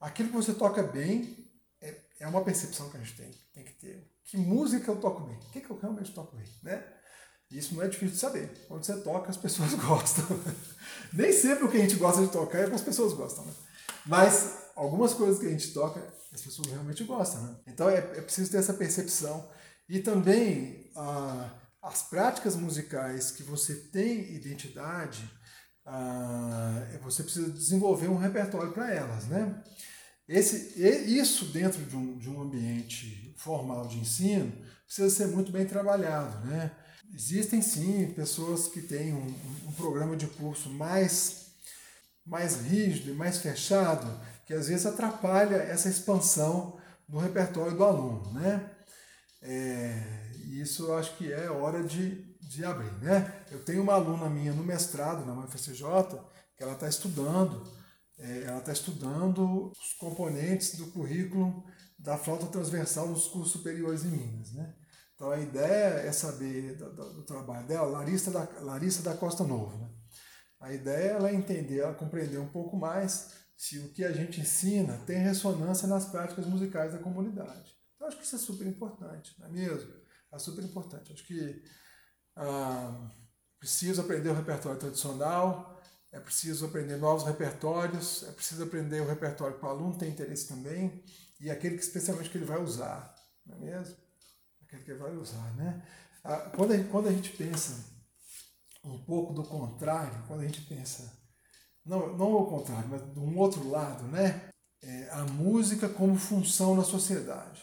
aquilo 0.00 0.30
que 0.30 0.36
você 0.36 0.52
toca 0.52 0.82
bem, 0.82 1.48
é, 1.80 2.00
é 2.20 2.26
uma 2.26 2.42
percepção 2.42 2.90
que 2.90 2.96
a 2.96 3.00
gente 3.00 3.16
tem, 3.16 3.30
tem 3.54 3.64
que 3.64 3.72
ter. 3.74 4.12
Que 4.24 4.36
música 4.36 4.90
eu 4.90 4.96
toco 4.96 5.22
bem? 5.24 5.36
O 5.36 5.50
que, 5.50 5.60
que 5.60 5.70
eu 5.70 5.78
realmente 5.78 6.12
toco 6.12 6.36
bem? 6.36 6.46
Né? 6.62 6.84
Isso 7.50 7.74
não 7.74 7.82
é 7.82 7.88
difícil 7.88 8.14
de 8.14 8.20
saber. 8.20 8.66
Quando 8.66 8.82
você 8.82 9.00
toca, 9.02 9.30
as 9.30 9.36
pessoas 9.36 9.74
gostam. 9.86 10.24
Nem 11.12 11.32
sempre 11.32 11.64
o 11.64 11.70
que 11.70 11.76
a 11.76 11.80
gente 11.80 11.96
gosta 11.96 12.22
de 12.22 12.32
tocar 12.32 12.58
é 12.58 12.64
o 12.66 12.68
que 12.70 12.74
as 12.74 12.82
pessoas 12.82 13.12
gostam. 13.12 13.44
Né? 13.44 13.52
Mas 14.06 14.70
algumas 14.74 15.14
coisas 15.14 15.38
que 15.38 15.46
a 15.46 15.50
gente 15.50 15.72
toca 15.72 16.00
as 16.32 16.40
pessoas 16.40 16.68
realmente 16.68 17.04
gostam. 17.04 17.42
Né? 17.42 17.56
Então 17.66 17.88
é, 17.88 17.98
é 17.98 18.22
preciso 18.22 18.50
ter 18.50 18.56
essa 18.56 18.74
percepção. 18.74 19.48
E 19.88 20.00
também 20.00 20.90
ah, 20.96 21.50
as 21.82 22.02
práticas 22.02 22.54
musicais 22.54 23.32
que 23.32 23.42
você 23.42 23.74
tem 23.74 24.34
identidade, 24.34 25.28
ah, 25.84 26.86
você 27.02 27.24
precisa 27.24 27.50
desenvolver 27.50 28.08
um 28.08 28.16
repertório 28.16 28.72
para 28.72 28.92
elas. 28.92 29.26
Né? 29.26 29.62
Esse, 30.28 30.80
isso 30.80 31.46
dentro 31.46 31.82
de 31.84 31.96
um, 31.96 32.16
de 32.16 32.30
um 32.30 32.40
ambiente 32.40 33.34
formal 33.36 33.88
de 33.88 33.98
ensino 33.98 34.52
precisa 34.86 35.10
ser 35.10 35.26
muito 35.26 35.50
bem 35.50 35.66
trabalhado. 35.66 36.46
Né? 36.46 36.70
Existem 37.12 37.60
sim 37.60 38.12
pessoas 38.14 38.68
que 38.68 38.80
têm 38.80 39.12
um, 39.12 39.34
um 39.66 39.72
programa 39.72 40.16
de 40.16 40.28
curso 40.28 40.70
mais, 40.70 41.48
mais 42.24 42.60
rígido 42.60 43.10
e 43.10 43.14
mais 43.14 43.38
fechado, 43.38 44.20
que 44.46 44.54
às 44.54 44.68
vezes 44.68 44.86
atrapalha 44.86 45.56
essa 45.56 45.88
expansão 45.88 46.78
do 47.08 47.18
repertório 47.18 47.76
do 47.76 47.84
aluno, 47.84 48.32
né? 48.32 48.70
É, 49.42 50.21
isso 50.42 50.86
eu 50.86 50.96
acho 50.96 51.16
que 51.16 51.32
é 51.32 51.50
hora 51.50 51.82
de, 51.82 52.36
de 52.40 52.64
abrir, 52.64 52.92
né? 53.02 53.44
Eu 53.50 53.64
tenho 53.64 53.82
uma 53.82 53.94
aluna 53.94 54.28
minha 54.28 54.52
no 54.52 54.64
mestrado 54.64 55.24
na 55.24 55.34
UFCJ 55.44 55.84
que 56.56 56.62
ela 56.62 56.72
está 56.72 56.88
estudando, 56.88 57.66
é, 58.18 58.44
ela 58.44 58.58
está 58.58 58.72
estudando 58.72 59.70
os 59.70 59.92
componentes 59.98 60.76
do 60.76 60.86
currículo 60.92 61.64
da 61.98 62.18
flauta 62.18 62.46
transversal 62.46 63.08
nos 63.08 63.28
cursos 63.28 63.52
superiores 63.52 64.04
em 64.04 64.10
Minas, 64.10 64.52
né? 64.52 64.74
Então 65.14 65.30
a 65.30 65.38
ideia 65.38 66.00
é 66.00 66.12
saber 66.12 66.76
do, 66.76 66.92
do, 66.92 67.12
do 67.14 67.22
trabalho 67.22 67.66
dela, 67.66 67.86
Larissa 67.86 68.30
da, 68.30 68.48
Larissa 68.60 69.02
da 69.02 69.14
Costa 69.14 69.44
Novo, 69.44 69.76
né? 69.78 69.88
A 70.60 70.72
ideia 70.72 71.10
é 71.10 71.12
ela 71.12 71.32
entender, 71.32 71.78
ela 71.78 71.94
compreender 71.94 72.38
um 72.38 72.48
pouco 72.48 72.76
mais 72.76 73.30
se 73.56 73.78
o 73.78 73.92
que 73.92 74.04
a 74.04 74.12
gente 74.12 74.40
ensina 74.40 74.98
tem 75.06 75.18
ressonância 75.18 75.86
nas 75.86 76.06
práticas 76.06 76.46
musicais 76.46 76.92
da 76.92 76.98
comunidade. 76.98 77.76
Então, 77.94 78.08
acho 78.08 78.16
que 78.16 78.24
isso 78.24 78.34
é 78.34 78.38
super 78.38 78.66
importante, 78.66 79.34
não 79.38 79.46
é 79.46 79.50
mesmo? 79.50 80.01
É 80.32 80.38
super 80.38 80.64
importante. 80.64 81.12
Acho 81.12 81.24
que 81.24 81.62
ah, 82.36 83.10
preciso 83.58 84.00
aprender 84.00 84.30
o 84.30 84.34
repertório 84.34 84.78
tradicional, 84.78 85.80
é 86.10 86.18
preciso 86.18 86.66
aprender 86.66 86.96
novos 86.96 87.24
repertórios, 87.24 88.22
é 88.24 88.32
preciso 88.32 88.64
aprender 88.64 89.00
o 89.00 89.06
repertório 89.06 89.58
que 89.58 89.64
o 89.64 89.68
aluno 89.68 89.96
tem 89.96 90.10
interesse 90.10 90.48
também 90.48 91.04
e 91.40 91.50
aquele 91.50 91.76
que 91.76 91.82
especialmente 91.82 92.30
que 92.30 92.38
ele 92.38 92.44
vai 92.44 92.62
usar, 92.62 93.14
não 93.46 93.56
é 93.56 93.60
mesmo? 93.60 93.96
Aquele 94.62 94.82
que 94.82 94.90
ele 94.90 95.00
vai 95.00 95.14
usar, 95.16 95.54
né? 95.54 95.82
Ah, 96.24 96.50
quando 96.56 96.72
a, 96.72 96.84
quando 96.84 97.08
a 97.08 97.12
gente 97.12 97.30
pensa 97.36 97.84
um 98.84 98.98
pouco 99.04 99.32
do 99.32 99.44
contrário, 99.44 100.24
quando 100.26 100.40
a 100.40 100.44
gente 100.44 100.62
pensa, 100.62 101.12
não, 101.84 102.16
não 102.16 102.32
o 102.32 102.46
contrário, 102.46 102.88
mas 102.88 103.02
de 103.12 103.18
um 103.18 103.36
outro 103.38 103.68
lado, 103.68 104.04
né? 104.04 104.48
É 104.82 105.10
a 105.10 105.24
música 105.24 105.88
como 105.88 106.16
função 106.16 106.74
na 106.74 106.82
sociedade. 106.82 107.62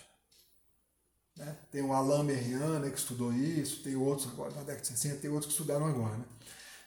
Né? 1.39 1.57
Tem 1.71 1.81
o 1.81 1.93
Alain 1.93 2.25
Merian, 2.25 2.81
que 2.81 2.97
estudou 2.97 3.31
isso, 3.31 3.81
tem 3.81 3.95
outros 3.95 4.27
agora, 4.27 4.51
na 4.51 4.63
década 4.63 4.81
de 4.81 4.87
60, 4.87 5.21
tem 5.21 5.29
outros 5.29 5.45
que 5.47 5.53
estudaram 5.53 5.85
agora. 5.85 6.17
Né? 6.17 6.25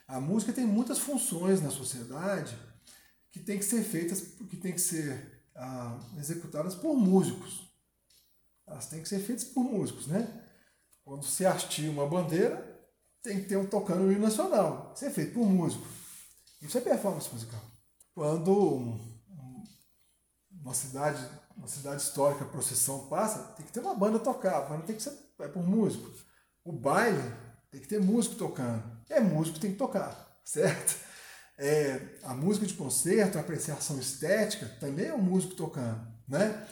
A 0.07 0.21
música 0.21 0.53
tem 0.53 0.65
muitas 0.65 0.99
funções 0.99 1.59
na 1.59 1.71
sociedade 1.71 2.55
que 3.31 3.39
tem 3.39 3.57
que 3.57 3.65
ser 3.65 3.83
feitas, 3.83 4.21
que 4.21 4.55
tem 4.55 4.71
que 4.71 4.79
ser 4.79 5.43
ah, 5.55 5.99
executadas 6.19 6.75
por 6.75 6.95
músicos. 6.95 7.67
Elas 8.67 8.85
têm 8.85 9.01
que 9.01 9.09
ser 9.09 9.19
feitas 9.19 9.43
por 9.43 9.63
músicos, 9.63 10.05
né? 10.05 10.41
Quando 11.03 11.25
se 11.25 11.45
hastia 11.45 11.89
uma 11.89 12.07
bandeira, 12.07 12.63
tem 13.23 13.41
que 13.41 13.49
ter 13.49 13.57
um 13.57 13.65
tocando 13.65 14.03
o 14.03 14.11
hino 14.11 14.21
nacional. 14.21 14.93
Isso 14.95 15.05
é 15.05 15.09
feito 15.09 15.33
por 15.33 15.45
músico. 15.45 15.85
Isso 16.61 16.77
é 16.77 16.81
performance 16.81 17.29
musical. 17.33 17.61
Quando 18.13 18.99
uma 20.51 20.73
cidade, 20.73 21.19
uma 21.55 21.67
cidade 21.67 22.01
histórica, 22.01 22.43
a 22.43 22.47
procissão 22.47 23.07
passa, 23.07 23.39
tem 23.55 23.65
que 23.65 23.71
ter 23.71 23.79
uma 23.79 23.95
banda 23.95 24.19
tocar. 24.19 24.57
A 24.57 24.61
banda 24.61 24.83
tem 24.83 24.95
que 24.95 25.03
ser 25.03 25.17
é 25.39 25.47
por 25.47 25.63
músico. 25.63 26.09
O 26.63 26.71
baile 26.71 27.21
tem 27.71 27.81
que 27.81 27.87
ter 27.87 27.99
músico 27.99 28.35
tocando. 28.35 28.83
É 29.09 29.19
músico 29.19 29.59
tem 29.59 29.71
que 29.71 29.77
tocar, 29.77 30.39
certo? 30.43 30.95
É, 31.57 32.17
a 32.23 32.33
música 32.33 32.65
de 32.65 32.73
concerto, 32.73 33.37
a 33.37 33.41
apreciação 33.41 33.99
estética, 33.99 34.65
também 34.79 35.07
é 35.07 35.13
um 35.13 35.21
músico 35.21 35.55
tocando, 35.55 36.01
né? 36.27 36.67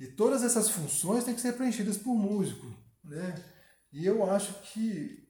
E 0.00 0.06
todas 0.06 0.42
essas 0.42 0.70
funções 0.70 1.24
têm 1.24 1.34
que 1.34 1.40
ser 1.40 1.52
preenchidas 1.52 1.96
por 1.96 2.14
músico, 2.14 2.66
né? 3.04 3.34
E 3.92 4.06
eu 4.06 4.28
acho 4.30 4.54
que 4.72 5.28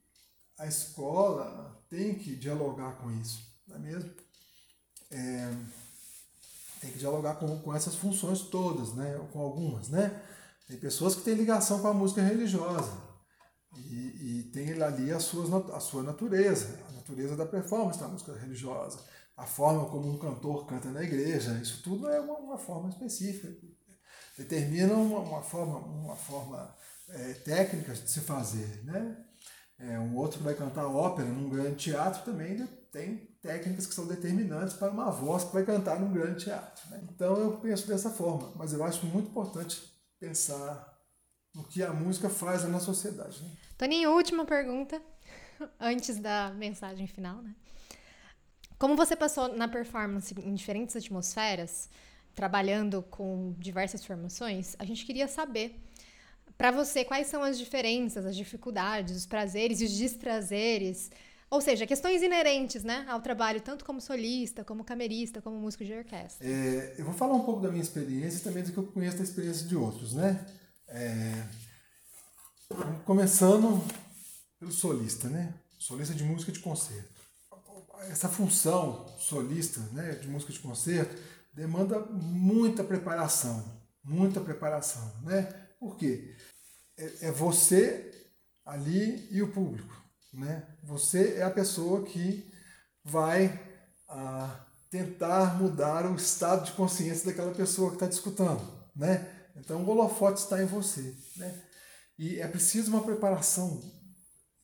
a 0.59 0.67
escola 0.67 1.85
tem 1.89 2.15
que 2.15 2.37
dialogar 2.37 2.93
com 2.93 3.11
isso, 3.11 3.43
não 3.67 3.77
é 3.77 3.79
mesmo? 3.81 4.11
É, 5.11 5.53
tem 6.83 6.91
que 6.91 6.99
dialogar 6.99 7.37
com, 7.37 7.61
com 7.61 7.73
essas 7.73 7.95
funções 7.95 8.41
todas, 8.41 8.93
né? 8.93 9.17
Ou 9.17 9.27
com 9.29 9.41
algumas, 9.41 9.89
né? 9.89 10.21
Tem 10.67 10.77
pessoas 10.77 11.15
que 11.15 11.23
têm 11.23 11.35
ligação 11.35 11.81
com 11.81 11.87
a 11.87 11.95
música 11.95 12.21
religiosa 12.21 12.93
e, 13.77 14.41
e 14.41 14.43
tem 14.53 14.83
ali 14.83 15.13
a 15.13 15.21
sua, 15.21 15.77
a 15.77 15.81
sua 15.81 16.03
natureza, 16.03 16.81
a 16.89 16.93
natureza 16.93 17.37
da 17.37 17.47
performance 17.47 18.01
da 18.01 18.09
música 18.09 18.37
religiosa, 18.37 18.99
a 19.37 19.47
forma 19.47 19.87
como 19.87 20.11
um 20.11 20.19
cantor 20.19 20.67
canta 20.67 20.91
na 20.91 21.03
igreja, 21.03 21.59
isso 21.63 21.83
tudo 21.83 22.09
é 22.09 22.21
uma, 22.21 22.35
uma 22.39 22.59
forma 22.59 22.89
específica, 22.89 23.49
determina 24.37 24.95
uma, 24.95 25.21
uma 25.21 25.43
forma, 25.43 25.79
uma 25.79 26.17
forma 26.17 26.75
é, 27.09 27.35
técnicas 27.35 28.03
de 28.03 28.11
se 28.11 28.21
fazer. 28.21 28.83
Né? 28.85 29.17
É, 29.79 29.99
um 30.01 30.17
outro 30.17 30.43
vai 30.43 30.55
cantar 30.55 30.87
ópera 30.87 31.29
num 31.29 31.49
grande 31.49 31.77
teatro 31.77 32.25
também 32.25 32.67
tem 32.91 33.32
técnicas 33.43 33.87
que 33.87 33.95
são 33.95 34.07
determinantes 34.07 34.75
para 34.75 34.91
uma 34.91 35.11
voz 35.11 35.45
que 35.45 35.53
vai 35.53 35.65
cantar 35.65 35.99
num 35.99 36.13
grande 36.13 36.45
teatro. 36.45 36.89
Né? 36.91 37.03
Então 37.13 37.37
eu 37.37 37.57
penso 37.59 37.87
dessa 37.89 38.09
forma, 38.09 38.53
mas 38.55 38.73
eu 38.73 38.85
acho 38.85 39.05
muito 39.07 39.31
importante 39.31 39.83
pensar 40.19 40.91
no 41.53 41.65
que 41.65 41.83
a 41.83 41.93
música 41.93 42.31
faz 42.31 42.63
na 42.69 42.79
sociedade. 42.79 43.43
Né? 43.43 43.51
Toninho, 43.77 44.13
última 44.13 44.45
pergunta, 44.45 45.03
antes 45.79 46.19
da 46.19 46.53
mensagem 46.55 47.07
final. 47.09 47.43
Né? 47.43 47.55
Como 48.79 48.97
você 48.97 49.17
passou 49.17 49.55
na 49.55 49.67
performance 49.67 50.33
em 50.39 50.55
diferentes 50.55 50.95
atmosferas, 50.95 51.91
trabalhando 52.35 53.03
com 53.03 53.55
diversas 53.59 54.05
formações, 54.05 54.77
a 54.79 54.85
gente 54.85 55.05
queria 55.05 55.27
saber 55.27 55.79
para 56.57 56.71
você, 56.71 57.05
quais 57.05 57.27
são 57.27 57.43
as 57.43 57.59
diferenças, 57.59 58.25
as 58.25 58.37
dificuldades, 58.37 59.17
os 59.17 59.27
prazeres 59.27 59.81
e 59.81 59.85
os 59.85 59.99
desprazeres? 59.99 61.11
Ou 61.53 61.61
seja, 61.61 61.87
questões 61.87 62.23
inerentes 62.23 62.83
né, 62.83 63.05
ao 63.07 63.21
trabalho, 63.21 63.61
tanto 63.61 63.85
como 63.85 64.01
solista, 64.01 64.65
como 64.65 64.83
camerista, 64.83 65.43
como 65.43 65.61
músico 65.61 65.85
de 65.85 65.93
orquestra. 65.93 66.49
É, 66.49 66.95
eu 66.97 67.05
vou 67.05 67.13
falar 67.13 67.35
um 67.35 67.45
pouco 67.45 67.61
da 67.61 67.69
minha 67.69 67.83
experiência 67.83 68.39
e 68.39 68.41
também 68.41 68.63
do 68.63 68.73
que 68.73 68.79
eu 68.79 68.87
conheço 68.87 69.19
da 69.19 69.23
experiência 69.23 69.67
de 69.69 69.77
outros. 69.77 70.15
Né? 70.15 70.47
É, 70.89 71.45
começando 73.05 73.85
pelo 74.59 74.73
solista, 74.73 75.29
né? 75.29 75.53
solista 75.79 76.15
de 76.15 76.25
música 76.25 76.51
de 76.51 76.61
concerto. 76.61 77.21
Essa 78.09 78.31
função 78.31 79.07
solista 79.19 79.79
né, 79.93 80.13
de 80.13 80.29
música 80.29 80.55
de 80.55 80.59
concerto 80.59 81.15
demanda 81.53 82.01
muita 82.01 82.83
preparação, 82.83 83.63
muita 84.03 84.41
preparação. 84.41 85.13
Né? 85.23 85.43
Por 85.79 85.99
quê? 85.99 86.35
é, 86.97 87.29
é 87.29 87.33
você 87.33 88.11
ali 88.65 89.29
e 89.31 89.43
o 89.43 89.49
público. 89.53 90.02
Né? 90.33 90.67
Você 90.83 91.35
é 91.35 91.43
a 91.43 91.51
pessoa 91.51 92.05
que 92.05 92.51
vai 93.05 93.61
ah, 94.09 94.67
tentar 94.91 95.59
mudar 95.59 96.07
o 96.07 96.17
estado 96.17 96.65
de 96.65 96.73
consciência 96.73 97.27
daquela 97.27 97.53
pessoa 97.53 97.91
que 97.91 97.97
está 97.97 98.09
te 98.09 98.13
escutando. 98.13 98.63
Né? 98.95 99.29
Então 99.57 99.83
o 99.83 99.89
holofote 99.89 100.41
está 100.41 100.63
em 100.63 100.67
você. 100.67 101.15
Né? 101.37 101.63
E 102.19 102.41
é 102.41 102.49
preciso 102.49 102.91
uma 102.91 103.03
preparação 103.03 103.83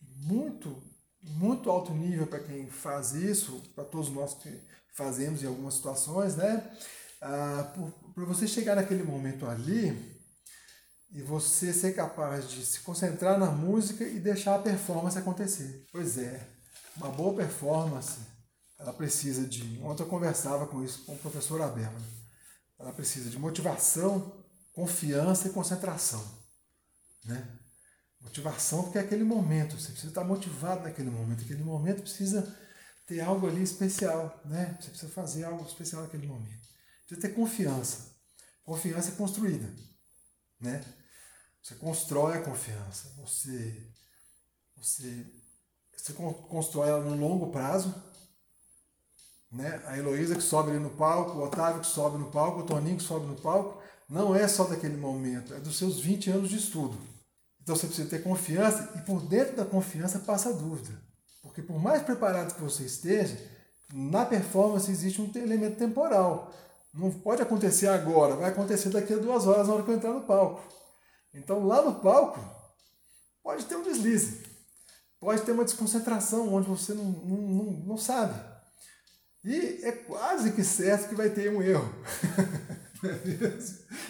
muito, 0.01 0.83
muito 1.23 1.71
alto 1.71 1.93
nível 1.93 2.27
para 2.27 2.41
quem 2.41 2.69
faz 2.69 3.13
isso, 3.13 3.63
para 3.75 3.85
todos 3.85 4.11
nós 4.11 4.35
que 4.35 4.61
fazemos 4.95 5.43
em 5.43 5.47
algumas 5.47 5.75
situações, 5.75 6.37
né? 6.37 6.71
Ah, 7.21 7.73
para 8.15 8.25
você 8.25 8.47
chegar 8.47 8.77
naquele 8.77 9.03
momento 9.03 9.47
ali, 9.47 10.18
e 11.11 11.23
você 11.23 11.73
ser 11.73 11.95
capaz 11.95 12.51
de 12.51 12.65
se 12.65 12.81
concentrar 12.81 13.39
na 13.39 13.51
música 13.51 14.05
e 14.05 14.21
deixar 14.21 14.57
a 14.57 14.59
performance 14.59 15.19
acontecer. 15.19 15.87
Pois 15.91 16.19
é, 16.19 16.47
uma 16.97 17.11
boa 17.11 17.35
performance, 17.35 18.19
ela 18.79 18.93
precisa 18.93 19.47
de. 19.47 19.81
Ontem 19.83 20.03
eu 20.03 20.09
conversava 20.09 20.67
com 20.67 20.85
isso 20.85 21.05
com 21.05 21.15
o 21.15 21.19
professor. 21.19 21.59
Né? 21.77 21.93
Ela 22.79 22.93
precisa 22.93 23.31
de 23.31 23.39
motivação, 23.39 24.45
confiança 24.73 25.49
e 25.49 25.53
concentração. 25.53 26.25
Né? 27.25 27.47
Motivação 28.21 28.83
porque 28.85 28.99
é 28.99 29.01
aquele 29.01 29.25
momento, 29.25 29.79
você 29.79 29.89
precisa 29.89 30.09
estar 30.09 30.25
motivado 30.25 30.83
naquele 30.83 31.11
momento. 31.11 31.43
Aquele 31.43 31.63
momento 31.63 32.03
precisa 32.03 32.55
ter 33.07 33.21
algo 33.21 33.49
ali 33.49 33.63
especial, 33.63 34.41
né? 34.45 34.77
Você 34.81 34.91
precisa 34.91 35.13
fazer 35.13 35.45
algo 35.45 35.65
especial 35.65 36.03
naquele 36.03 36.27
momento. 36.27 36.69
Precisa 37.07 37.27
ter 37.27 37.35
confiança. 37.35 38.15
Confiança 38.63 39.13
é 39.13 39.15
construída, 39.15 39.73
né? 40.61 40.85
Você 41.63 41.75
constrói 41.75 42.39
a 42.39 42.43
confiança. 42.43 43.13
Você, 43.19 43.87
você, 44.77 45.27
você 45.97 46.13
constrói 46.13 46.89
ela 46.89 47.05
no 47.05 47.17
longo 47.17 47.51
prazo. 47.51 47.95
Né? 49.51 49.83
A 49.87 49.97
Heloísa 49.97 50.35
que 50.35 50.43
sobe 50.43 50.71
ali 50.71 50.79
no 50.79 50.91
palco, 50.91 51.39
o 51.39 51.43
Otávio 51.45 51.81
que 51.81 51.87
sobe 51.87 52.19
no 52.19 52.31
palco, 52.31 52.61
o 52.61 52.67
Toninho 52.67 52.97
que 52.97 53.03
sobe 53.03 53.27
no 53.27 53.37
palco, 53.37 53.83
não 54.09 54.35
é 54.35 54.47
só 54.49 54.65
daquele 54.65 54.97
momento, 54.97 55.55
é 55.55 55.61
dos 55.61 55.77
seus 55.77 56.01
20 56.01 56.31
anos 56.31 56.51
de 56.51 56.57
estudo. 56.57 56.99
Então 57.63 57.77
você 57.77 57.87
precisa 57.87 58.09
ter 58.09 58.23
confiança 58.23 58.93
e 58.97 59.01
por 59.01 59.21
dentro 59.21 59.57
da 59.57 59.65
confiança 59.65 60.21
passa 60.21 60.49
a 60.49 60.53
dúvida. 60.53 60.91
Porque 61.43 61.63
por 61.63 61.79
mais 61.79 62.03
preparado 62.03 62.55
que 62.55 62.63
você 62.63 62.85
esteja, 62.85 63.39
na 63.93 64.25
performance 64.25 64.91
existe 64.91 65.21
um 65.21 65.31
elemento 65.35 65.77
temporal. 65.77 66.53
Não 66.95 67.11
pode 67.11 67.43
acontecer 67.43 67.89
agora, 67.89 68.37
vai 68.37 68.51
acontecer 68.51 68.89
daqui 68.89 69.13
a 69.13 69.19
duas 69.19 69.47
horas 69.47 69.69
na 69.69 69.75
hora 69.75 69.83
que 69.83 69.91
eu 69.91 69.97
entrar 69.97 70.13
no 70.13 70.23
palco. 70.23 70.63
Então 71.33 71.67
lá 71.67 71.83
no 71.83 72.01
palco 72.01 72.41
pode 73.43 73.65
ter 73.65 73.77
um 73.77 73.83
deslize, 73.83 74.43
pode 75.21 75.43
ter 75.43 75.53
uma 75.53 75.65
desconcentração 75.65 76.53
onde 76.53 76.69
você 76.69 76.95
não, 76.95 77.05
não, 77.05 77.37
não, 77.37 77.65
não 77.87 77.97
sabe. 77.97 78.39
E 79.45 79.81
é 79.85 79.93
quase 79.93 80.53
que 80.53 80.65
certo 80.65 81.09
que 81.09 81.15
vai 81.15 81.31
ter 81.31 81.51
um 81.51 81.63
erro. 81.63 81.93
É 83.01 83.13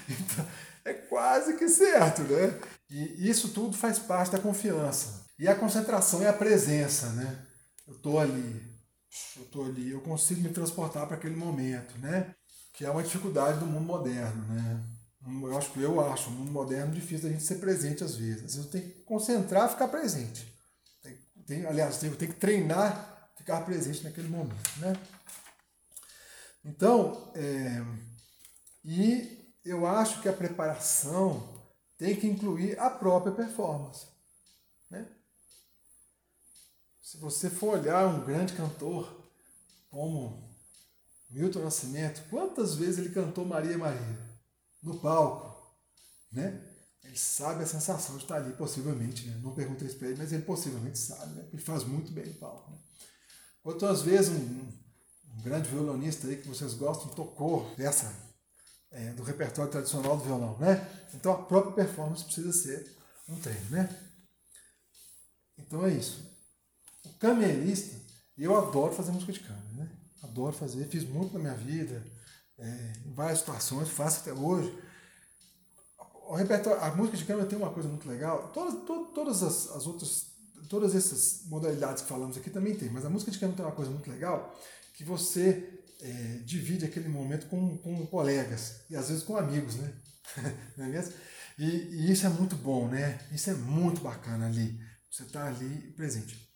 então, 0.08 0.46
é 0.82 0.94
quase 0.94 1.58
que 1.58 1.68
certo, 1.68 2.22
né? 2.22 2.58
E 2.88 3.28
isso 3.28 3.50
tudo 3.50 3.76
faz 3.76 3.98
parte 3.98 4.32
da 4.32 4.38
confiança. 4.38 5.26
E 5.38 5.46
a 5.46 5.54
concentração 5.54 6.22
é 6.22 6.28
a 6.28 6.32
presença, 6.32 7.10
né? 7.10 7.46
Eu 7.86 7.94
estou 7.94 8.18
ali, 8.18 8.62
eu 9.36 9.42
estou 9.42 9.66
ali, 9.66 9.90
eu 9.90 10.00
consigo 10.00 10.40
me 10.40 10.48
transportar 10.48 11.06
para 11.06 11.16
aquele 11.16 11.36
momento, 11.36 11.98
né? 11.98 12.34
Que 12.72 12.86
é 12.86 12.90
uma 12.90 13.02
dificuldade 13.02 13.58
do 13.58 13.66
mundo 13.66 13.84
moderno, 13.84 14.42
né? 14.46 14.82
Eu 15.42 15.58
acho 15.58 15.78
eu 15.80 16.00
acho, 16.12 16.30
no 16.30 16.36
mundo 16.36 16.52
moderno, 16.52 16.94
difícil 16.94 17.28
a 17.28 17.32
gente 17.32 17.44
ser 17.44 17.56
presente 17.56 18.04
às 18.04 18.16
vezes. 18.16 18.44
Às 18.44 18.54
vezes 18.54 18.70
tenho 18.70 18.84
que 18.84 19.00
concentrar 19.00 19.68
ficar 19.68 19.88
presente. 19.88 20.46
Tem, 21.02 21.18
tem, 21.46 21.66
aliás, 21.66 22.02
eu 22.02 22.16
tenho 22.16 22.32
que 22.32 22.38
treinar 22.38 23.30
ficar 23.36 23.60
presente 23.62 24.04
naquele 24.04 24.28
momento. 24.28 24.78
Né? 24.78 24.94
Então, 26.64 27.32
é, 27.34 27.82
e 28.84 29.54
eu 29.64 29.86
acho 29.86 30.20
que 30.20 30.28
a 30.28 30.32
preparação 30.32 31.56
tem 31.96 32.14
que 32.14 32.26
incluir 32.26 32.78
a 32.78 32.90
própria 32.90 33.32
performance. 33.32 34.06
Né? 34.90 35.06
se 37.08 37.16
você 37.16 37.48
for 37.48 37.78
olhar 37.78 38.06
um 38.06 38.22
grande 38.22 38.52
cantor 38.52 39.10
como 39.88 40.46
Milton 41.30 41.60
Nascimento, 41.60 42.22
quantas 42.28 42.74
vezes 42.74 42.98
ele 42.98 43.14
cantou 43.14 43.46
Maria 43.46 43.78
Maria 43.78 44.27
no 44.82 44.98
palco, 45.00 45.76
né? 46.32 46.64
Ele 47.02 47.16
sabe 47.16 47.62
a 47.62 47.66
sensação 47.66 48.16
de 48.16 48.24
estar 48.24 48.36
ali, 48.36 48.52
possivelmente, 48.52 49.26
né? 49.26 49.40
Não 49.42 49.54
perguntei 49.54 49.88
isso 49.88 49.96
para 49.96 50.08
ele, 50.08 50.18
mas 50.18 50.32
ele 50.32 50.42
possivelmente 50.42 50.98
sabe, 50.98 51.34
né? 51.34 51.48
Ele 51.52 51.62
faz 51.62 51.84
muito 51.84 52.12
bem 52.12 52.26
no 52.26 52.34
palco. 52.34 52.70
Né? 52.70 52.78
Quantas 53.62 54.02
vezes 54.02 54.30
um, 54.30 54.68
um, 55.34 55.42
grande 55.42 55.68
violonista 55.70 56.26
aí 56.26 56.36
que 56.36 56.48
vocês 56.48 56.74
gostam 56.74 57.08
tocou 57.14 57.72
essa 57.78 58.12
é, 58.90 59.12
do 59.12 59.22
repertório 59.22 59.70
tradicional 59.70 60.16
do 60.16 60.24
violão, 60.24 60.58
né? 60.58 60.86
Então 61.14 61.32
a 61.32 61.42
própria 61.42 61.86
performance 61.86 62.24
precisa 62.24 62.52
ser 62.52 62.96
um 63.28 63.36
treino, 63.40 63.70
né? 63.70 63.88
Então 65.56 65.84
é 65.86 65.92
isso. 65.92 66.28
O 67.04 67.12
camerista, 67.14 67.96
eu 68.36 68.56
adoro 68.56 68.94
fazer 68.94 69.12
música 69.12 69.32
de 69.32 69.40
câmera, 69.40 69.72
né? 69.72 69.90
Adoro 70.22 70.54
fazer, 70.54 70.86
fiz 70.88 71.04
muito 71.04 71.32
na 71.34 71.40
minha 71.40 71.54
vida, 71.54 72.04
é, 72.58 72.92
em 73.06 73.12
várias 73.12 73.38
situações, 73.38 73.88
faço 73.88 74.20
até 74.20 74.32
hoje. 74.32 74.76
O 76.28 76.34
repertório, 76.34 76.82
a 76.82 76.94
música 76.94 77.16
de 77.16 77.24
câmera 77.24 77.48
tem 77.48 77.58
uma 77.58 77.70
coisa 77.70 77.88
muito 77.88 78.08
legal. 78.08 78.50
Todas, 78.52 78.74
to, 78.84 79.12
todas 79.14 79.42
as, 79.42 79.70
as 79.70 79.86
outras, 79.86 80.26
todas 80.68 80.94
essas 80.94 81.42
modalidades 81.46 82.02
que 82.02 82.08
falamos 82.08 82.36
aqui 82.36 82.50
também 82.50 82.74
tem, 82.74 82.90
mas 82.90 83.04
a 83.04 83.10
música 83.10 83.30
de 83.30 83.38
câmera 83.38 83.56
tem 83.56 83.66
uma 83.66 83.74
coisa 83.74 83.90
muito 83.90 84.10
legal 84.10 84.54
que 84.94 85.04
você 85.04 85.80
é, 86.00 86.40
divide 86.44 86.84
aquele 86.84 87.08
momento 87.08 87.46
com, 87.46 87.78
com 87.78 88.06
colegas 88.06 88.80
e 88.90 88.96
às 88.96 89.08
vezes 89.08 89.22
com 89.22 89.36
amigos, 89.36 89.76
né? 89.76 89.92
Não 90.76 90.86
é 90.86 90.88
mesmo? 90.88 91.14
E, 91.58 91.64
e, 91.64 92.12
isso 92.12 92.26
é 92.26 92.28
muito 92.28 92.56
bom, 92.56 92.88
né? 92.88 93.18
Isso 93.32 93.50
é 93.50 93.54
muito 93.54 94.00
bacana 94.00 94.46
ali. 94.46 94.78
Você 95.10 95.22
está 95.22 95.46
ali 95.46 95.92
presente. 95.96 96.48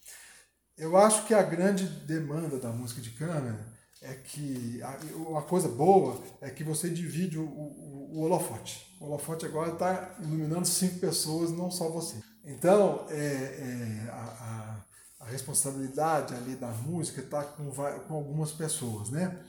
Eu 0.77 0.97
acho 0.97 1.27
que 1.27 1.35
a 1.35 1.43
grande 1.43 1.87
demanda 1.87 2.59
da 2.59 2.71
música 2.71 3.01
de 3.01 3.11
câmera 3.11 3.72
é 4.03 4.15
que 4.15 4.81
uma 5.15 5.43
coisa 5.43 5.69
boa 5.69 6.21
é 6.41 6.51
que 6.51 6.65
você 6.65 6.91
divide 6.91 7.39
o, 7.39 7.45
o, 7.45 8.11
o 8.13 8.21
holofote. 8.23 8.95
O 9.01 9.07
holofote 9.07 9.47
agora 9.47 9.73
está 9.73 10.17
iluminando 10.21 10.67
cinco 10.67 10.99
pessoas, 10.99 11.51
não 11.53 11.71
só 11.71 11.89
você. 11.89 12.21
Então, 12.45 13.07
é, 13.09 13.15
é, 13.17 14.11
a, 14.11 14.85
a, 15.21 15.25
a, 15.25 15.27
responsabilidade 15.27 16.35
ali 16.35 16.57
da 16.57 16.69
música 16.69 17.21
está 17.21 17.45
com, 17.45 17.71
com 17.71 18.15
algumas 18.15 18.51
pessoas, 18.51 19.11
né? 19.11 19.41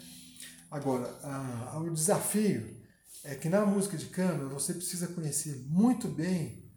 Agora, 0.70 1.10
a, 1.24 1.80
o 1.80 1.90
desafio 1.90 2.78
é 3.24 3.34
que 3.34 3.50
na 3.50 3.66
música 3.66 3.98
de 3.98 4.06
câmera 4.06 4.46
você 4.50 4.74
precisa 4.74 5.08
conhecer 5.08 5.66
muito 5.68 6.08
bem 6.08 6.72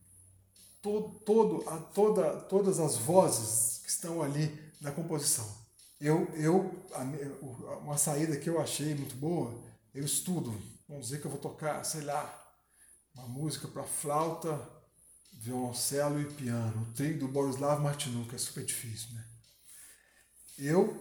todo, 0.80 1.10
todo, 1.20 1.64
toda, 1.92 2.40
todas 2.42 2.80
as 2.80 2.96
vozes 2.96 3.82
que 3.82 3.90
estão 3.90 4.22
ali 4.22 4.58
na 4.80 4.92
composição. 4.92 5.65
Eu, 6.00 6.28
eu 6.34 6.84
a, 6.92 7.02
uma 7.78 7.96
saída 7.96 8.36
que 8.36 8.48
eu 8.48 8.60
achei 8.60 8.94
muito 8.94 9.16
boa, 9.16 9.54
eu 9.94 10.04
estudo. 10.04 10.54
Vamos 10.88 11.06
dizer 11.06 11.20
que 11.20 11.26
eu 11.26 11.30
vou 11.30 11.40
tocar, 11.40 11.82
sei 11.84 12.02
lá, 12.02 12.54
uma 13.14 13.26
música 13.26 13.66
para 13.66 13.82
flauta, 13.82 14.60
violoncelo 15.32 16.20
e 16.20 16.24
piano, 16.24 16.82
o 16.82 16.94
trio 16.94 17.18
do 17.18 17.28
Borislav 17.28 17.82
Martinuk, 17.82 18.28
que 18.28 18.34
é 18.34 18.38
super 18.38 18.64
difícil, 18.64 19.14
né? 19.14 19.24
Eu, 20.58 20.96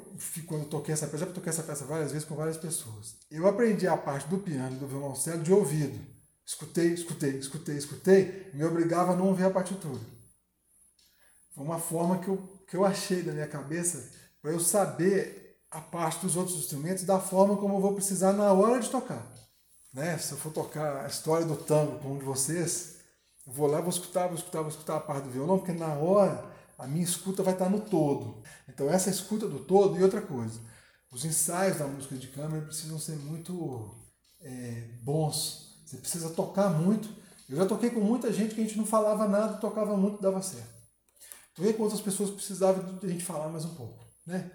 quando 0.47 0.67
toquei 0.67 0.93
essa 0.93 1.07
peça, 1.07 1.25
já 1.25 1.31
toquei 1.31 1.49
essa 1.49 1.63
peça 1.63 1.85
várias 1.85 2.11
vezes 2.11 2.27
com 2.27 2.35
várias 2.35 2.57
pessoas. 2.57 3.15
Eu 3.31 3.47
aprendi 3.47 3.87
a 3.87 3.95
parte 3.95 4.27
do 4.27 4.37
piano 4.37 4.75
e 4.75 4.79
do 4.79 4.87
violoncelo 4.87 5.41
de 5.41 5.53
ouvido. 5.53 5.97
Escutei, 6.45 6.93
escutei, 6.93 7.37
escutei, 7.37 7.77
escutei, 7.77 8.51
me 8.53 8.65
obrigava 8.65 9.13
a 9.13 9.15
não 9.15 9.27
ouvir 9.27 9.45
a 9.45 9.49
partitura. 9.49 9.99
Foi 11.53 11.63
uma 11.63 11.79
forma 11.79 12.19
que 12.19 12.27
eu, 12.27 12.37
que 12.67 12.75
eu 12.75 12.83
achei 12.83 13.23
da 13.23 13.31
minha 13.31 13.47
cabeça 13.47 14.11
para 14.45 14.53
eu 14.53 14.59
saber 14.59 15.57
a 15.71 15.81
parte 15.81 16.23
dos 16.23 16.35
outros 16.37 16.55
instrumentos 16.55 17.03
da 17.03 17.19
forma 17.19 17.57
como 17.57 17.77
eu 17.77 17.81
vou 17.81 17.95
precisar 17.95 18.31
na 18.31 18.53
hora 18.53 18.79
de 18.79 18.91
tocar. 18.91 19.25
Né? 19.91 20.15
Se 20.19 20.33
eu 20.33 20.37
for 20.37 20.53
tocar 20.53 21.03
a 21.03 21.07
história 21.07 21.47
do 21.47 21.55
tango 21.55 21.97
com 21.97 22.09
um 22.09 22.19
de 22.19 22.25
vocês, 22.25 22.97
eu 23.47 23.51
vou 23.51 23.65
lá, 23.65 23.81
vou 23.81 23.89
escutar, 23.89 24.27
vou 24.27 24.35
escutar, 24.35 24.61
vou 24.61 24.69
escutar 24.69 24.97
a 24.97 24.99
parte 24.99 25.23
do 25.23 25.31
violão, 25.31 25.57
porque 25.57 25.73
na 25.73 25.95
hora 25.95 26.45
a 26.77 26.85
minha 26.85 27.03
escuta 27.03 27.41
vai 27.41 27.53
estar 27.53 27.71
no 27.71 27.79
todo. 27.79 28.43
Então 28.69 28.87
essa 28.87 29.09
escuta 29.09 29.47
do 29.47 29.61
todo 29.61 29.97
e 29.97 30.03
outra 30.03 30.21
coisa. 30.21 30.59
Os 31.11 31.25
ensaios 31.25 31.77
da 31.77 31.87
música 31.87 32.15
de 32.15 32.27
câmara 32.27 32.61
precisam 32.61 32.99
ser 32.99 33.15
muito 33.15 33.95
é, 34.41 34.89
bons 35.01 35.81
você 35.87 35.97
precisa 35.97 36.29
tocar 36.29 36.69
muito. 36.69 37.09
Eu 37.49 37.57
já 37.57 37.65
toquei 37.65 37.89
com 37.89 37.99
muita 37.99 38.31
gente 38.31 38.53
que 38.53 38.61
a 38.61 38.63
gente 38.63 38.77
não 38.77 38.85
falava 38.85 39.27
nada, 39.27 39.57
tocava 39.57 39.97
muito, 39.97 40.21
dava 40.21 40.43
certo. 40.43 40.69
Toquei 41.55 41.73
com 41.73 41.81
outras 41.81 42.01
pessoas 42.01 42.29
que 42.29 42.35
precisavam 42.35 42.97
de 42.97 43.07
a 43.07 43.09
gente 43.09 43.23
falar 43.23 43.49
mais 43.49 43.65
um 43.65 43.73
pouco. 43.73 44.04
Né? 44.26 44.51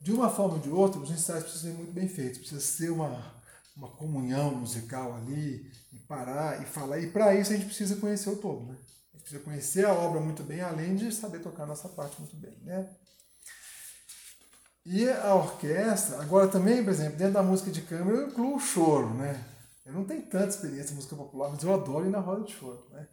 De 0.00 0.12
uma 0.12 0.30
forma 0.30 0.54
ou 0.54 0.60
de 0.60 0.70
outra, 0.70 1.00
os 1.00 1.10
ensaios 1.10 1.44
precisam 1.44 1.72
ser 1.72 1.76
muito 1.76 1.92
bem 1.92 2.08
feitos. 2.08 2.38
Precisa 2.38 2.60
ser 2.60 2.90
uma, 2.90 3.34
uma 3.76 3.88
comunhão 3.88 4.54
musical 4.54 5.14
ali, 5.14 5.70
e 5.92 5.98
parar 6.00 6.62
e 6.62 6.64
falar. 6.64 7.00
E 7.00 7.10
para 7.10 7.34
isso 7.34 7.52
a 7.52 7.56
gente 7.56 7.66
precisa 7.66 7.96
conhecer 7.96 8.30
o 8.30 8.36
todo. 8.36 8.66
Né? 8.66 8.76
A 8.78 9.16
gente 9.16 9.22
precisa 9.22 9.42
conhecer 9.42 9.86
a 9.86 9.92
obra 9.92 10.20
muito 10.20 10.42
bem, 10.42 10.60
além 10.60 10.94
de 10.94 11.12
saber 11.12 11.40
tocar 11.40 11.66
nossa 11.66 11.88
parte 11.88 12.18
muito 12.20 12.36
bem. 12.36 12.56
Né? 12.62 12.88
E 14.84 15.08
a 15.08 15.34
orquestra, 15.34 16.20
agora 16.22 16.48
também, 16.48 16.82
por 16.82 16.90
exemplo, 16.90 17.16
dentro 17.16 17.34
da 17.34 17.42
música 17.42 17.70
de 17.70 17.82
câmara, 17.82 18.16
eu 18.16 18.28
incluo 18.28 18.56
o 18.56 18.60
choro, 18.60 19.12
né? 19.14 19.44
Eu 19.84 19.92
não 19.92 20.04
tenho 20.04 20.22
tanta 20.22 20.48
experiência 20.48 20.92
em 20.92 20.96
música 20.96 21.16
popular, 21.16 21.50
mas 21.50 21.62
eu 21.62 21.74
adoro 21.74 22.06
ir 22.06 22.10
na 22.10 22.20
roda 22.20 22.44
de 22.44 22.52
choro. 22.52 22.86
Né? 22.90 23.06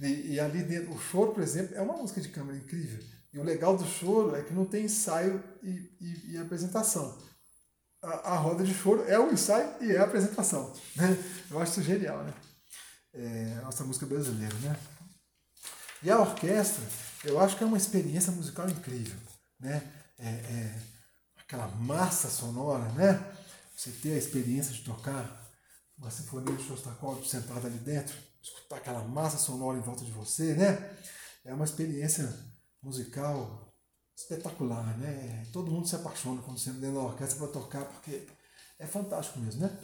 E, 0.00 0.32
e, 0.32 0.40
ali 0.40 0.62
dentro, 0.62 0.92
o 0.92 0.98
choro, 0.98 1.32
por 1.32 1.42
exemplo, 1.42 1.76
é 1.76 1.80
uma 1.80 1.96
música 1.96 2.20
de 2.20 2.28
câmara 2.28 2.56
incrível. 2.56 3.02
E 3.34 3.38
o 3.40 3.42
legal 3.42 3.76
do 3.76 3.84
choro 3.84 4.36
é 4.36 4.42
que 4.42 4.54
não 4.54 4.64
tem 4.64 4.84
ensaio 4.84 5.42
e, 5.60 5.68
e, 6.00 6.32
e 6.32 6.38
apresentação. 6.38 7.18
A, 8.00 8.34
a, 8.34 8.36
roda 8.36 8.62
de 8.62 8.72
choro 8.72 9.04
é 9.08 9.18
o 9.18 9.32
ensaio 9.32 9.74
e 9.80 9.90
é 9.90 9.98
a 9.98 10.04
apresentação. 10.04 10.72
Né? 10.94 11.18
Eu 11.50 11.58
acho 11.58 11.72
isso 11.72 11.82
genial, 11.82 12.22
né? 12.22 12.32
É, 13.12 13.60
nossa 13.64 13.82
música 13.82 14.06
brasileira, 14.06 14.54
né? 14.58 14.78
E 16.00 16.10
a 16.12 16.20
orquestra, 16.20 16.84
eu 17.24 17.40
acho 17.40 17.56
que 17.56 17.64
é 17.64 17.66
uma 17.66 17.76
experiência 17.76 18.30
musical 18.30 18.68
incrível, 18.68 19.18
né? 19.58 19.82
É, 20.16 20.28
é 20.28 20.82
aquela 21.36 21.66
massa 21.66 22.28
sonora, 22.28 22.88
né? 22.92 23.20
Você 23.76 23.90
ter 23.90 24.12
a 24.12 24.18
experiência 24.18 24.72
de 24.72 24.84
tocar 24.84 25.50
uma 25.98 26.10
sinfonia 26.10 26.54
de 26.54 26.62
Shostakovich 26.62 27.28
sentado 27.28 27.66
ali 27.66 27.78
dentro, 27.78 28.16
escutar 28.40 28.76
aquela 28.76 29.02
massa 29.02 29.38
sonora 29.38 29.76
em 29.76 29.82
volta 29.82 30.04
de 30.04 30.12
você, 30.12 30.54
né? 30.54 30.96
É 31.44 31.52
uma 31.52 31.64
experiência 31.64 32.53
musical 32.84 33.72
espetacular, 34.16 34.96
né? 34.98 35.44
Todo 35.52 35.70
mundo 35.70 35.88
se 35.88 35.96
apaixona 35.96 36.40
quando 36.42 36.58
você 36.58 36.70
dentro 36.70 36.96
da 36.96 37.00
orquestra 37.00 37.38
para 37.38 37.48
tocar, 37.48 37.84
porque 37.84 38.26
é 38.78 38.86
fantástico 38.86 39.40
mesmo, 39.40 39.62
né? 39.62 39.78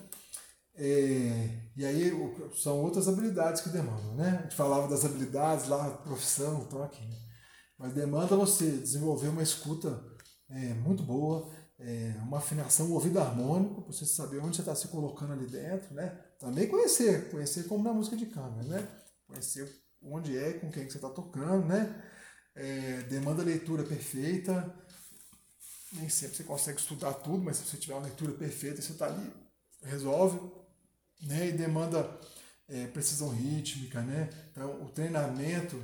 É, 0.74 1.58
e 1.76 1.84
aí 1.84 2.12
são 2.54 2.80
outras 2.80 3.08
habilidades 3.08 3.60
que 3.60 3.70
demandam, 3.70 4.14
né? 4.14 4.38
A 4.38 4.42
gente 4.42 4.56
falava 4.56 4.88
das 4.88 5.04
habilidades 5.04 5.68
lá, 5.68 5.90
profissão, 5.98 6.64
toque, 6.66 7.04
né? 7.04 7.16
mas 7.76 7.92
demanda 7.92 8.36
você 8.36 8.70
desenvolver 8.78 9.28
uma 9.28 9.42
escuta 9.42 10.02
é, 10.48 10.74
muito 10.74 11.02
boa, 11.02 11.50
é, 11.78 12.14
uma 12.22 12.38
afinação, 12.38 12.86
um 12.86 12.92
ouvido 12.92 13.18
harmônico, 13.18 13.82
para 13.82 13.92
você 13.92 14.06
saber 14.06 14.38
onde 14.38 14.56
você 14.56 14.62
está 14.62 14.74
se 14.74 14.88
colocando 14.88 15.32
ali 15.32 15.46
dentro, 15.46 15.94
né? 15.94 16.18
Também 16.38 16.68
conhecer, 16.68 17.30
conhecer 17.30 17.64
como 17.64 17.82
na 17.82 17.92
música 17.92 18.16
de 18.16 18.26
câmera, 18.26 18.62
né? 18.68 18.88
Conhecer 19.26 19.68
onde 20.02 20.36
é, 20.36 20.54
com 20.54 20.70
quem 20.70 20.86
que 20.86 20.92
você 20.92 20.98
está 20.98 21.10
tocando, 21.10 21.66
né? 21.66 22.02
É, 22.54 23.02
demanda 23.02 23.42
leitura 23.42 23.82
perfeita. 23.84 24.74
Nem 25.92 26.08
sempre 26.08 26.36
você 26.36 26.44
consegue 26.44 26.78
estudar 26.78 27.14
tudo, 27.14 27.42
mas 27.42 27.56
se 27.56 27.64
você 27.64 27.76
tiver 27.76 27.94
uma 27.94 28.06
leitura 28.06 28.32
perfeita, 28.32 28.80
você 28.80 28.92
está 28.92 29.06
ali, 29.06 29.32
resolve, 29.82 30.40
né? 31.22 31.48
E 31.48 31.52
demanda 31.52 32.18
é, 32.68 32.86
precisão 32.86 33.28
rítmica, 33.28 34.00
né? 34.02 34.30
Então, 34.52 34.82
o 34.82 34.88
treinamento 34.88 35.82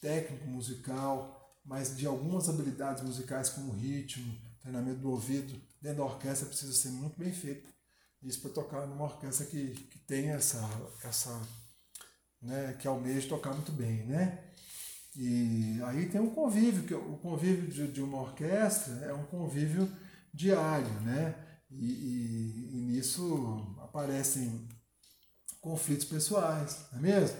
técnico 0.00 0.46
musical, 0.46 1.58
mas 1.64 1.96
de 1.96 2.06
algumas 2.06 2.48
habilidades 2.48 3.02
musicais 3.02 3.48
como 3.48 3.72
ritmo, 3.72 4.36
treinamento 4.60 5.00
do 5.00 5.10
ouvido 5.10 5.60
dentro 5.80 5.98
da 5.98 6.04
orquestra 6.04 6.46
precisa 6.46 6.72
ser 6.72 6.90
muito 6.90 7.18
bem 7.18 7.32
feito. 7.32 7.68
Isso 8.22 8.40
para 8.40 8.50
tocar 8.50 8.86
numa 8.86 9.04
orquestra 9.04 9.46
que, 9.46 9.70
que 9.70 9.98
tem 9.98 10.30
essa, 10.30 10.60
essa 11.02 11.40
né, 12.40 12.74
que 12.74 12.86
almeja 12.86 13.28
tocar 13.28 13.52
muito 13.52 13.72
bem, 13.72 14.04
né? 14.04 14.51
E 15.14 15.80
aí 15.84 16.08
tem 16.08 16.20
um 16.20 16.30
convívio, 16.30 16.84
que 16.84 16.94
o 16.94 17.18
convívio 17.18 17.68
de, 17.68 17.92
de 17.92 18.00
uma 18.00 18.20
orquestra 18.20 18.94
é 19.04 19.12
um 19.12 19.24
convívio 19.24 19.90
diário, 20.32 20.90
né? 21.00 21.34
E, 21.70 21.86
e, 21.86 22.70
e 22.72 22.80
nisso 22.82 23.76
aparecem 23.82 24.68
conflitos 25.60 26.06
pessoais, 26.06 26.86
não 26.92 26.98
é 26.98 27.02
mesmo? 27.02 27.36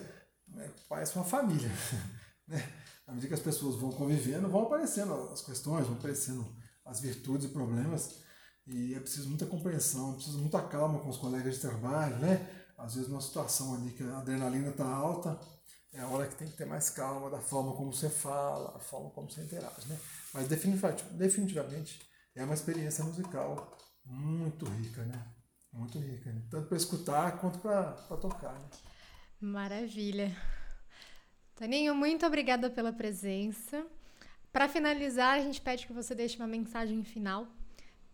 É, 0.59 0.71
parece 0.89 1.17
uma 1.17 1.25
família, 1.25 1.71
né? 2.47 2.63
À 3.07 3.13
medida 3.13 3.29
que 3.29 3.35
as 3.35 3.41
pessoas 3.41 3.77
vão 3.77 3.91
convivendo, 3.91 4.49
vão 4.49 4.63
aparecendo 4.63 5.13
as 5.31 5.43
questões, 5.43 5.87
vão 5.87 5.97
aparecendo 5.97 6.47
as 6.85 7.01
virtudes 7.01 7.47
e 7.47 7.53
problemas. 7.53 8.21
E 8.67 8.95
é 8.95 9.01
preciso 9.01 9.29
muita 9.29 9.45
compreensão, 9.47 10.13
é 10.13 10.15
preciso 10.15 10.39
muita 10.39 10.63
calma 10.63 11.01
com 11.01 11.09
os 11.09 11.17
colegas 11.17 11.55
de 11.55 11.61
trabalho, 11.61 12.17
né? 12.19 12.49
Às 12.79 12.95
vezes 12.95 13.09
numa 13.09 13.21
situação 13.21 13.75
ali 13.75 13.91
que 13.91 14.03
a 14.03 14.19
adrenalina 14.19 14.69
está 14.69 14.87
alta, 14.87 15.39
é 15.93 16.01
a 16.01 16.09
hora 16.09 16.27
que 16.27 16.37
tem 16.37 16.49
que 16.49 16.57
ter 16.57 16.65
mais 16.65 16.89
calma 16.91 17.29
da 17.29 17.39
forma 17.39 17.73
como 17.77 17.93
você 17.93 18.09
fala, 18.09 18.77
a 18.77 18.79
forma 18.79 19.11
como 19.11 19.31
você 19.31 19.43
interage, 19.43 19.87
né? 19.89 19.99
Mas 20.33 20.49
definitivamente 20.49 22.01
é 22.35 22.45
uma 22.45 22.55
experiência 22.55 23.05
musical 23.05 23.77
muito 24.05 24.65
rica, 24.65 25.05
né? 25.05 25.23
Muito 25.73 25.99
rica, 25.99 26.31
né? 26.33 26.43
tanto 26.51 26.69
para 26.69 26.77
escutar 26.77 27.39
quanto 27.39 27.59
para 27.59 27.93
tocar. 28.17 28.53
Né? 28.53 28.69
Maravilha. 29.41 30.37
Toninho, 31.55 31.95
muito 31.95 32.27
obrigada 32.27 32.69
pela 32.71 32.93
presença. 32.93 33.87
Para 34.53 34.69
finalizar, 34.69 35.39
a 35.39 35.41
gente 35.41 35.61
pede 35.61 35.87
que 35.87 35.93
você 35.93 36.15
deixe 36.15 36.37
uma 36.37 36.47
mensagem 36.47 37.03
final 37.05 37.47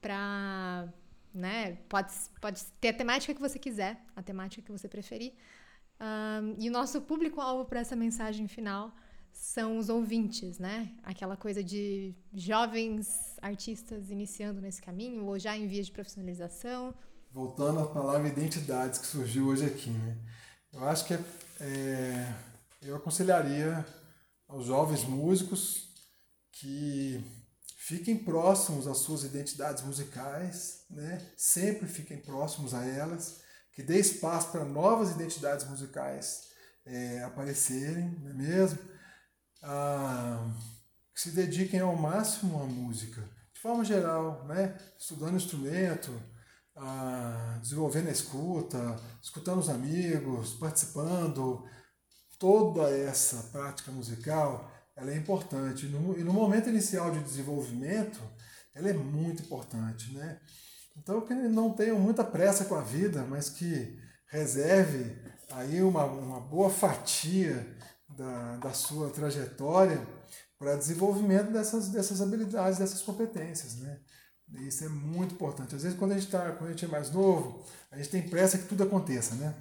para, 0.01 0.89
né, 1.35 1.77
pode, 1.89 2.13
pode 2.41 2.65
ter 2.81 2.89
a 2.89 2.95
temática 2.95 3.35
que 3.35 3.41
você 3.41 3.59
quiser, 3.59 4.01
a 4.15 4.23
temática 4.23 4.63
que 4.63 4.71
você 4.71 4.89
preferir. 4.89 5.33
Um, 6.01 6.55
e 6.59 6.69
o 6.69 6.73
nosso 6.73 7.01
público-alvo 7.01 7.65
para 7.65 7.81
essa 7.81 7.97
mensagem 7.97 8.47
final 8.47 8.95
são 9.33 9.79
os 9.79 9.89
ouvintes, 9.89 10.59
né? 10.59 10.93
Aquela 11.03 11.37
coisa 11.37 11.63
de 11.63 12.15
jovens 12.33 13.37
artistas 13.41 14.11
iniciando 14.11 14.61
nesse 14.61 14.83
caminho 14.83 15.25
ou 15.27 15.39
já 15.39 15.57
em 15.57 15.67
vias 15.67 15.87
de 15.87 15.93
profissionalização. 15.93 16.95
Voltando 17.31 17.81
à 17.81 17.87
palavra 17.87 18.29
identidades 18.29 18.99
que 18.99 19.07
surgiu 19.07 19.47
hoje 19.47 19.65
aqui, 19.65 19.91
né? 19.91 20.17
Eu 20.73 20.85
acho 20.85 21.05
que 21.07 21.15
é, 21.15 21.21
é, 21.61 22.35
eu 22.83 22.97
aconselharia 22.97 23.87
aos 24.47 24.67
jovens 24.67 25.05
músicos 25.05 25.89
que 26.53 27.23
fiquem 27.77 28.17
próximos 28.17 28.87
às 28.87 28.99
suas 28.99 29.25
identidades 29.25 29.83
musicais, 29.85 30.85
né? 30.91 31.25
Sempre 31.37 31.87
fiquem 31.87 32.19
próximos 32.19 32.75
a 32.75 32.85
elas, 32.85 33.41
que 33.79 33.83
dê 33.85 34.01
espaço 34.01 34.51
para 34.51 34.65
novas 34.65 35.13
identidades 35.13 35.65
musicais 35.69 36.49
é, 36.85 37.23
aparecerem, 37.23 38.11
não 38.25 38.33
é 38.33 38.35
mesmo? 38.35 38.81
Ah, 39.63 40.51
que 41.15 41.21
se 41.21 41.31
dediquem 41.31 41.79
ao 41.79 41.95
máximo 41.95 42.61
à 42.61 42.67
música, 42.67 43.23
de 43.55 43.61
forma 43.61 43.85
geral, 43.85 44.45
né? 44.47 44.77
Estudando 44.99 45.37
instrumento, 45.37 46.11
ah, 46.75 47.57
desenvolvendo 47.63 48.09
a 48.09 48.11
escuta, 48.11 48.97
escutando 49.23 49.61
os 49.61 49.69
amigos, 49.69 50.55
participando. 50.55 51.65
Toda 52.37 52.91
essa 52.91 53.45
prática 53.53 53.93
musical 53.93 54.69
ela 54.97 55.13
é 55.13 55.17
importante. 55.17 55.87
E 55.87 55.89
no, 55.89 56.19
e 56.19 56.25
no 56.25 56.33
momento 56.33 56.69
inicial 56.69 57.13
de 57.13 57.23
desenvolvimento, 57.23 58.21
ela 58.75 58.91
é 58.91 58.93
muito 58.93 59.45
importante. 59.45 60.13
Né? 60.15 60.41
Então, 60.99 61.21
que 61.21 61.35
não 61.35 61.73
tenham 61.73 61.99
muita 61.99 62.25
pressa 62.25 62.65
com 62.65 62.75
a 62.75 62.83
vida, 62.83 63.25
mas 63.25 63.49
que 63.49 63.99
reserve 64.27 65.17
aí 65.51 65.83
uma, 65.83 66.05
uma 66.05 66.41
boa 66.41 66.69
fatia 66.69 67.77
da, 68.09 68.57
da 68.57 68.73
sua 68.73 69.11
trajetória 69.11 70.01
para 70.59 70.77
desenvolvimento 70.77 71.53
dessas, 71.53 71.89
dessas 71.89 72.21
habilidades, 72.21 72.79
dessas 72.79 73.01
competências. 73.01 73.77
Né? 73.77 74.01
Isso 74.67 74.85
é 74.85 74.89
muito 74.89 75.35
importante. 75.35 75.75
Às 75.75 75.83
vezes, 75.83 75.99
quando 75.99 76.13
a 76.13 76.19
gente, 76.19 76.31
tá, 76.31 76.53
quando 76.53 76.71
a 76.71 76.73
gente 76.73 76.85
é 76.85 76.89
mais 76.89 77.11
novo, 77.11 77.65
a 77.91 77.97
gente 77.97 78.11
tem 78.11 78.29
pressa 78.29 78.59
que 78.59 78.67
tudo 78.67 78.83
aconteça, 78.83 79.35
né? 79.37 79.55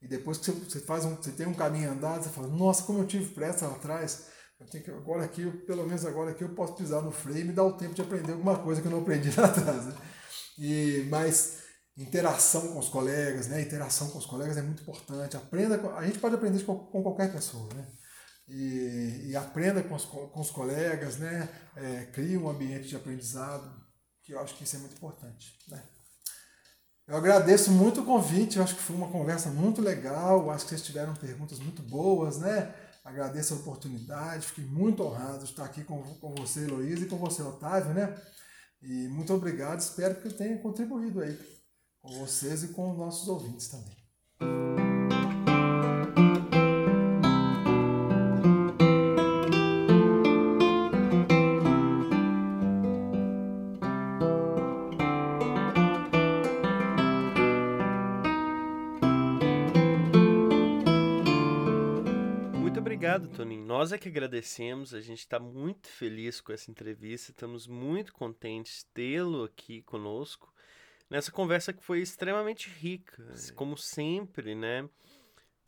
E 0.00 0.06
depois 0.06 0.38
que 0.38 0.52
você, 0.52 0.78
faz 0.80 1.04
um, 1.04 1.16
você 1.16 1.32
tem 1.32 1.46
um 1.46 1.54
caminho 1.54 1.90
andado, 1.90 2.22
você 2.22 2.30
fala, 2.30 2.48
nossa, 2.48 2.84
como 2.84 3.00
eu 3.00 3.06
tive 3.06 3.34
pressa 3.34 3.66
lá 3.66 3.74
atrás, 3.74 4.26
eu 4.58 4.66
tenho 4.66 4.84
que, 4.84 4.90
agora 4.90 5.24
aqui, 5.24 5.44
pelo 5.66 5.86
menos 5.86 6.04
agora 6.04 6.30
aqui, 6.30 6.42
eu 6.42 6.54
posso 6.54 6.74
pisar 6.74 7.02
no 7.02 7.10
freio 7.10 7.50
e 7.50 7.52
dar 7.52 7.64
o 7.64 7.76
tempo 7.76 7.94
de 7.94 8.02
aprender 8.02 8.32
alguma 8.32 8.58
coisa 8.58 8.80
que 8.80 8.86
eu 8.86 8.92
não 8.92 9.00
aprendi 9.00 9.30
lá 9.38 9.46
atrás. 9.46 9.86
Né? 9.86 9.94
E, 10.58 11.06
mas 11.10 11.58
interação 11.96 12.68
com 12.72 12.78
os 12.78 12.88
colegas, 12.88 13.48
né? 13.48 13.60
Interação 13.60 14.10
com 14.10 14.18
os 14.18 14.26
colegas 14.26 14.56
é 14.56 14.62
muito 14.62 14.82
importante. 14.82 15.36
Aprenda, 15.36 15.78
com, 15.78 15.90
a 15.90 16.04
gente 16.06 16.18
pode 16.18 16.34
aprender 16.34 16.62
com, 16.64 16.78
com 16.78 17.02
qualquer 17.02 17.32
pessoa, 17.32 17.72
né? 17.74 17.86
e, 18.48 19.30
e 19.30 19.36
aprenda 19.36 19.82
com 19.82 19.94
os, 19.94 20.04
com 20.04 20.40
os 20.40 20.50
colegas, 20.50 21.16
né? 21.18 21.48
É, 21.74 22.06
crie 22.12 22.38
um 22.38 22.48
ambiente 22.48 22.88
de 22.88 22.96
aprendizado, 22.96 23.70
que 24.22 24.32
eu 24.32 24.40
acho 24.40 24.54
que 24.54 24.64
isso 24.64 24.76
é 24.76 24.78
muito 24.78 24.96
importante. 24.96 25.58
Né? 25.68 25.82
Eu 27.06 27.16
agradeço 27.16 27.70
muito 27.70 28.00
o 28.00 28.04
convite, 28.04 28.56
eu 28.56 28.62
acho 28.62 28.76
que 28.76 28.82
foi 28.82 28.96
uma 28.96 29.08
conversa 29.08 29.50
muito 29.50 29.80
legal, 29.80 30.50
acho 30.50 30.64
que 30.64 30.70
vocês 30.70 30.82
tiveram 30.82 31.14
perguntas 31.14 31.58
muito 31.58 31.82
boas, 31.82 32.38
né? 32.38 32.74
Agradeço 33.06 33.54
a 33.54 33.58
oportunidade, 33.58 34.48
fiquei 34.48 34.64
muito 34.64 35.00
honrado 35.04 35.38
de 35.38 35.44
estar 35.44 35.64
aqui 35.64 35.84
com, 35.84 36.02
com 36.16 36.34
você, 36.34 36.64
Heloísa, 36.64 37.04
e 37.04 37.08
com 37.08 37.16
você, 37.16 37.40
Otávio, 37.40 37.94
né? 37.94 38.20
E 38.82 39.06
muito 39.06 39.32
obrigado, 39.32 39.78
espero 39.78 40.20
que 40.20 40.26
eu 40.26 40.36
tenha 40.36 40.58
contribuído 40.58 41.20
aí 41.20 41.38
com 42.00 42.18
vocês 42.18 42.64
e 42.64 42.68
com 42.68 42.90
os 42.90 42.98
nossos 42.98 43.28
ouvintes 43.28 43.68
também. 43.68 43.95
Toninho. 63.36 63.66
Nós 63.66 63.92
é 63.92 63.98
que 63.98 64.08
agradecemos. 64.08 64.94
A 64.94 65.00
gente 65.00 65.18
está 65.18 65.38
muito 65.38 65.88
feliz 65.88 66.40
com 66.40 66.52
essa 66.52 66.70
entrevista. 66.70 67.32
Estamos 67.32 67.66
muito 67.66 68.14
contentes 68.14 68.78
de 68.78 68.86
tê-lo 68.94 69.44
aqui 69.44 69.82
conosco 69.82 70.50
nessa 71.10 71.30
conversa 71.30 71.72
que 71.72 71.84
foi 71.84 72.00
extremamente 72.00 72.70
rica, 72.70 73.36
Sim. 73.36 73.52
como 73.54 73.76
sempre, 73.76 74.54
né? 74.54 74.88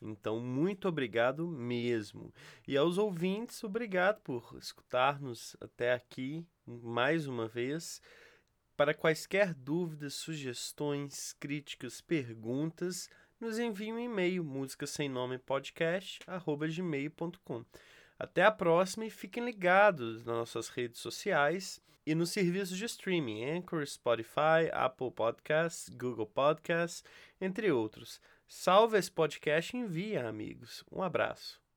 Então, 0.01 0.41
muito 0.41 0.89
obrigado 0.89 1.47
mesmo. 1.47 2.33
E 2.67 2.75
aos 2.75 2.97
ouvintes, 2.97 3.63
obrigado 3.63 4.23
por 4.23 4.57
escutar-nos 4.59 5.55
até 5.61 5.93
aqui 5.93 6.47
mais 6.65 7.27
uma 7.27 7.47
vez. 7.47 8.01
Para 8.77 8.95
quaisquer 8.95 9.53
dúvidas, 9.53 10.15
sugestões, 10.15 11.35
críticas, 11.35 12.01
perguntas, 12.01 13.11
nos 13.41 13.59
envie 13.59 13.93
um 13.93 13.99
e-mail 13.99 14.43
música 14.45 14.87
sem 14.87 15.09
nome. 15.09 15.39
Até 18.19 18.43
a 18.43 18.51
próxima 18.51 19.07
e 19.07 19.11
fiquem 19.11 19.45
ligados 19.45 20.25
nas 20.25 20.37
nossas 20.37 20.69
redes 20.69 21.01
sociais 21.01 21.81
e 22.05 22.15
nos 22.15 22.31
serviços 22.31 22.77
de 22.77 22.85
streaming 22.87 23.45
Anchor, 23.45 23.87
Spotify, 23.87 24.71
Apple 24.73 25.11
Podcasts, 25.11 25.89
Google 25.91 26.27
Podcasts, 26.27 27.05
entre 27.41 27.71
outros. 27.71 28.21
Salve 28.47 28.99
esse 28.99 29.11
podcast 29.11 29.77
e 29.77 29.81
envie, 29.81 30.17
amigos. 30.17 30.83
Um 30.91 31.03
abraço. 31.03 31.68